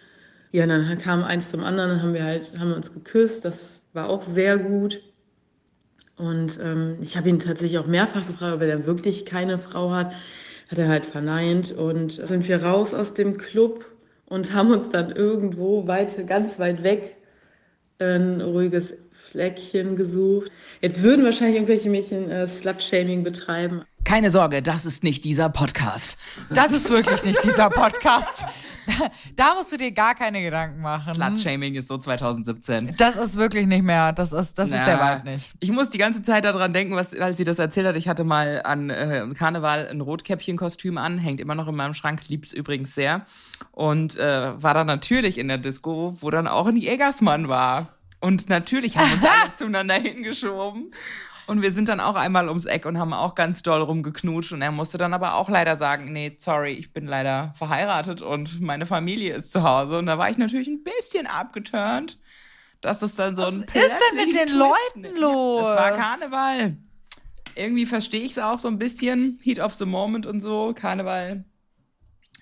Ja, 0.51 0.67
dann 0.67 0.99
kam 0.99 1.23
eins 1.23 1.51
zum 1.51 1.63
anderen, 1.63 1.91
dann 1.91 2.03
haben 2.03 2.13
wir 2.13 2.25
halt, 2.25 2.59
haben 2.59 2.71
wir 2.71 2.77
uns 2.77 2.93
geküsst. 2.93 3.45
Das 3.45 3.83
war 3.93 4.09
auch 4.09 4.23
sehr 4.23 4.59
gut. 4.59 5.01
Und 6.17 6.59
ähm, 6.63 6.99
ich 7.01 7.17
habe 7.17 7.29
ihn 7.29 7.39
tatsächlich 7.39 7.79
auch 7.79 7.87
mehrfach 7.87 8.27
gefragt, 8.27 8.55
ob 8.55 8.61
er 8.61 8.67
denn 8.67 8.87
wirklich 8.87 9.25
keine 9.25 9.59
Frau 9.59 9.93
hat. 9.93 10.13
Hat 10.71 10.79
er 10.79 10.89
halt 10.89 11.07
verneint. 11.07 11.71
Und 11.71 12.13
sind 12.13 12.49
wir 12.49 12.65
raus 12.65 12.95
aus 12.95 13.15
dem 13.15 13.39
Club 13.39 13.87
und 14.27 14.53
haben 14.53 14.73
uns 14.73 14.89
dann 14.89 15.13
irgendwo 15.13 15.87
weit, 15.87 16.27
ganz 16.27 16.59
weit 16.59 16.83
weg 16.83 17.17
ein 18.03 18.41
ruhiges 18.41 18.95
Fleckchen 19.13 19.97
gesucht. 19.97 20.51
Jetzt 20.81 21.03
würden 21.03 21.25
wahrscheinlich 21.25 21.57
irgendwelche 21.57 21.91
Mädchen 21.91 22.31
äh, 22.31 22.47
Slut-Shaming 22.47 23.23
betreiben. 23.25 23.85
Keine 24.05 24.31
Sorge, 24.31 24.63
das 24.63 24.85
ist 24.85 25.05
nicht 25.05 25.25
dieser 25.25 25.49
Podcast. 25.49 26.17
Das 26.51 26.73
ist 26.73 26.91
wirklich 26.91 27.25
nicht 27.25 27.43
dieser 27.45 27.71
Podcast. 27.71 28.45
Da 29.37 29.55
musst 29.55 29.71
du 29.71 29.77
dir 29.77 29.93
gar 29.93 30.17
keine 30.17 30.43
Gedanken 30.43 30.83
machen. 30.83 31.15
Slut-Shaming 31.15 31.77
ist 31.77 31.87
so 31.87 31.97
2017. 31.97 32.95
Das 32.97 33.17
ist 33.17 33.37
wirklich 33.37 33.67
nicht 33.67 33.85
mehr. 33.85 34.13
Das 34.13 34.33
ist, 34.33 34.59
das 34.59 34.71
ist 34.71 34.85
der. 34.85 34.99
Vibe 34.99 35.31
nicht. 35.31 35.53
Ich 35.61 35.71
muss 35.71 35.91
die 35.91 35.99
ganze 35.99 36.23
Zeit 36.23 36.45
daran 36.45 36.73
denken, 36.73 36.97
was, 36.97 37.15
als 37.15 37.37
sie 37.37 37.45
das 37.45 37.61
erzählt 37.61 37.87
hat. 37.87 37.95
Ich 37.95 38.09
hatte 38.09 38.25
mal 38.25 38.61
an 38.65 38.91
äh, 38.91 39.25
Karneval 39.39 39.87
ein 39.89 40.01
Rotkäppchenkostüm 40.01 40.99
an, 40.99 41.19
hängt 41.19 41.41
immer 41.41 41.55
noch 41.55 41.69
in 41.69 41.77
meinem 41.77 41.95
Schrank, 41.95 42.29
lieb's 42.29 42.53
übrigens 42.53 42.95
sehr. 42.95 43.25
Und 43.71 44.17
äh, 44.17 44.61
war 44.61 44.75
dann 44.75 44.89
natürlich 44.89 45.39
in 45.39 45.47
der 45.47 45.59
Disco, 45.59 46.17
wo 46.21 46.31
dann 46.31 46.49
auch 46.49 46.67
ein 46.67 46.77
Jägersmann 46.77 47.49
war. 47.49 47.89
Und 48.19 48.49
natürlich 48.49 48.99
haben 48.99 49.11
wir 49.11 49.15
uns 49.15 49.25
alle 49.43 49.53
zueinander 49.53 49.95
hingeschoben. 49.95 50.93
Und 51.47 51.63
wir 51.63 51.73
sind 51.73 51.89
dann 51.89 52.01
auch 52.01 52.15
einmal 52.15 52.49
ums 52.49 52.67
Eck 52.67 52.87
und 52.87 52.99
haben 52.99 53.13
auch 53.13 53.35
ganz 53.35 53.63
doll 53.63 53.83
rumgeknutscht. 53.83 54.53
Und 54.53 54.63
er 54.63 54.73
musste 54.73 54.99
dann 54.99 55.13
aber 55.13 55.35
auch 55.35 55.49
leider 55.49 55.77
sagen, 55.77 56.13
nee, 56.13 56.35
sorry, 56.39 56.73
ich 56.73 56.93
bin 56.93 57.07
leider 57.07 57.53
verheiratet 57.57 58.23
und 58.23 58.61
meine 58.61 58.87
Familie 58.87 59.35
ist 59.35 59.53
zu 59.53 59.63
Hause. 59.63 59.99
Und 59.99 60.07
da 60.07 60.19
war 60.19 60.31
ich 60.31 60.39
natürlich 60.39 60.69
ein 60.69 60.85
bisschen 60.85 61.27
abgeturnt, 61.27 62.19
dass 62.81 62.99
das 62.99 63.15
dann 63.15 63.35
so 63.35 63.43
ein 63.43 63.61
ist 63.61 63.75
denn 63.75 64.27
mit 64.27 64.35
den 64.35 64.47
Twist 64.47 64.55
Leuten 64.55 65.21
los? 65.21 65.63
Ja, 65.63 65.75
das 65.75 65.77
war 65.77 65.99
Karneval. 65.99 66.77
Irgendwie 67.55 67.87
verstehe 67.87 68.23
ich 68.23 68.33
es 68.33 68.39
auch 68.39 68.59
so 68.59 68.69
ein 68.69 68.79
bisschen. 68.79 69.39
Heat 69.43 69.59
of 69.59 69.75
the 69.75 69.85
Moment 69.85 70.27
und 70.27 70.41
so. 70.41 70.73
Karneval 70.75 71.45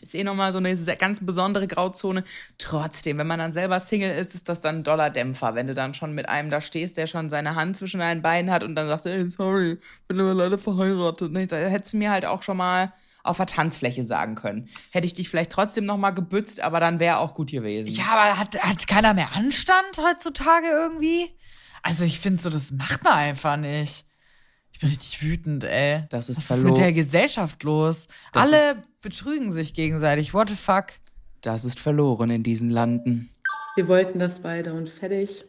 ist 0.02 0.14
eh 0.14 0.24
nochmal 0.24 0.52
so 0.52 0.58
eine 0.58 0.74
ganz 0.96 1.24
besondere 1.24 1.66
Grauzone. 1.68 2.24
Trotzdem, 2.58 3.18
wenn 3.18 3.26
man 3.26 3.38
dann 3.38 3.52
selber 3.52 3.80
Single 3.80 4.14
ist, 4.14 4.34
ist 4.34 4.48
das 4.48 4.60
dann 4.60 4.76
ein 4.76 4.84
doller 4.84 5.10
Dämpfer. 5.10 5.54
Wenn 5.54 5.66
du 5.66 5.74
dann 5.74 5.94
schon 5.94 6.12
mit 6.14 6.28
einem 6.28 6.50
da 6.50 6.60
stehst, 6.60 6.96
der 6.96 7.06
schon 7.06 7.30
seine 7.30 7.54
Hand 7.54 7.76
zwischen 7.76 8.00
deinen 8.00 8.22
Beinen 8.22 8.50
hat 8.50 8.62
und 8.62 8.74
dann 8.74 8.88
sagt, 8.88 9.06
ey, 9.06 9.30
sorry, 9.30 9.78
bin 10.08 10.20
aber 10.20 10.34
leider 10.34 10.58
verheiratet. 10.58 11.36
Ich 11.36 11.50
sag, 11.50 11.70
Hättest 11.70 11.92
du 11.92 11.98
mir 11.98 12.10
halt 12.10 12.24
auch 12.24 12.42
schon 12.42 12.56
mal 12.56 12.92
auf 13.22 13.36
der 13.36 13.46
Tanzfläche 13.46 14.02
sagen 14.04 14.34
können. 14.34 14.70
Hätte 14.90 15.06
ich 15.06 15.12
dich 15.14 15.28
vielleicht 15.28 15.52
trotzdem 15.52 15.84
nochmal 15.84 16.14
gebützt, 16.14 16.60
aber 16.60 16.80
dann 16.80 17.00
wäre 17.00 17.18
auch 17.18 17.34
gut 17.34 17.50
gewesen. 17.50 17.90
Ja, 17.90 18.04
aber 18.12 18.38
hat, 18.38 18.58
hat 18.62 18.86
keiner 18.88 19.12
mehr 19.12 19.36
Anstand 19.36 19.98
heutzutage 19.98 20.66
irgendwie? 20.66 21.30
Also 21.82 22.04
ich 22.04 22.18
finde 22.18 22.40
so, 22.40 22.48
das 22.48 22.70
macht 22.70 23.04
man 23.04 23.12
einfach 23.12 23.56
nicht. 23.56 24.06
Ich 24.72 24.80
bin 24.80 24.88
richtig 24.88 25.20
wütend, 25.22 25.64
ey. 25.64 26.04
Das 26.08 26.30
ist 26.30 26.38
Was 26.38 26.44
ist 26.44 26.50
verlo- 26.50 26.68
mit 26.70 26.78
der 26.78 26.92
Gesellschaft 26.92 27.62
los? 27.62 28.08
Das 28.32 28.46
Alle 28.50 28.82
betrügen 29.00 29.52
sich 29.52 29.74
gegenseitig. 29.74 30.34
What 30.34 30.48
the 30.48 30.56
fuck? 30.56 30.86
Das 31.40 31.64
ist 31.64 31.80
verloren 31.80 32.30
in 32.30 32.42
diesen 32.42 32.70
Landen. 32.70 33.30
Wir 33.76 33.88
wollten 33.88 34.18
das 34.18 34.40
beide 34.40 34.74
und 34.74 34.88
fertig. 34.88 35.44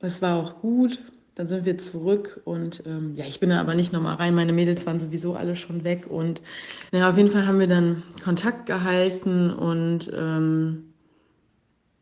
Es 0.00 0.20
war 0.22 0.36
auch 0.36 0.60
gut. 0.60 1.00
Dann 1.34 1.46
sind 1.46 1.64
wir 1.64 1.78
zurück 1.78 2.40
und 2.44 2.82
ähm, 2.84 3.14
ja, 3.14 3.24
ich 3.24 3.38
bin 3.38 3.50
da 3.50 3.60
aber 3.60 3.76
nicht 3.76 3.92
nochmal 3.92 4.16
rein. 4.16 4.34
Meine 4.34 4.52
Mädels 4.52 4.86
waren 4.86 4.98
sowieso 4.98 5.36
alle 5.36 5.54
schon 5.54 5.84
weg 5.84 6.08
und 6.10 6.42
naja, 6.90 7.08
auf 7.08 7.16
jeden 7.16 7.30
Fall 7.30 7.46
haben 7.46 7.60
wir 7.60 7.68
dann 7.68 8.02
Kontakt 8.24 8.66
gehalten 8.66 9.50
und 9.50 10.10
ähm, 10.12 10.87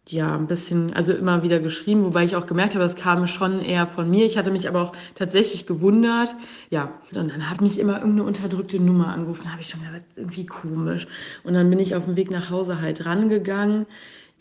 ja, 0.09 0.37
ein 0.37 0.47
bisschen, 0.47 0.93
also 0.95 1.13
immer 1.13 1.43
wieder 1.43 1.59
geschrieben, 1.59 2.05
wobei 2.05 2.25
ich 2.25 2.37
auch 2.37 2.47
gemerkt 2.47 2.75
habe, 2.75 2.85
das 2.85 2.95
kam 2.95 3.27
schon 3.27 3.61
eher 3.61 3.87
von 3.89 4.09
mir. 4.09 4.25
Ich 4.25 4.39
hatte 4.39 4.53
mich 4.53 4.69
aber 4.69 4.83
auch 4.83 4.93
tatsächlich 5.15 5.67
gewundert. 5.67 6.35
Ja, 6.71 6.93
und 7.15 7.33
dann 7.33 7.51
hat 7.51 7.61
mich 7.61 7.81
immer 7.81 7.95
irgendeine 7.95 8.23
unterdrückte 8.23 8.79
Nummer 8.79 9.09
angerufen. 9.09 9.43
Da 9.45 9.51
habe 9.51 9.63
ich 9.63 9.69
schon 9.69 9.81
gedacht, 9.81 10.05
das 10.09 10.11
ist 10.11 10.19
irgendwie 10.19 10.47
komisch. 10.47 11.09
Und 11.43 11.55
dann 11.55 11.69
bin 11.69 11.81
ich 11.81 11.97
auf 11.97 12.05
dem 12.05 12.15
Weg 12.15 12.31
nach 12.31 12.51
Hause 12.51 12.81
halt 12.81 13.05
rangegangen. 13.05 13.87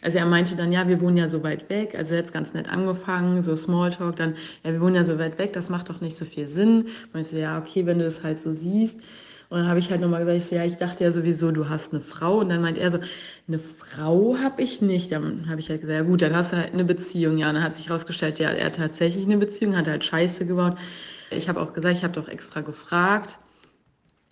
Also 0.04 0.19
er 0.19 0.25
meinte 0.28 0.56
dann, 0.56 0.71
ja, 0.71 0.88
wir 0.88 1.01
wohnen 1.01 1.17
ja 1.17 1.28
so 1.28 1.41
weit 1.41 1.67
weg. 1.69 1.95
Also 1.97 2.13
er 2.13 2.21
hat 2.21 2.32
ganz 2.32 2.54
nett 2.54 2.69
angefangen, 2.69 3.41
so 3.41 3.56
Smalltalk. 3.56 4.17
Dann, 4.17 4.36
ja, 4.63 4.71
wir 4.71 4.82
wohnen 4.82 4.95
ja 4.95 5.04
so 5.04 5.17
weit 5.17 5.39
weg, 5.39 5.54
das 5.54 5.69
macht 5.69 5.89
doch 5.89 5.99
nicht 5.99 6.15
so 6.15 6.25
viel 6.25 6.47
Sinn. 6.47 6.89
Und 7.12 7.21
ich 7.21 7.30
so, 7.30 7.38
ja, 7.38 7.58
okay, 7.58 7.88
wenn 7.88 7.97
du 7.97 8.06
das 8.06 8.23
halt 8.23 8.39
so 8.39 8.54
siehst. 8.54 9.01
Und 9.55 9.61
dann 9.61 9.69
habe 9.69 9.79
ich 9.79 9.89
halt 9.89 10.01
nochmal 10.01 10.19
gesagt, 10.19 10.37
ich 10.37 10.45
so, 10.47 10.55
ja, 10.55 10.65
ich 10.65 10.75
dachte 10.75 11.05
ja 11.05 11.13
sowieso, 11.13 11.49
du 11.49 11.69
hast 11.69 11.93
eine 11.93 12.01
Frau. 12.01 12.39
Und 12.39 12.49
dann 12.49 12.61
meint 12.61 12.77
er 12.77 12.91
so, 12.91 12.99
eine 13.47 13.57
Frau 13.57 14.35
habe 14.37 14.61
ich 14.61 14.81
nicht. 14.81 15.13
Dann 15.13 15.47
habe 15.47 15.61
ich 15.61 15.69
halt 15.69 15.79
gesagt, 15.79 15.97
ja 15.97 16.03
gut, 16.03 16.21
dann 16.21 16.35
hast 16.35 16.51
du 16.51 16.57
halt 16.57 16.73
eine 16.73 16.83
Beziehung. 16.83 17.37
Ja, 17.37 17.47
und 17.47 17.55
dann 17.55 17.63
hat 17.63 17.73
sich 17.73 17.89
rausgestellt, 17.89 18.37
ja, 18.39 18.49
er 18.49 18.65
hat 18.65 18.75
tatsächlich 18.75 19.23
eine 19.23 19.37
Beziehung, 19.37 19.77
hat 19.77 19.87
halt 19.87 20.03
Scheiße 20.03 20.45
gebaut. 20.45 20.77
Ich 21.29 21.47
habe 21.47 21.61
auch 21.61 21.71
gesagt, 21.71 21.95
ich 21.97 22.03
habe 22.03 22.13
doch 22.13 22.27
extra 22.27 22.59
gefragt. 22.59 23.39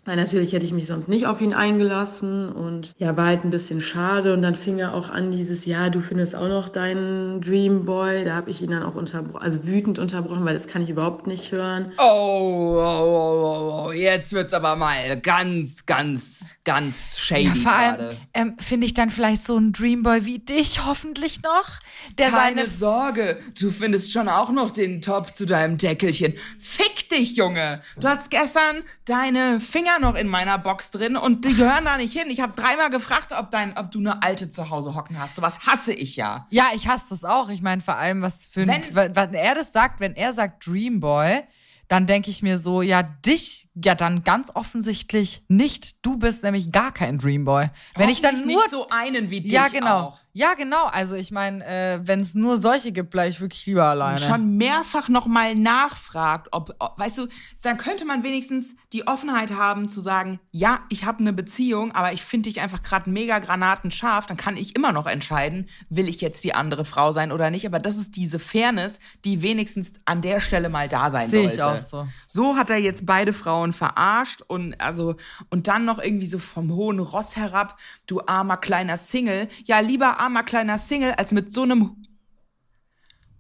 Weil 0.06 0.18
natürlich 0.18 0.52
hätte 0.52 0.66
ich 0.66 0.74
mich 0.74 0.88
sonst 0.88 1.08
nicht 1.08 1.28
auf 1.28 1.40
ihn 1.40 1.54
eingelassen 1.54 2.50
und 2.50 2.94
ja, 2.98 3.16
war 3.16 3.28
halt 3.28 3.46
ein 3.46 3.52
bisschen 3.52 3.82
schade. 3.82 4.34
Und 4.34 4.42
dann 4.42 4.56
fing 4.56 4.80
er 4.80 4.94
auch 4.94 5.10
an, 5.10 5.32
dieses, 5.32 5.66
ja, 5.66 5.90
du 5.90 6.02
findest 6.02 6.36
auch 6.36 6.50
noch 6.50 6.68
deinen 6.68 7.40
Dreamboy. 7.40 8.26
Da 8.26 8.36
habe 8.36 8.50
ich 8.52 8.62
ihn 8.62 8.72
dann 8.72 8.84
auch 8.84 8.96
unterbrochen, 8.96 9.42
also 9.42 9.66
wütend 9.66 10.00
unterbrochen, 10.00 10.44
weil 10.44 10.56
das 10.56 10.68
kann 10.68 10.82
ich 10.84 10.90
überhaupt 10.90 11.26
nicht 11.28 11.52
hören. 11.52 11.92
Oh, 11.98 12.02
oh, 12.04 12.82
oh, 12.82 13.86
oh, 13.86 13.86
oh, 13.88 13.92
jetzt 13.94 14.34
wird's 14.34 14.54
aber 14.54 14.76
mal 14.76 15.20
ganz, 15.22 15.86
ganz, 15.86 16.56
ganz 16.66 17.18
shady 17.20 17.44
Ja, 17.46 17.56
vor 17.56 17.72
allem 17.72 17.96
gerade. 17.96 18.18
ähm, 18.34 18.56
finde 18.60 18.86
ich 18.88 18.94
dann 18.94 19.10
vielleicht 19.10 19.46
so 19.46 19.56
einen 19.56 19.72
Dreamboy 19.72 20.26
wie 20.26 20.40
dich 20.40 20.86
hoffentlich 20.86 21.42
noch, 21.44 21.80
der 22.18 22.30
Keine 22.30 22.66
seine 22.66 22.70
Sorge, 22.70 23.38
du 23.58 23.72
findest 23.72 24.12
schon 24.12 24.28
auch 24.28 24.52
noch 24.52 24.70
den 24.72 25.02
Top 25.02 25.34
zu 25.36 25.46
deinem 25.46 25.78
Deckelchen. 25.78 26.34
Fick 26.60 27.10
dich, 27.10 27.36
Junge! 27.38 27.80
Du 28.00 28.08
hattest 28.08 28.32
gestern 28.32 28.84
deine 29.06 29.60
Finger 29.60 29.93
noch 30.00 30.16
in 30.16 30.28
meiner 30.28 30.58
Box 30.58 30.92
drin 30.92 31.16
und 31.18 31.46
die 31.46 31.56
gehören 31.56 31.86
da 31.86 31.98
nicht 31.98 32.18
hin. 32.18 32.30
Ich 32.30 32.40
habe 32.42 32.54
dreimal 32.54 32.90
gefragt, 32.90 33.32
ob, 33.38 33.52
dein, 33.52 33.78
ob 33.78 33.92
du 33.92 34.00
eine 34.00 34.22
alte 34.24 34.50
zu 34.50 34.70
Hause 34.70 34.96
hocken 34.96 35.20
hast. 35.20 35.36
Sowas 35.36 35.60
hasse 35.66 35.94
ich 35.94 36.16
ja. 36.16 36.48
Ja, 36.50 36.68
ich 36.74 36.88
hasse 36.88 37.08
das 37.10 37.24
auch. 37.24 37.50
Ich 37.50 37.62
meine, 37.62 37.82
vor 37.82 37.96
allem, 37.98 38.22
was 38.22 38.46
für 38.46 38.62
ein, 38.62 38.84
Wenn- 38.92 39.16
wenn 39.16 39.34
er 39.34 39.56
das 39.56 39.72
sagt, 39.72 40.00
wenn 40.00 40.16
er 40.16 40.34
sagt 40.34 40.66
Dreamboy, 40.68 41.42
dann 41.88 42.08
denke 42.08 42.30
ich 42.30 42.42
mir 42.42 42.58
so, 42.58 42.82
ja, 42.82 43.04
dich, 43.04 43.68
ja, 43.76 43.94
dann 43.94 44.24
ganz 44.24 44.50
offensichtlich 44.56 45.44
nicht. 45.48 46.06
Du 46.06 46.18
bist 46.18 46.44
nämlich 46.44 46.72
gar 46.72 46.92
kein 46.92 47.20
Dreamboy. 47.20 47.70
Wenn 47.96 48.10
ich 48.10 48.22
dann 48.22 48.38
nur. 48.38 48.46
nicht 48.46 48.70
so 48.70 48.88
einen 48.90 49.30
wie 49.30 49.42
dich 49.42 49.52
ja, 49.52 49.68
genau. 49.68 50.00
auch. 50.00 50.20
Ja, 50.36 50.56
genau. 50.56 50.88
Also 50.88 51.16
ich 51.16 51.30
meine, 51.30 51.64
äh, 51.64 52.00
wenn 52.04 52.20
es 52.20 52.34
nur 52.34 52.58
solche 52.58 52.92
gibt, 52.92 53.12
bleibe 53.12 53.30
ich 53.30 53.40
wirklich 53.40 53.68
lieber 53.68 53.86
alleine. 53.86 54.18
schon 54.18 54.58
mehrfach 54.58 55.08
nochmal 55.08 55.54
nachfragt, 55.54 56.48
ob, 56.52 56.76
ob, 56.80 56.98
weißt 56.98 57.20
du, 57.20 57.28
dann 57.62 57.78
könnte 57.78 58.04
man 58.04 58.24
wenigstens 58.24 58.76
die 58.94 59.06
Offenheit 59.08 59.52
haben 59.52 59.88
zu 59.88 60.02
sagen, 60.02 60.40
ja, 60.50 60.80
ich 60.90 61.06
habe 61.06 61.20
eine 61.20 61.34
Beziehung, 61.34 61.92
aber 61.92 62.14
ich 62.14 62.24
finde 62.24 62.50
dich 62.50 62.62
einfach 62.62 62.82
gerade 62.82 63.12
mega 63.12 63.38
granatenscharf, 63.38 64.26
dann 64.26 64.36
kann 64.36 64.58
ich 64.58 64.76
immer 64.76 64.92
noch 64.92 65.06
entscheiden, 65.06 65.70
will 65.90 66.10
ich 66.10 66.20
jetzt 66.20 66.44
die 66.44 66.56
andere 66.56 66.84
Frau 66.84 67.12
sein 67.12 67.32
oder 67.32 67.52
nicht, 67.52 67.68
aber 67.68 67.78
das 67.78 67.98
ist 67.98 68.16
diese 68.16 68.40
Fairness, 68.40 68.98
die 69.26 69.44
wenigstens 69.44 69.94
an 70.06 70.24
der 70.24 70.40
Stelle 70.40 70.70
mal 70.70 70.90
da 70.90 71.12
sein 71.12 71.30
Sehe 71.30 71.42
sollte. 71.42 71.56
ich 71.56 71.64
auch 71.64 71.78
so. 71.78 72.08
So 72.26 72.56
hat 72.58 72.72
er 72.72 72.78
jetzt 72.78 73.06
beide 73.06 73.34
Frauen 73.34 73.72
verarscht 73.72 74.42
und 74.48 74.82
also 74.82 75.16
und 75.52 75.68
dann 75.68 75.86
noch 75.86 76.00
irgendwie 76.00 76.28
so 76.28 76.40
vom 76.40 76.72
hohen 76.72 76.98
Ross 76.98 77.36
herab, 77.36 77.78
du 78.08 78.22
armer 78.26 78.58
kleiner 78.58 78.98
Single. 78.98 79.48
Ja, 79.66 79.80
lieber 79.80 80.23
armer 80.24 80.44
kleiner 80.44 80.78
Single 80.78 81.12
als 81.12 81.34
mit 81.34 81.54
so 81.54 81.64
einem 81.64 81.98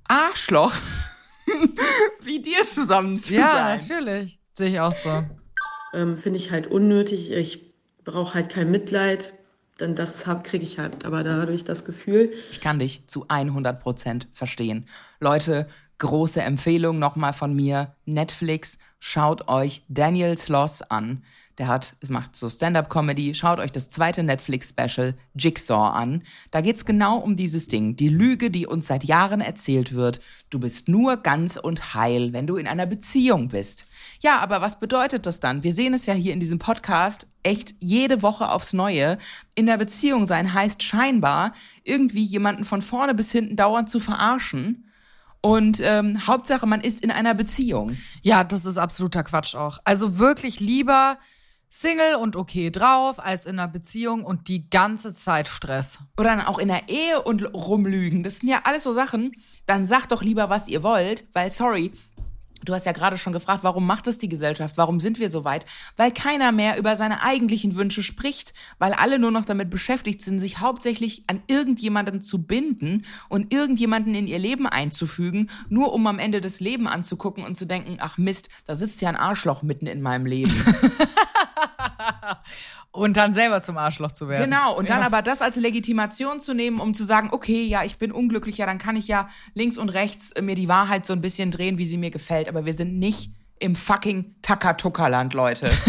Arschloch 0.04 0.74
wie 2.22 2.41
dir 2.41 2.67
zusammen 2.69 3.15
zu 3.15 3.36
ja, 3.36 3.52
sein. 3.52 3.80
natürlich. 3.80 4.39
Sehe 4.54 4.69
ich 4.69 4.80
auch 4.80 4.91
so. 4.91 5.24
Ähm, 5.93 6.17
Finde 6.17 6.39
ich 6.39 6.52
halt 6.52 6.67
unnötig. 6.67 7.32
Ich 7.32 7.74
brauche 8.04 8.34
halt 8.34 8.50
kein 8.50 8.69
Mitleid, 8.69 9.34
denn 9.80 9.96
das 9.96 10.26
kriege 10.43 10.63
ich 10.63 10.78
halt 10.78 11.06
aber 11.06 11.24
dadurch 11.24 11.63
das 11.63 11.86
Gefühl. 11.86 12.34
Ich 12.52 12.60
kann 12.60 12.80
dich 12.80 13.08
zu 13.08 13.28
100% 13.28 14.28
verstehen. 14.34 14.86
Leute, 15.22 15.67
große 16.04 16.42
Empfehlung 16.42 17.00
nochmal 17.00 17.32
von 17.32 17.56
mir. 17.56 17.96
Netflix, 18.06 18.78
schaut 19.00 19.48
euch 19.48 19.84
Daniel 19.88 20.38
Sloss 20.38 20.82
an. 20.82 21.24
Der 21.58 21.68
hat, 21.68 21.96
macht 22.10 22.36
so 22.36 22.50
Stand-up-Comedy. 22.50 23.34
Schaut 23.36 23.60
euch 23.60 23.72
das 23.72 23.88
zweite 23.88 24.22
Netflix-Special 24.22 25.16
Jigsaw 25.34 25.96
an. 25.96 26.24
Da 26.52 26.60
geht's 26.60 26.84
genau 26.84 27.20
um 27.20 27.38
dieses 27.38 27.70
Ding. 27.70 27.96
Die 27.96 28.10
Lüge, 28.10 28.52
die 28.52 28.68
uns 28.68 28.88
seit 28.88 29.06
Jahren 29.06 29.39
erzählt 29.39 29.94
wird. 29.94 30.20
Du 30.50 30.60
bist 30.60 30.89
nur 30.89 31.16
ganz 31.18 31.56
und 31.56 31.94
heil, 31.94 32.34
wenn 32.34 32.48
du 32.48 32.58
in 32.58 32.68
einer 32.68 32.86
Beziehung 32.86 33.48
bist. 33.48 33.86
Ja, 34.22 34.39
aber 34.39 34.60
was 34.60 34.82
bedeutet 34.82 35.26
das 35.26 35.39
dann? 35.39 35.63
Wir 35.63 35.72
sehen 35.72 35.94
es 35.94 36.06
ja 36.06 36.13
hier 36.13 36.34
in 36.34 36.42
diesem 36.42 36.60
Podcast 36.60 37.28
echt 37.44 37.76
jede 37.80 38.22
Woche 38.22 38.50
aufs 38.50 38.74
Neue. 38.74 39.18
In 39.56 39.68
der 39.68 39.78
Beziehung 39.78 40.26
sein 40.26 40.54
heißt 40.54 40.84
scheinbar, 40.84 41.54
irgendwie 41.86 42.24
jemanden 42.24 42.66
von 42.66 42.82
vorne 42.82 43.13
bis 43.13 43.32
hinten 43.32 43.56
dauernd 43.56 43.89
zu 43.89 44.02
verarschen. 44.02 44.89
Und 45.46 45.82
ähm, 45.84 46.26
Hauptsache, 46.26 46.66
man 46.66 46.80
ist 46.80 47.04
in 47.04 47.12
einer 47.12 47.34
Beziehung. 47.34 47.98
Ja, 48.22 48.46
das 48.46 48.64
ist 48.64 48.78
absoluter 48.78 49.24
Quatsch 49.24 49.56
auch. 49.56 49.80
Also 49.84 50.18
wirklich 50.18 50.62
lieber 50.62 51.18
Single 51.70 52.16
und 52.16 52.38
okay 52.38 52.70
drauf, 52.70 53.20
als 53.20 53.46
in 53.46 53.60
einer 53.60 53.68
Beziehung 53.68 54.24
und 54.24 54.48
die 54.48 54.70
ganze 54.70 55.14
Zeit 55.14 55.50
Stress. 55.50 56.00
Oder 56.18 56.30
dann 56.30 56.46
auch 56.46 56.60
in 56.60 56.70
der 56.70 56.88
Ehe 56.88 57.22
und 57.22 57.44
rumlügen. 57.54 58.24
Das 58.24 58.40
sind 58.40 58.48
ja 58.48 58.62
alles 58.64 58.84
so 58.84 58.94
Sachen. 58.94 59.34
Dann 59.66 59.84
sagt 59.84 60.14
doch 60.14 60.24
lieber, 60.24 60.50
was 60.50 60.70
ihr 60.70 60.82
wollt, 60.82 61.26
weil, 61.34 61.52
sorry, 61.52 61.92
Du 62.65 62.73
hast 62.73 62.86
ja 62.86 62.91
gerade 62.91 63.17
schon 63.17 63.34
gefragt, 63.34 63.63
warum 63.63 63.86
macht 63.86 64.08
es 64.08 64.17
die 64.17 64.30
Gesellschaft? 64.30 64.78
Warum 64.78 64.99
sind 64.99 65.19
wir 65.19 65.30
so 65.30 65.45
weit? 65.45 65.65
Weil 65.97 66.12
keiner 66.12 66.52
mehr 66.52 66.78
über 66.78 66.95
seine 66.95 67.21
eigentlichen 67.21 67.76
Wünsche 67.76 68.04
spricht, 68.04 68.54
weil 68.80 68.93
alle 68.93 69.19
nur 69.19 69.32
noch 69.32 69.45
damit 69.45 69.69
beschäftigt 69.69 70.21
sind, 70.21 70.39
sich 70.39 70.60
hauptsächlich 70.60 71.23
an 71.28 71.41
irgendjemanden 71.47 72.21
zu 72.21 72.43
binden 72.43 73.06
und 73.30 73.54
irgendjemanden 73.54 74.15
in 74.15 74.28
ihr 74.28 74.39
Leben 74.39 74.67
einzufügen, 74.67 75.49
nur 75.69 75.93
um 75.93 76.08
am 76.08 76.19
Ende 76.19 76.41
das 76.41 76.60
Leben 76.60 76.88
anzugucken 76.88 77.43
und 77.43 77.56
zu 77.56 77.65
denken, 77.65 77.97
ach 77.99 78.17
Mist, 78.17 78.49
da 78.65 78.76
sitzt 78.76 79.02
ja 79.02 79.10
ein 79.10 79.15
Arschloch 79.15 79.62
mitten 79.62 79.88
in 79.88 80.02
meinem 80.02 80.26
Leben. 80.26 80.54
Und 82.92 83.18
dann 83.18 83.34
selber 83.34 83.62
zum 83.62 83.78
Arschloch 83.78 84.12
zu 84.12 84.28
werden. 84.28 84.44
Genau, 84.44 84.78
und 84.78 84.90
dann 84.90 85.02
aber 85.02 85.24
das 85.24 85.42
als 85.42 85.56
Legitimation 85.56 86.40
zu 86.40 86.54
nehmen, 86.54 86.80
um 86.80 86.94
zu 86.94 87.06
sagen, 87.06 87.30
okay, 87.32 87.64
ja, 87.64 87.84
ich 87.84 87.98
bin 87.98 88.12
unglücklich, 88.12 88.58
ja, 88.58 88.68
dann 88.68 88.78
kann 88.78 88.96
ich 88.96 89.08
ja 89.08 89.30
links 89.56 89.80
und 89.80 89.90
rechts 89.90 90.32
äh, 90.34 90.44
mir 90.44 90.56
die 90.56 90.68
Wahrheit 90.68 91.06
so 91.06 91.14
ein 91.14 91.22
bisschen 91.22 91.50
drehen, 91.50 91.80
wie 91.80 91.86
sie 91.86 91.98
mir 91.98 92.12
gefällt. 92.12 92.48
Aber 92.48 92.66
wir 92.66 92.74
sind 92.74 93.00
nicht 93.00 93.32
im 93.60 93.76
fucking 93.76 94.36
Takatuka-Land, 94.42 95.34
Leute. 95.34 95.72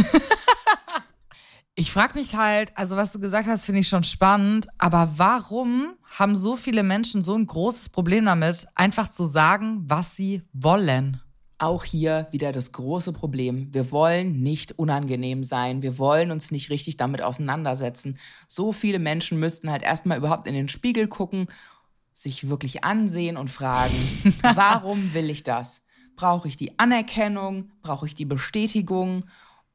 Ich 1.77 1.91
frage 1.91 2.17
mich 2.17 2.37
halt, 2.37 2.71
also 2.77 2.95
was 2.97 3.11
du 3.11 3.19
gesagt 3.19 3.49
hast, 3.49 3.65
finde 3.65 3.81
ich 3.81 3.89
schon 3.89 4.05
spannend, 4.05 4.69
aber 4.79 5.15
warum 5.17 5.95
haben 6.09 6.37
so 6.37 6.55
viele 6.55 6.85
Menschen 6.85 7.25
so 7.25 7.35
ein 7.35 7.49
großes 7.49 7.89
Problem 7.89 8.27
damit, 8.27 8.69
einfach 8.77 9.09
zu 9.09 9.25
sagen, 9.25 9.83
was 9.89 10.15
sie 10.15 10.43
wollen? 10.53 11.21
Auch 11.65 11.85
hier 11.85 12.29
wieder 12.31 12.53
das 12.53 12.73
große 12.73 13.15
Problem. 13.15 13.73
Wir 13.73 13.91
wollen 13.91 14.43
nicht 14.43 14.79
unangenehm 14.79 15.43
sein. 15.43 15.81
Wir 15.81 15.97
wollen 15.97 16.31
uns 16.31 16.51
nicht 16.51 16.69
richtig 16.69 16.99
damit 16.99 17.23
auseinandersetzen. 17.23 18.19
So 18.47 18.71
viele 18.71 18.99
Menschen 18.99 19.41
müssten 19.41 19.71
halt 19.71 19.83
erstmal 19.83 20.19
überhaupt 20.19 20.47
in 20.47 20.53
den 20.53 20.69
Spiegel 20.69 21.09
gucken, 21.09 21.47
sich 22.13 22.51
wirklich 22.51 22.85
ansehen 22.85 23.39
und 23.39 23.49
fragen, 23.49 23.95
warum 24.43 25.15
will 25.15 25.31
ich 25.31 25.43
das? 25.43 25.81
Brauche 26.17 26.49
ich 26.49 26.59
die 26.59 26.79
Anerkennung? 26.79 27.71
Brauche 27.81 28.05
ich 28.05 28.15
die 28.15 28.27
Bestätigung? 28.27 29.25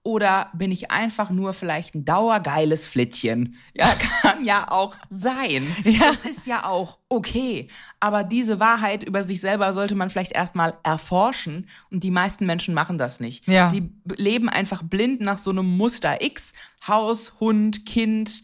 Oder 0.03 0.49
bin 0.53 0.71
ich 0.71 0.91
einfach 0.91 1.29
nur 1.29 1.53
vielleicht 1.53 1.93
ein 1.93 2.05
dauergeiles 2.05 2.88
Flittchen? 2.88 3.57
Ja, 3.73 3.93
kann 4.21 4.45
ja 4.45 4.71
auch 4.71 4.95
sein. 5.09 5.75
Ja. 5.83 6.13
Das 6.13 6.23
ist 6.23 6.47
ja 6.47 6.65
auch 6.65 6.99
okay. 7.09 7.67
Aber 7.99 8.23
diese 8.23 8.59
Wahrheit 8.59 9.03
über 9.03 9.23
sich 9.23 9.41
selber 9.41 9.73
sollte 9.73 9.95
man 9.95 10.09
vielleicht 10.09 10.31
erstmal 10.31 10.75
erforschen. 10.83 11.67
Und 11.91 12.03
die 12.03 12.12
meisten 12.12 12.45
Menschen 12.45 12.73
machen 12.73 12.97
das 12.97 13.19
nicht. 13.19 13.45
Ja. 13.47 13.69
Die 13.69 13.91
leben 14.15 14.47
einfach 14.47 14.83
blind 14.83 15.19
nach 15.19 15.38
so 15.38 15.49
einem 15.49 15.77
Muster 15.77 16.21
X. 16.21 16.53
Haus, 16.88 17.33
Hund, 17.41 17.85
Kind, 17.85 18.41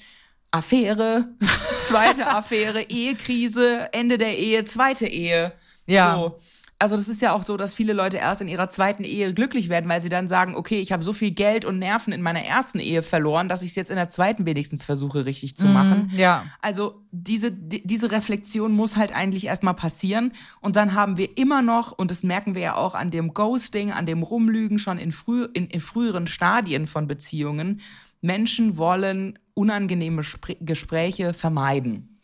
Affäre, 0.52 1.30
zweite 1.88 2.28
Affäre, 2.28 2.84
Ehekrise, 2.84 3.94
Ende 3.94 4.18
der 4.18 4.38
Ehe, 4.38 4.66
zweite 4.66 5.08
Ehe. 5.08 5.54
Ja. 5.88 6.16
So. 6.16 6.40
Also 6.78 6.98
das 6.98 7.08
ist 7.08 7.22
ja 7.22 7.32
auch 7.32 7.44
so, 7.44 7.56
dass 7.56 7.74
viele 7.74 7.94
Leute 7.94 8.18
erst 8.18 8.42
in 8.42 8.50
ihrer 8.50 8.68
zweiten 8.68 9.06
Ehe 9.06 9.34
glücklich 9.34 9.70
werden, 9.70 9.90
weil 9.90 10.02
sie 10.02 10.10
dann 10.10 10.28
sagen, 10.28 10.56
okay, 10.56 10.82
ich 10.82 10.92
habe 10.92 11.04
so 11.04 11.14
viel 11.14 11.32
Geld 11.32 11.64
und 11.64 11.80
Nerven 11.80 12.12
in 12.12 12.22
meiner 12.22 12.44
ersten 12.44 12.80
Ehe 12.80 13.02
verloren, 13.02 13.48
dass 13.48 13.62
ich 13.62 13.70
es 13.70 13.76
jetzt 13.76 13.90
in 13.90 13.96
der 13.96 14.10
zweiten 14.10 14.46
wenigstens 14.46 14.84
versuche 14.84 15.26
richtig 15.26 15.56
zu 15.56 15.68
machen. 15.68 16.12
ja. 16.16 16.44
Also 16.62 17.02
diese, 17.12 17.52
die, 17.52 17.86
diese 17.88 18.12
Reflexion 18.12 18.74
muss 18.74 18.98
halt 18.98 19.16
eigentlich 19.16 19.46
erstmal 19.46 19.74
passieren. 19.74 20.34
Und 20.60 20.76
dann 20.76 20.94
haben 20.94 21.16
wir 21.16 21.38
immer 21.38 21.62
noch, 21.62 21.94
und 21.94 22.12
das 22.12 22.24
merken 22.24 22.56
wir 22.56 22.62
ja 22.62 22.76
auch 22.76 22.94
an 22.94 23.10
dem 23.10 23.34
Ghosting, 23.34 23.94
an 23.94 24.06
dem 24.06 24.22
Rumlügen 24.22 24.78
schon 24.78 24.98
in, 24.98 25.14
früh, 25.14 25.48
in, 25.54 25.68
in 25.68 25.80
früheren 25.80 26.28
Stadien 26.28 26.88
von 26.88 27.08
Beziehungen, 27.08 27.80
Menschen 28.22 28.78
wollen 28.78 29.40
unangenehme 29.54 30.24
Spr 30.24 30.56
Gespräche 30.60 31.34
vermeiden. 31.34 32.20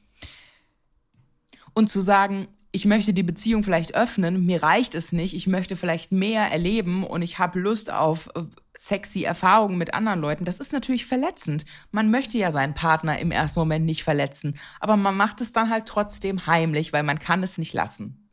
Und 1.73 1.89
zu 1.89 2.01
sagen, 2.01 2.49
ich 2.71 2.86
möchte 2.86 3.13
die 3.13 3.23
Beziehung 3.23 3.63
vielleicht 3.63 3.95
öffnen, 3.95 4.45
mir 4.45 4.63
reicht 4.63 4.95
es 4.95 5.12
nicht, 5.12 5.36
ich 5.36 5.47
möchte 5.47 5.75
vielleicht 5.75 6.12
mehr 6.12 6.51
erleben 6.51 7.03
und 7.03 7.21
ich 7.21 7.38
habe 7.38 7.60
Lust 7.60 7.91
auf 7.91 8.29
äh, 8.36 8.43
sexy 8.77 9.23
Erfahrungen 9.23 9.77
mit 9.77 9.93
anderen 9.93 10.21
Leuten, 10.21 10.45
das 10.45 10.60
ist 10.60 10.71
natürlich 10.71 11.05
verletzend. 11.05 11.65
Man 11.91 12.10
möchte 12.10 12.38
ja 12.38 12.51
seinen 12.51 12.73
Partner 12.73 13.19
im 13.19 13.31
ersten 13.31 13.60
Moment 13.60 13.86
nicht 13.86 14.03
verletzen, 14.03 14.57
aber 14.79 14.95
man 14.95 15.17
macht 15.17 15.41
es 15.41 15.51
dann 15.51 15.69
halt 15.69 15.86
trotzdem 15.86 16.47
heimlich, 16.47 16.93
weil 16.93 17.03
man 17.03 17.19
kann 17.19 17.43
es 17.43 17.57
nicht 17.57 17.73
lassen. 17.73 18.29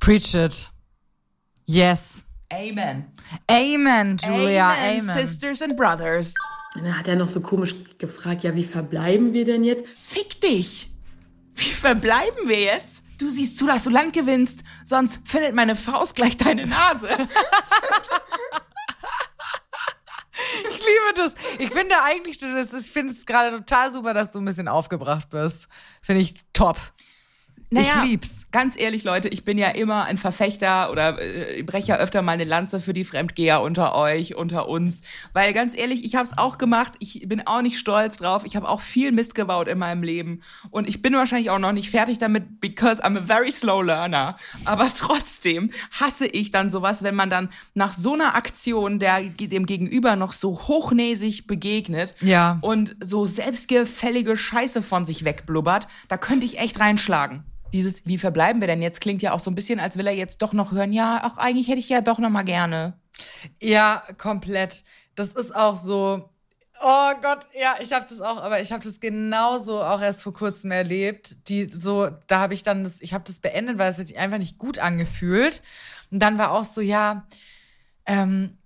Preach 0.00 0.34
it. 0.34 0.70
Yes. 1.66 2.24
Amen. 2.50 3.06
Amen, 3.46 4.18
Julia. 4.18 4.74
Amen. 4.74 5.02
Sisters 5.02 5.62
and 5.62 5.76
Brothers. 5.76 6.34
Und 6.74 6.84
dann 6.84 6.98
hat 6.98 7.08
er 7.08 7.16
noch 7.16 7.28
so 7.28 7.40
komisch 7.40 7.74
gefragt, 7.98 8.42
ja, 8.42 8.54
wie 8.54 8.64
verbleiben 8.64 9.32
wir 9.32 9.44
denn 9.44 9.64
jetzt? 9.64 9.84
Fick 9.86 10.40
dich! 10.40 10.93
Wie 11.54 11.70
verbleiben 11.70 12.48
wir 12.48 12.60
jetzt? 12.60 13.02
Du 13.18 13.30
siehst 13.30 13.58
zu, 13.58 13.66
dass 13.66 13.84
du 13.84 13.90
Land 13.90 14.12
gewinnst, 14.12 14.64
sonst 14.82 15.20
findet 15.26 15.54
meine 15.54 15.76
Faust 15.76 16.16
gleich 16.16 16.36
deine 16.36 16.66
Nase. 16.66 17.08
Ich 20.68 20.78
liebe 20.78 21.14
das. 21.14 21.34
Ich 21.58 21.72
finde 21.72 22.02
eigentlich, 22.02 22.38
das 22.38 22.72
ist, 22.72 22.86
ich 22.86 22.92
finde 22.92 23.12
es 23.12 23.24
gerade 23.24 23.56
total 23.56 23.92
super, 23.92 24.14
dass 24.14 24.30
du 24.30 24.40
ein 24.40 24.44
bisschen 24.44 24.68
aufgebracht 24.68 25.30
bist. 25.30 25.68
Finde 26.02 26.22
ich 26.22 26.34
top. 26.52 26.76
Ich 27.70 28.02
lieb's. 28.04 28.46
Ganz 28.52 28.78
ehrlich, 28.78 29.04
Leute, 29.04 29.28
ich 29.28 29.44
bin 29.44 29.58
ja 29.58 29.68
immer 29.70 30.04
ein 30.04 30.16
Verfechter 30.16 30.90
oder 30.90 31.20
äh, 31.20 31.62
breche 31.62 31.88
ja 31.88 31.96
öfter 31.96 32.22
mal 32.22 32.32
eine 32.32 32.44
Lanze 32.44 32.78
für 32.80 32.92
die 32.92 33.04
Fremdgeher 33.04 33.60
unter 33.62 33.94
euch, 33.96 34.34
unter 34.36 34.68
uns. 34.68 35.02
Weil 35.32 35.52
ganz 35.52 35.76
ehrlich, 35.76 36.04
ich 36.04 36.14
habe 36.14 36.24
es 36.24 36.36
auch 36.38 36.58
gemacht. 36.58 36.92
Ich 37.00 37.26
bin 37.28 37.46
auch 37.46 37.62
nicht 37.62 37.78
stolz 37.78 38.16
drauf. 38.16 38.44
Ich 38.44 38.54
habe 38.56 38.68
auch 38.68 38.80
viel 38.80 39.12
Mist 39.12 39.34
gebaut 39.34 39.68
in 39.68 39.78
meinem 39.78 40.02
Leben. 40.02 40.40
Und 40.70 40.88
ich 40.88 41.02
bin 41.02 41.14
wahrscheinlich 41.14 41.50
auch 41.50 41.58
noch 41.58 41.72
nicht 41.72 41.90
fertig 41.90 42.18
damit, 42.18 42.60
because 42.60 43.02
I'm 43.02 43.18
a 43.18 43.22
very 43.22 43.50
slow 43.50 43.82
learner. 43.82 44.36
Aber 44.64 44.90
trotzdem 44.96 45.70
hasse 45.98 46.26
ich 46.26 46.50
dann 46.50 46.70
sowas, 46.70 47.02
wenn 47.02 47.14
man 47.14 47.30
dann 47.30 47.48
nach 47.74 47.92
so 47.92 48.12
einer 48.14 48.34
Aktion 48.36 48.98
der, 48.98 49.20
dem 49.22 49.66
Gegenüber 49.66 50.16
noch 50.16 50.32
so 50.32 50.58
hochnäsig 50.68 51.46
begegnet 51.46 52.14
Ja. 52.20 52.58
und 52.60 52.96
so 53.00 53.24
selbstgefällige 53.26 54.36
Scheiße 54.36 54.82
von 54.82 55.04
sich 55.04 55.24
wegblubbert. 55.24 55.88
Da 56.08 56.16
könnte 56.16 56.46
ich 56.46 56.58
echt 56.58 56.78
reinschlagen 56.78 57.44
dieses, 57.74 58.06
wie 58.06 58.18
verbleiben 58.18 58.62
wir 58.62 58.68
denn 58.68 58.80
jetzt, 58.80 59.00
klingt 59.00 59.20
ja 59.20 59.32
auch 59.32 59.40
so 59.40 59.50
ein 59.50 59.56
bisschen, 59.56 59.80
als 59.80 59.98
will 59.98 60.06
er 60.06 60.14
jetzt 60.14 60.40
doch 60.42 60.52
noch 60.52 60.70
hören, 60.70 60.92
ja, 60.92 61.18
ach, 61.22 61.38
eigentlich 61.38 61.66
hätte 61.66 61.80
ich 61.80 61.88
ja 61.88 62.00
doch 62.00 62.18
noch 62.18 62.30
mal 62.30 62.44
gerne. 62.44 62.94
Ja, 63.60 64.04
komplett. 64.16 64.84
Das 65.16 65.28
ist 65.34 65.54
auch 65.54 65.76
so. 65.76 66.30
Oh 66.80 67.12
Gott, 67.20 67.46
ja, 67.58 67.74
ich 67.80 67.92
habe 67.92 68.06
das 68.08 68.20
auch, 68.20 68.40
aber 68.40 68.60
ich 68.60 68.70
habe 68.70 68.84
das 68.84 69.00
genauso 69.00 69.82
auch 69.82 70.00
erst 70.00 70.22
vor 70.22 70.32
kurzem 70.32 70.70
erlebt. 70.70 71.48
Die 71.48 71.68
so, 71.68 72.10
da 72.28 72.38
habe 72.38 72.54
ich 72.54 72.62
dann 72.62 72.84
das, 72.84 73.00
ich 73.00 73.12
habe 73.12 73.24
das 73.24 73.40
beendet, 73.40 73.78
weil 73.78 73.90
es 73.90 73.96
sich 73.96 74.16
einfach 74.16 74.38
nicht 74.38 74.56
gut 74.56 74.78
angefühlt. 74.78 75.60
Und 76.12 76.20
dann 76.20 76.38
war 76.38 76.52
auch 76.52 76.64
so, 76.64 76.80
ja, 76.80 77.26
ähm, 78.06 78.56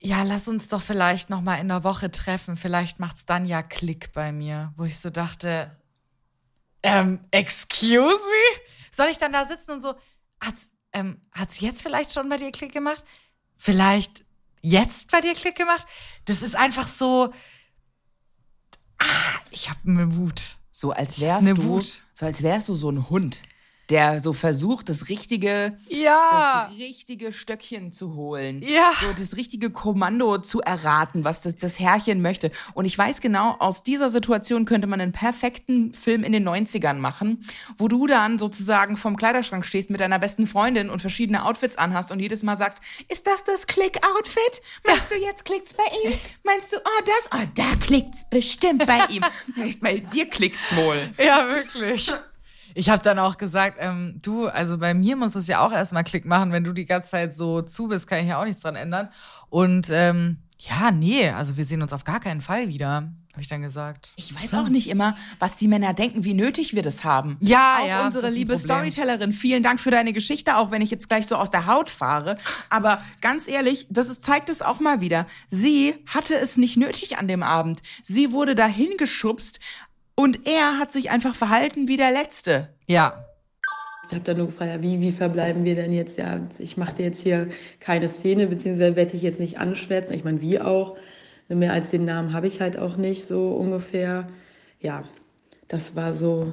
ja, 0.00 0.22
lass 0.22 0.46
uns 0.46 0.68
doch 0.68 0.82
vielleicht 0.82 1.30
noch 1.30 1.40
mal 1.40 1.56
in 1.56 1.68
der 1.68 1.82
Woche 1.82 2.12
treffen. 2.12 2.56
Vielleicht 2.56 3.00
macht's 3.00 3.26
dann 3.26 3.44
ja 3.44 3.62
Klick 3.64 4.12
bei 4.12 4.30
mir, 4.30 4.72
wo 4.76 4.84
ich 4.84 5.00
so 5.00 5.10
dachte, 5.10 5.76
ähm, 6.82 7.24
excuse 7.30 8.24
me? 8.26 8.60
Soll 8.90 9.08
ich 9.08 9.18
dann 9.18 9.32
da 9.32 9.44
sitzen 9.44 9.72
und 9.72 9.80
so, 9.80 9.94
hat's, 10.42 10.70
ähm, 10.92 11.20
hat's 11.32 11.60
jetzt 11.60 11.82
vielleicht 11.82 12.12
schon 12.12 12.28
bei 12.28 12.36
dir 12.36 12.50
Klick 12.52 12.72
gemacht? 12.72 13.04
Vielleicht 13.56 14.24
jetzt 14.60 15.10
bei 15.10 15.20
dir 15.20 15.34
Klick 15.34 15.56
gemacht? 15.56 15.86
Das 16.24 16.42
ist 16.42 16.56
einfach 16.56 16.88
so, 16.88 17.32
ah, 18.98 19.38
ich 19.50 19.70
hab 19.70 19.84
ne 19.84 20.16
Wut. 20.16 20.56
So 20.70 20.92
als 20.92 21.18
wärst 21.20 21.42
Ne 21.48 21.54
du, 21.54 21.64
Wut. 21.64 22.02
so 22.14 22.26
als 22.26 22.42
wärst 22.42 22.68
du 22.68 22.74
so 22.74 22.90
ein 22.90 23.08
Hund, 23.10 23.42
der 23.90 24.20
so 24.20 24.32
versucht, 24.32 24.88
das 24.88 25.08
richtige, 25.08 25.76
Ja. 25.88 26.68
das 26.70 26.78
richtige 26.78 27.32
Stöckchen 27.32 27.90
zu 27.92 28.14
holen. 28.14 28.60
Ja. 28.62 28.92
So 29.00 29.12
das 29.18 29.36
richtige 29.36 29.70
Kommando 29.70 30.38
zu 30.38 30.60
erraten, 30.60 31.24
was 31.24 31.42
das, 31.42 31.56
das 31.56 31.78
Herrchen 31.78 32.20
möchte. 32.20 32.50
Und 32.74 32.84
ich 32.84 32.96
weiß 32.96 33.20
genau, 33.20 33.56
aus 33.58 33.82
dieser 33.82 34.10
Situation 34.10 34.64
könnte 34.64 34.86
man 34.86 35.00
einen 35.00 35.12
perfekten 35.12 35.92
Film 35.94 36.22
in 36.24 36.32
den 36.32 36.46
90ern 36.46 36.94
machen, 36.98 37.44
wo 37.78 37.88
du 37.88 38.06
dann 38.06 38.38
sozusagen 38.38 38.96
vom 38.96 39.16
Kleiderschrank 39.16 39.64
stehst 39.64 39.90
mit 39.90 40.00
deiner 40.00 40.18
besten 40.18 40.46
Freundin 40.46 40.90
und 40.90 41.00
verschiedene 41.00 41.44
Outfits 41.44 41.76
anhast 41.76 42.12
und 42.12 42.20
jedes 42.20 42.42
Mal 42.42 42.56
sagst, 42.56 42.80
ist 43.08 43.26
das 43.26 43.44
das 43.44 43.66
Klick-Outfit? 43.66 44.62
Meinst 44.86 45.10
du, 45.10 45.16
jetzt 45.16 45.44
klickt's 45.44 45.72
bei 45.72 45.84
ihm? 46.04 46.18
Meinst 46.44 46.72
du, 46.72 46.76
oh, 46.76 47.02
das? 47.04 47.40
Oh, 47.40 47.46
da 47.54 47.74
klickt's 47.80 48.24
bestimmt 48.30 48.86
bei 48.86 49.00
ihm. 49.08 49.24
Echt, 49.62 49.80
bei 49.80 49.98
dir 49.98 50.26
klickt's 50.26 50.74
wohl. 50.76 51.10
Ja, 51.18 51.48
wirklich. 51.48 52.12
Ich 52.74 52.90
habe 52.90 53.02
dann 53.02 53.18
auch 53.18 53.38
gesagt, 53.38 53.78
ähm, 53.80 54.18
du, 54.22 54.46
also 54.46 54.78
bei 54.78 54.94
mir 54.94 55.16
muss 55.16 55.34
es 55.34 55.46
ja 55.46 55.60
auch 55.60 55.72
erstmal 55.72 56.04
Klick 56.04 56.24
machen, 56.24 56.52
wenn 56.52 56.64
du 56.64 56.72
die 56.72 56.84
ganze 56.84 57.10
Zeit 57.10 57.34
so 57.34 57.62
zu 57.62 57.88
bist, 57.88 58.06
kann 58.06 58.20
ich 58.20 58.28
ja 58.28 58.40
auch 58.40 58.44
nichts 58.44 58.62
dran 58.62 58.76
ändern. 58.76 59.08
Und 59.50 59.88
ähm, 59.90 60.38
ja, 60.58 60.90
nee, 60.90 61.28
also 61.28 61.56
wir 61.56 61.64
sehen 61.64 61.82
uns 61.82 61.92
auf 61.92 62.04
gar 62.04 62.20
keinen 62.20 62.40
Fall 62.40 62.68
wieder, 62.68 63.12
habe 63.32 63.42
ich 63.42 63.46
dann 63.46 63.62
gesagt. 63.62 64.12
Ich 64.16 64.34
weiß 64.34 64.54
auch 64.54 64.68
nicht 64.68 64.90
immer, 64.90 65.16
was 65.38 65.56
die 65.56 65.68
Männer 65.68 65.94
denken, 65.94 66.24
wie 66.24 66.34
nötig 66.34 66.74
wir 66.74 66.82
das 66.82 67.04
haben. 67.04 67.36
Ja, 67.40 67.78
auch 67.80 67.86
ja, 67.86 68.04
unsere 68.04 68.28
liebe. 68.28 68.58
Storytellerin, 68.58 69.32
vielen 69.32 69.62
Dank 69.62 69.78
für 69.78 69.92
deine 69.92 70.12
Geschichte, 70.12 70.56
auch 70.56 70.72
wenn 70.72 70.82
ich 70.82 70.90
jetzt 70.90 71.08
gleich 71.08 71.28
so 71.28 71.36
aus 71.36 71.50
der 71.50 71.66
Haut 71.66 71.90
fahre. 71.90 72.36
Aber 72.70 73.00
ganz 73.20 73.46
ehrlich, 73.46 73.86
das 73.88 74.08
ist, 74.08 74.24
zeigt 74.24 74.48
es 74.48 74.60
auch 74.60 74.80
mal 74.80 75.00
wieder. 75.00 75.26
Sie 75.50 75.94
hatte 76.06 76.34
es 76.34 76.56
nicht 76.56 76.76
nötig 76.76 77.18
an 77.18 77.28
dem 77.28 77.44
Abend. 77.44 77.80
Sie 78.02 78.32
wurde 78.32 78.56
dahin 78.56 78.96
geschubst 78.98 79.60
und 80.18 80.48
er 80.48 80.78
hat 80.80 80.90
sich 80.90 81.10
einfach 81.10 81.36
verhalten 81.36 81.86
wie 81.86 81.96
der 81.96 82.10
Letzte. 82.10 82.70
Ja, 82.88 83.24
Ich 84.08 84.14
habe 84.14 84.24
dann 84.24 84.38
nur 84.38 84.46
gefragt, 84.46 84.70
ja, 84.72 84.82
wie, 84.82 85.00
wie 85.00 85.12
verbleiben 85.12 85.64
wir 85.64 85.74
denn 85.76 85.92
jetzt? 85.92 86.18
Ja, 86.18 86.40
ich 86.58 86.76
mache 86.76 86.94
dir 86.96 87.04
jetzt 87.06 87.22
hier 87.22 87.48
keine 87.80 88.08
Szene, 88.08 88.46
beziehungsweise 88.48 88.96
werde 88.96 89.14
ich 89.16 89.22
jetzt 89.22 89.38
nicht 89.40 89.58
anschwärzen. 89.58 90.14
Ich 90.16 90.24
meine, 90.24 90.40
wie 90.40 90.60
auch. 90.60 90.96
Mehr 91.48 91.72
als 91.72 91.90
den 91.90 92.04
Namen 92.04 92.32
habe 92.34 92.46
ich 92.46 92.60
halt 92.60 92.78
auch 92.78 92.96
nicht, 92.96 93.26
so 93.26 93.52
ungefähr. 93.52 94.28
Ja, 94.80 95.04
das 95.68 95.96
war 95.96 96.12
so 96.14 96.52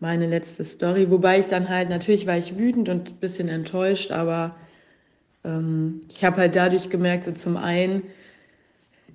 meine 0.00 0.26
letzte 0.26 0.64
Story. 0.64 1.10
Wobei 1.10 1.38
ich 1.38 1.46
dann 1.48 1.68
halt, 1.68 1.88
natürlich 1.90 2.26
war 2.26 2.36
ich 2.38 2.58
wütend 2.58 2.88
und 2.88 3.08
ein 3.10 3.16
bisschen 3.16 3.48
enttäuscht, 3.48 4.10
aber 4.10 4.56
ähm, 5.44 6.02
ich 6.10 6.24
habe 6.24 6.38
halt 6.38 6.56
dadurch 6.56 6.90
gemerkt, 6.90 7.24
so 7.24 7.32
zum 7.32 7.56
einen 7.56 8.02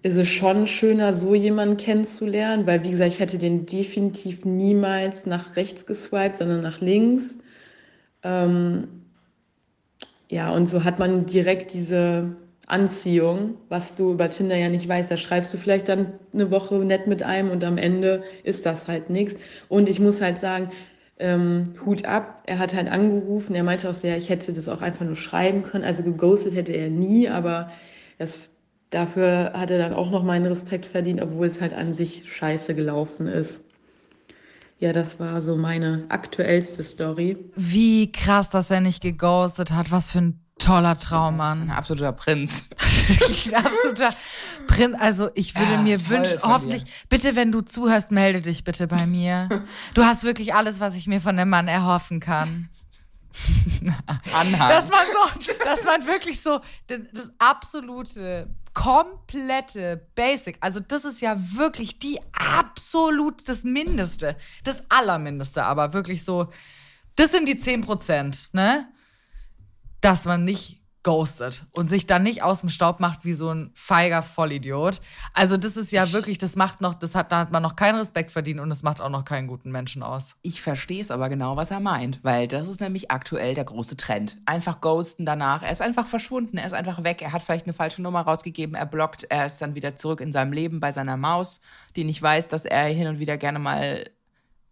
ist 0.03 0.17
es 0.17 0.27
schon 0.27 0.67
schöner, 0.67 1.13
so 1.13 1.35
jemanden 1.35 1.77
kennenzulernen, 1.77 2.67
weil 2.67 2.83
wie 2.83 2.91
gesagt, 2.91 3.13
ich 3.13 3.19
hätte 3.19 3.37
den 3.37 3.65
definitiv 3.65 4.45
niemals 4.45 5.25
nach 5.25 5.55
rechts 5.55 5.85
geswiped, 5.85 6.35
sondern 6.35 6.61
nach 6.61 6.81
links. 6.81 7.39
Ähm, 8.23 8.87
ja, 10.29 10.51
und 10.51 10.65
so 10.65 10.83
hat 10.83 10.99
man 10.99 11.25
direkt 11.25 11.73
diese 11.73 12.35
Anziehung, 12.67 13.55
was 13.69 13.95
du 13.95 14.11
über 14.11 14.29
Tinder 14.29 14.57
ja 14.57 14.69
nicht 14.69 14.87
weißt. 14.87 15.09
Da 15.09 15.17
schreibst 15.17 15.53
du 15.53 15.57
vielleicht 15.57 15.87
dann 15.87 16.13
eine 16.33 16.51
Woche 16.51 16.75
nett 16.75 17.07
mit 17.07 17.23
einem 17.23 17.49
und 17.49 17.63
am 17.63 17.77
Ende 17.77 18.23
ist 18.43 18.65
das 18.65 18.87
halt 18.87 19.09
nichts. 19.09 19.39
Und 19.69 19.89
ich 19.89 19.99
muss 19.99 20.21
halt 20.21 20.37
sagen, 20.37 20.71
ähm, 21.19 21.73
Hut 21.85 22.05
ab, 22.05 22.43
er 22.45 22.59
hat 22.59 22.75
halt 22.75 22.89
angerufen, 22.89 23.55
er 23.55 23.63
meinte 23.63 23.89
auch 23.89 23.93
sehr, 23.93 24.17
ich 24.17 24.29
hätte 24.29 24.53
das 24.53 24.69
auch 24.69 24.81
einfach 24.81 25.05
nur 25.05 25.15
schreiben 25.15 25.63
können. 25.63 25.85
Also 25.85 26.03
geghostet 26.03 26.55
hätte 26.55 26.73
er 26.73 26.89
nie, 26.89 27.29
aber 27.29 27.71
das, 28.17 28.49
dafür 28.89 29.53
hat 29.55 29.71
er 29.71 29.77
dann 29.77 29.93
auch 29.93 30.09
noch 30.11 30.23
meinen 30.23 30.45
Respekt 30.45 30.85
verdient, 30.85 31.21
obwohl 31.21 31.47
es 31.47 31.61
halt 31.61 31.73
an 31.73 31.93
sich 31.93 32.23
scheiße 32.31 32.75
gelaufen 32.75 33.27
ist. 33.27 33.61
Ja, 34.79 34.91
das 34.93 35.19
war 35.19 35.41
so 35.41 35.55
meine 35.55 36.05
aktuellste 36.09 36.83
Story. 36.83 37.37
Wie 37.55 38.11
krass, 38.11 38.49
dass 38.51 38.69
er 38.69 38.79
nicht 38.81 39.01
geghostet 39.01 39.71
hat. 39.71 39.91
Was 39.91 40.11
für 40.11 40.19
ein 40.19 40.39
toller 40.59 40.95
Traummann. 40.97 41.63
Ein 41.63 41.71
absoluter 41.71 42.11
Prinz. 42.11 42.65
ein 43.47 43.53
absoluter 43.65 44.09
Prinz. 44.67 44.95
Also 44.99 45.29
ich 45.33 45.55
würde 45.55 45.73
Ja, 45.73 45.81
mir 45.81 45.97
toll 45.99 46.09
wünschen, 46.09 46.39
hoffentlich, 46.43 46.83
bitte, 47.09 47.35
wenn 47.35 47.51
du 47.51 47.61
zuhörst, 47.61 48.11
melde 48.11 48.41
dich 48.41 48.63
bitte 48.63 48.87
bei 48.87 49.05
mir. 49.07 49.49
Du 49.93 50.03
hast 50.03 50.23
wirklich 50.23 50.53
alles, 50.53 50.79
was 50.79 50.95
ich 50.95 51.07
mir 51.07 51.21
von 51.21 51.37
dem 51.37 51.49
Mann 51.49 51.67
erhoffen 51.67 52.19
kann. 52.19 52.69
Anhang. 54.33 54.69
Dass 54.69 54.89
man 54.89 55.05
so, 55.11 55.53
dass 55.63 55.83
man 55.83 56.05
wirklich 56.05 56.41
so 56.41 56.59
das, 56.87 57.31
absolute, 57.37 58.49
komplette 58.73 60.07
Basic, 60.13 60.57
also 60.59 60.79
das 60.79 61.03
ist 61.03 61.21
ja 61.21 61.35
wirklich 61.55 61.97
die 61.97 62.19
absolut 62.33 63.47
das 63.49 63.63
Mindeste, 63.63 64.35
das 64.63 64.83
Allermindeste, 64.89 65.63
aber 65.63 65.93
wirklich 65.93 66.23
so, 66.23 66.47
das 67.15 67.31
sind 67.31 67.47
die 67.47 67.57
10 67.57 67.81
Prozent, 67.81 68.49
ne? 68.53 68.87
Dass 69.99 70.25
man 70.25 70.43
nicht 70.43 70.76
ghostet 71.03 71.65
und 71.71 71.89
sich 71.89 72.05
dann 72.05 72.23
nicht 72.23 72.43
aus 72.43 72.61
dem 72.61 72.69
Staub 72.69 72.99
macht 72.99 73.23
wie 73.23 73.33
so 73.33 73.49
ein 73.49 73.71
feiger 73.75 74.21
Vollidiot. 74.21 74.99
Also 75.33 75.55
das 75.55 75.77
ist 75.77 75.91
ja 75.91 76.11
wirklich, 76.11 76.37
das 76.37 76.55
macht 76.55 76.81
noch, 76.81 76.93
das 76.93 77.15
hat, 77.15 77.31
da 77.31 77.39
hat 77.39 77.51
man 77.51 77.63
noch 77.63 77.75
keinen 77.75 77.97
Respekt 77.97 78.31
verdient 78.31 78.59
und 78.59 78.69
das 78.69 78.83
macht 78.83 78.99
auch 78.99 79.09
noch 79.09 79.23
keinen 79.23 79.47
guten 79.47 79.71
Menschen 79.71 80.03
aus. 80.03 80.35
Ich 80.41 80.61
verstehe 80.61 81.01
es 81.01 81.11
aber 81.11 81.29
genau, 81.29 81.55
was 81.55 81.71
er 81.71 81.79
meint, 81.79 82.19
weil 82.23 82.47
das 82.47 82.67
ist 82.67 82.81
nämlich 82.81 83.09
aktuell 83.09 83.53
der 83.53 83.63
große 83.63 83.95
Trend. 83.95 84.37
Einfach 84.45 84.81
ghosten 84.81 85.25
danach. 85.25 85.63
Er 85.63 85.71
ist 85.71 85.81
einfach 85.81 86.07
verschwunden, 86.07 86.57
er 86.57 86.67
ist 86.67 86.73
einfach 86.73 87.03
weg. 87.03 87.21
Er 87.21 87.31
hat 87.31 87.41
vielleicht 87.41 87.65
eine 87.65 87.73
falsche 87.73 88.01
Nummer 88.01 88.21
rausgegeben, 88.21 88.75
er 88.75 88.85
blockt, 88.85 89.23
er 89.29 89.45
ist 89.45 89.61
dann 89.61 89.75
wieder 89.75 89.95
zurück 89.95 90.19
in 90.19 90.31
seinem 90.31 90.51
Leben 90.51 90.79
bei 90.79 90.91
seiner 90.91 91.15
Maus, 91.15 91.61
die 91.95 92.03
nicht 92.03 92.21
weiß, 92.21 92.49
dass 92.49 92.65
er 92.65 92.83
hin 92.85 93.07
und 93.07 93.19
wieder 93.19 93.37
gerne 93.37 93.59
mal 93.59 94.09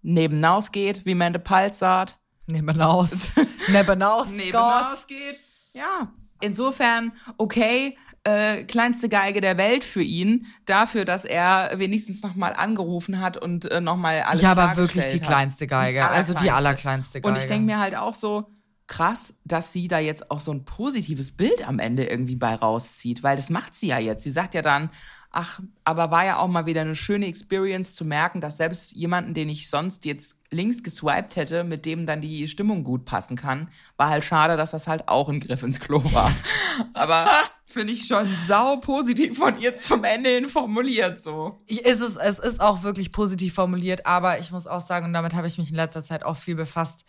nebenaus 0.02 0.72
geht, 0.72 1.06
wie 1.06 1.16
Mende 1.16 1.40
Pals 1.40 1.80
sagt. 1.80 2.18
Nebenaus. 2.48 3.32
Nebenaus, 3.70 4.28
Gott. 4.52 5.08
geht. 5.08 5.55
Ja. 5.76 6.12
Insofern, 6.42 7.12
okay, 7.38 7.98
äh, 8.24 8.64
kleinste 8.64 9.08
Geige 9.08 9.40
der 9.40 9.58
Welt 9.58 9.84
für 9.84 10.02
ihn, 10.02 10.48
dafür, 10.66 11.06
dass 11.06 11.26
er 11.26 11.72
wenigstens 11.76 12.24
nochmal 12.24 12.54
angerufen 12.54 13.20
hat 13.22 13.38
und 13.38 13.70
äh, 13.72 13.80
nochmal 13.80 14.22
alles 14.24 14.42
Ja, 14.42 14.52
aber 14.52 14.76
wirklich 14.78 15.06
die 15.06 15.20
hat. 15.20 15.28
kleinste 15.28 15.68
Geige. 15.68 16.08
Also 16.08 16.34
die 16.34 16.50
allerkleinste 16.52 17.22
Geige. 17.22 17.28
Und 17.32 17.40
ich 17.40 17.48
denke 17.48 17.66
mir 17.66 17.80
halt 17.80 17.96
auch 17.96 18.16
so, 18.16 18.52
krass, 18.88 19.34
dass 19.44 19.72
sie 19.72 19.88
da 19.88 20.00
jetzt 20.00 20.30
auch 20.32 20.40
so 20.40 20.52
ein 20.52 20.66
positives 20.66 21.32
Bild 21.32 21.68
am 21.68 21.80
Ende 21.80 22.06
irgendwie 22.06 22.36
bei 22.36 22.56
rauszieht, 22.56 23.24
weil 23.24 23.36
das 23.36 23.50
macht 23.50 23.76
sie 23.76 23.88
ja 23.88 24.00
jetzt. 24.00 24.24
Sie 24.24 24.32
sagt 24.32 24.54
ja 24.54 24.62
dann, 24.62 24.90
ach, 25.36 25.60
aber 25.84 26.12
war 26.12 26.26
ja 26.26 26.38
auch 26.38 26.48
mal 26.48 26.66
wieder 26.66 26.82
eine 26.82 26.96
schöne 26.96 27.28
Experience 27.28 27.96
zu 27.96 28.06
merken, 28.06 28.40
dass 28.40 28.58
selbst 28.58 28.94
jemanden, 28.94 29.34
den 29.34 29.50
ich 29.50 29.70
sonst 29.70 30.06
jetzt 30.06 30.38
links 30.50 30.82
geswiped 30.82 31.36
hätte, 31.36 31.64
mit 31.64 31.86
dem 31.86 32.06
dann 32.06 32.22
die 32.22 32.48
Stimmung 32.48 32.84
gut 32.84 33.04
passen 33.04 33.36
kann, 33.36 33.70
war 33.98 34.10
halt 34.10 34.24
schade, 34.24 34.56
dass 34.56 34.72
das 34.72 34.88
halt 34.88 35.10
auch 35.10 35.28
ein 35.28 35.42
Griff 35.42 35.62
ins 35.62 35.82
Klo 35.82 36.02
war. 36.14 36.32
aber 36.94 37.28
finde 37.66 37.92
ich 37.94 38.08
schon 38.08 38.34
sau 38.48 38.78
positiv 38.78 39.38
von 39.38 39.60
ihr 39.60 39.76
zum 39.76 40.06
Ende 40.06 40.30
hin 40.30 40.48
formuliert 40.48 41.20
so. 41.20 41.60
ist 41.68 42.02
es, 42.02 42.16
es 42.16 42.40
ist 42.40 42.62
auch 42.62 42.84
wirklich 42.84 43.12
positiv 43.12 43.54
formuliert, 43.54 44.06
aber 44.06 44.40
ich 44.40 44.52
muss 44.52 44.68
auch 44.68 44.82
sagen, 44.82 45.08
und 45.08 45.14
damit 45.14 45.36
habe 45.36 45.48
ich 45.48 45.58
mich 45.58 45.70
in 45.70 45.76
letzter 45.76 46.02
Zeit 46.02 46.24
auch 46.24 46.38
viel 46.38 46.56
befasst, 46.56 47.04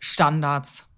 Standards. 0.00 0.88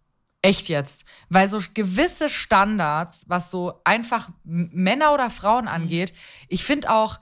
Echt 0.44 0.68
jetzt. 0.68 1.06
Weil 1.30 1.48
so 1.48 1.58
gewisse 1.72 2.28
Standards, 2.28 3.24
was 3.28 3.50
so 3.50 3.80
einfach 3.82 4.28
Männer 4.44 5.14
oder 5.14 5.30
Frauen 5.30 5.68
angeht, 5.68 6.12
ich 6.48 6.64
finde 6.64 6.90
auch 6.90 7.18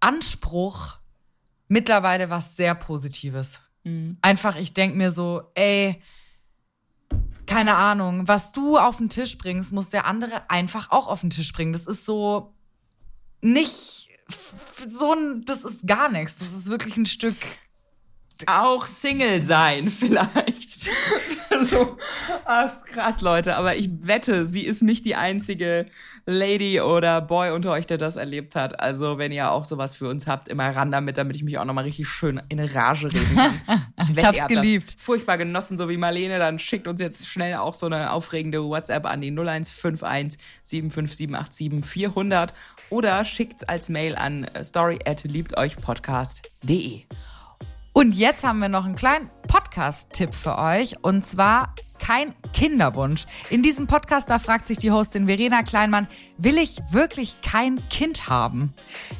Anspruch 0.00 0.98
mittlerweile 1.68 2.28
was 2.28 2.56
sehr 2.56 2.74
Positives. 2.74 3.60
Einfach, 4.20 4.56
ich 4.56 4.74
denke 4.74 4.96
mir 4.96 5.12
so, 5.12 5.52
ey, 5.54 6.02
keine 7.46 7.76
Ahnung, 7.76 8.26
was 8.26 8.50
du 8.50 8.78
auf 8.78 8.96
den 8.96 9.10
Tisch 9.10 9.38
bringst, 9.38 9.70
muss 9.70 9.88
der 9.90 10.06
andere 10.06 10.50
einfach 10.50 10.90
auch 10.90 11.06
auf 11.06 11.20
den 11.20 11.30
Tisch 11.30 11.52
bringen. 11.52 11.72
Das 11.72 11.86
ist 11.86 12.04
so 12.04 12.52
nicht 13.42 14.08
so 14.88 15.14
ein, 15.14 15.44
das 15.44 15.62
ist 15.62 15.86
gar 15.86 16.08
nichts. 16.08 16.36
Das 16.36 16.52
ist 16.52 16.66
wirklich 16.66 16.96
ein 16.96 17.06
Stück. 17.06 17.36
auch 18.46 18.86
Single 18.86 19.40
sein, 19.40 19.88
vielleicht. 19.98 20.39
so, 21.70 21.96
ah, 22.44 22.62
ist 22.62 22.86
krass, 22.86 23.20
Leute. 23.20 23.56
Aber 23.56 23.76
ich 23.76 23.90
wette, 24.00 24.46
sie 24.46 24.62
ist 24.62 24.82
nicht 24.82 25.04
die 25.04 25.14
einzige 25.14 25.86
Lady 26.26 26.80
oder 26.80 27.20
Boy 27.20 27.50
unter 27.50 27.72
euch, 27.72 27.86
der 27.86 27.98
das 27.98 28.16
erlebt 28.16 28.54
hat. 28.54 28.80
Also, 28.80 29.18
wenn 29.18 29.32
ihr 29.32 29.50
auch 29.50 29.64
sowas 29.64 29.94
für 29.94 30.08
uns 30.08 30.26
habt, 30.26 30.48
immer 30.48 30.74
ran 30.74 30.90
damit, 30.90 31.18
damit 31.18 31.36
ich 31.36 31.42
mich 31.42 31.58
auch 31.58 31.64
nochmal 31.64 31.84
richtig 31.84 32.08
schön 32.08 32.40
in 32.48 32.60
Rage 32.60 33.12
reden 33.12 33.34
kann. 33.34 33.50
Ich, 34.00 34.16
wette, 34.16 34.26
hab's 34.26 34.36
ihr 34.38 34.42
habt 34.42 34.52
geliebt. 34.52 34.96
Furchtbar 34.98 35.38
genossen, 35.38 35.76
so 35.76 35.88
wie 35.88 35.96
Marlene. 35.96 36.38
Dann 36.38 36.58
schickt 36.58 36.88
uns 36.88 37.00
jetzt 37.00 37.26
schnell 37.26 37.56
auch 37.56 37.74
so 37.74 37.86
eine 37.86 38.12
aufregende 38.12 38.64
WhatsApp 38.64 39.06
an 39.06 39.20
die 39.20 39.30
0151 39.30 40.40
75787 40.62 41.84
400 41.84 42.54
oder 42.88 43.24
schickt's 43.24 43.62
als 43.64 43.88
Mail 43.88 44.16
an 44.16 44.44
äh, 44.44 44.64
story 44.64 44.98
at 45.04 45.24
liebteuchpodcast.de. 45.24 47.02
Und 47.92 48.12
jetzt 48.12 48.44
haben 48.44 48.60
wir 48.60 48.68
noch 48.68 48.84
einen 48.84 48.94
kleinen 48.94 49.30
Podcast-Tipp 49.48 50.32
für 50.34 50.58
euch. 50.58 51.02
Und 51.02 51.26
zwar 51.26 51.74
kein 51.98 52.34
Kinderwunsch. 52.54 53.26
In 53.50 53.62
diesem 53.62 53.86
Podcast, 53.86 54.30
da 54.30 54.38
fragt 54.38 54.66
sich 54.66 54.78
die 54.78 54.90
Hostin 54.90 55.26
Verena 55.26 55.62
Kleinmann, 55.62 56.08
will 56.38 56.56
ich 56.56 56.78
wirklich 56.90 57.36
kein 57.42 57.80
Kind 57.90 58.28
haben? 58.28 58.72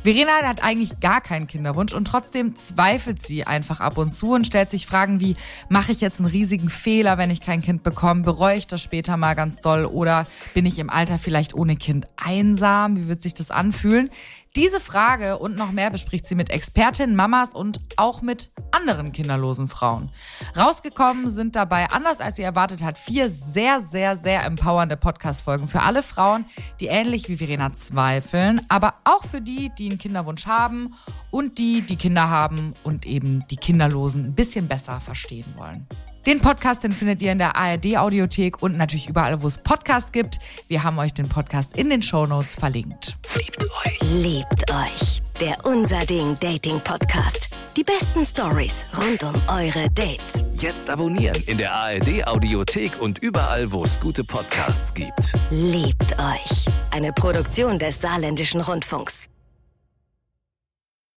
Verena 0.03 0.33
hat 0.43 0.63
eigentlich 0.63 0.99
gar 1.01 1.21
keinen 1.21 1.47
Kinderwunsch 1.47 1.93
und 1.93 2.07
trotzdem 2.07 2.57
zweifelt 2.57 3.25
sie 3.25 3.45
einfach 3.45 3.81
ab 3.81 3.99
und 3.99 4.11
zu 4.11 4.33
und 4.33 4.47
stellt 4.47 4.71
sich 4.71 4.87
Fragen 4.87 5.21
wie, 5.21 5.37
mache 5.69 5.93
ich 5.93 6.01
jetzt 6.01 6.21
einen 6.21 6.31
riesigen 6.31 6.71
Fehler, 6.71 7.19
wenn 7.19 7.31
ich 7.31 7.41
kein 7.41 7.61
Kind 7.61 7.83
bekomme? 7.83 8.23
Bereue 8.23 8.57
ich 8.57 8.67
das 8.67 8.83
später 8.83 9.17
mal 9.17 9.35
ganz 9.35 9.59
doll? 9.59 9.85
Oder 9.85 10.27
bin 10.55 10.65
ich 10.65 10.79
im 10.79 10.91
Alter 10.91 11.19
vielleicht 11.19 11.55
ohne 11.55 11.77
Kind 11.77 12.07
einsam? 12.17 12.97
Wie 12.97 13.09
wird 13.09 13.21
sich 13.21 13.35
das 13.35 13.51
anfühlen? 13.51 14.11
Diese 14.57 14.81
Frage 14.81 15.39
und 15.39 15.57
noch 15.57 15.71
mehr 15.71 15.91
bespricht 15.91 16.27
sie 16.27 16.35
mit 16.35 16.51
Expertinnen, 16.51 17.15
Mamas 17.15 17.55
und 17.55 17.79
auch 17.97 18.21
mit 18.21 18.51
anderen 18.73 19.13
kinderlosen 19.13 19.69
Frauen. 19.69 20.11
Rausgekommen 20.57 21.29
sind 21.29 21.55
dabei, 21.55 21.89
anders 21.91 22.21
als 22.21 22.35
sie 22.35 22.43
erwartet 22.43 22.83
hat, 22.83 22.99
vier 22.99 23.31
sehr, 23.31 23.81
sehr, 23.81 24.17
sehr 24.17 24.45
empowernde 24.45 24.97
Podcast-Folgen 24.97 25.69
für 25.69 25.83
alle 25.83 26.03
Frauen, 26.03 26.47
die 26.81 26.87
ähnlich 26.87 27.29
wie 27.29 27.37
Verena 27.37 27.73
zweifeln, 27.73 28.61
aber 28.69 28.95
auch 29.05 29.25
für 29.25 29.41
die, 29.41 29.71
die 29.79 29.89
einen 29.89 29.99
Kinderwunsch 29.99 30.47
haben 30.47 30.97
und 31.31 31.59
die, 31.59 31.83
die 31.83 31.97
Kinder 31.97 32.29
haben 32.29 32.75
und 32.83 33.07
eben 33.07 33.47
die 33.51 33.57
Kinderlosen 33.57 34.25
ein 34.25 34.35
bisschen 34.35 34.67
besser 34.67 34.99
verstehen 34.99 35.47
wollen. 35.57 35.87
Den 36.27 36.41
Podcast, 36.41 36.85
den 36.85 36.93
findet 36.93 37.23
ihr 37.23 37.33
in 37.33 37.39
der 37.39 37.57
ARD-Audiothek 37.57 38.63
und 38.63 38.77
natürlich 38.77 39.09
überall, 39.09 39.41
wo 39.41 39.47
es 39.47 39.57
Podcasts 39.57 40.13
gibt. 40.13 40.39
Wir 40.69 40.83
haben 40.83 40.99
euch 40.99 41.15
den 41.15 41.31
Podcast 41.31 41.75
in 41.77 41.89
den 41.89 42.03
Shownotes 42.03 42.57
verlinkt. 42.57 43.17
Liebt 44.13 44.71
euch. 44.71 45.23
Der 45.41 45.57
Unser 45.65 46.01
Ding 46.01 46.37
Dating 46.39 46.79
Podcast. 46.81 47.49
Die 47.75 47.83
besten 47.83 48.27
Stories 48.27 48.85
rund 48.99 49.23
um 49.23 49.35
eure 49.49 49.89
Dates. 49.93 50.45
Jetzt 50.59 50.91
abonnieren 50.91 51.43
in 51.47 51.57
der 51.57 51.73
ARD 51.73 52.27
Audiothek 52.27 53.01
und 53.01 53.21
überall, 53.21 53.73
wo 53.73 53.83
es 53.85 53.99
gute 53.99 54.23
Podcasts 54.23 54.93
gibt. 54.93 55.33
Liebt 55.49 56.13
euch. 56.19 56.67
Eine 56.91 57.15
Produktion 57.15 57.79
des 57.79 57.99
Saarländischen 57.99 58.61
Rundfunks. 58.61 59.29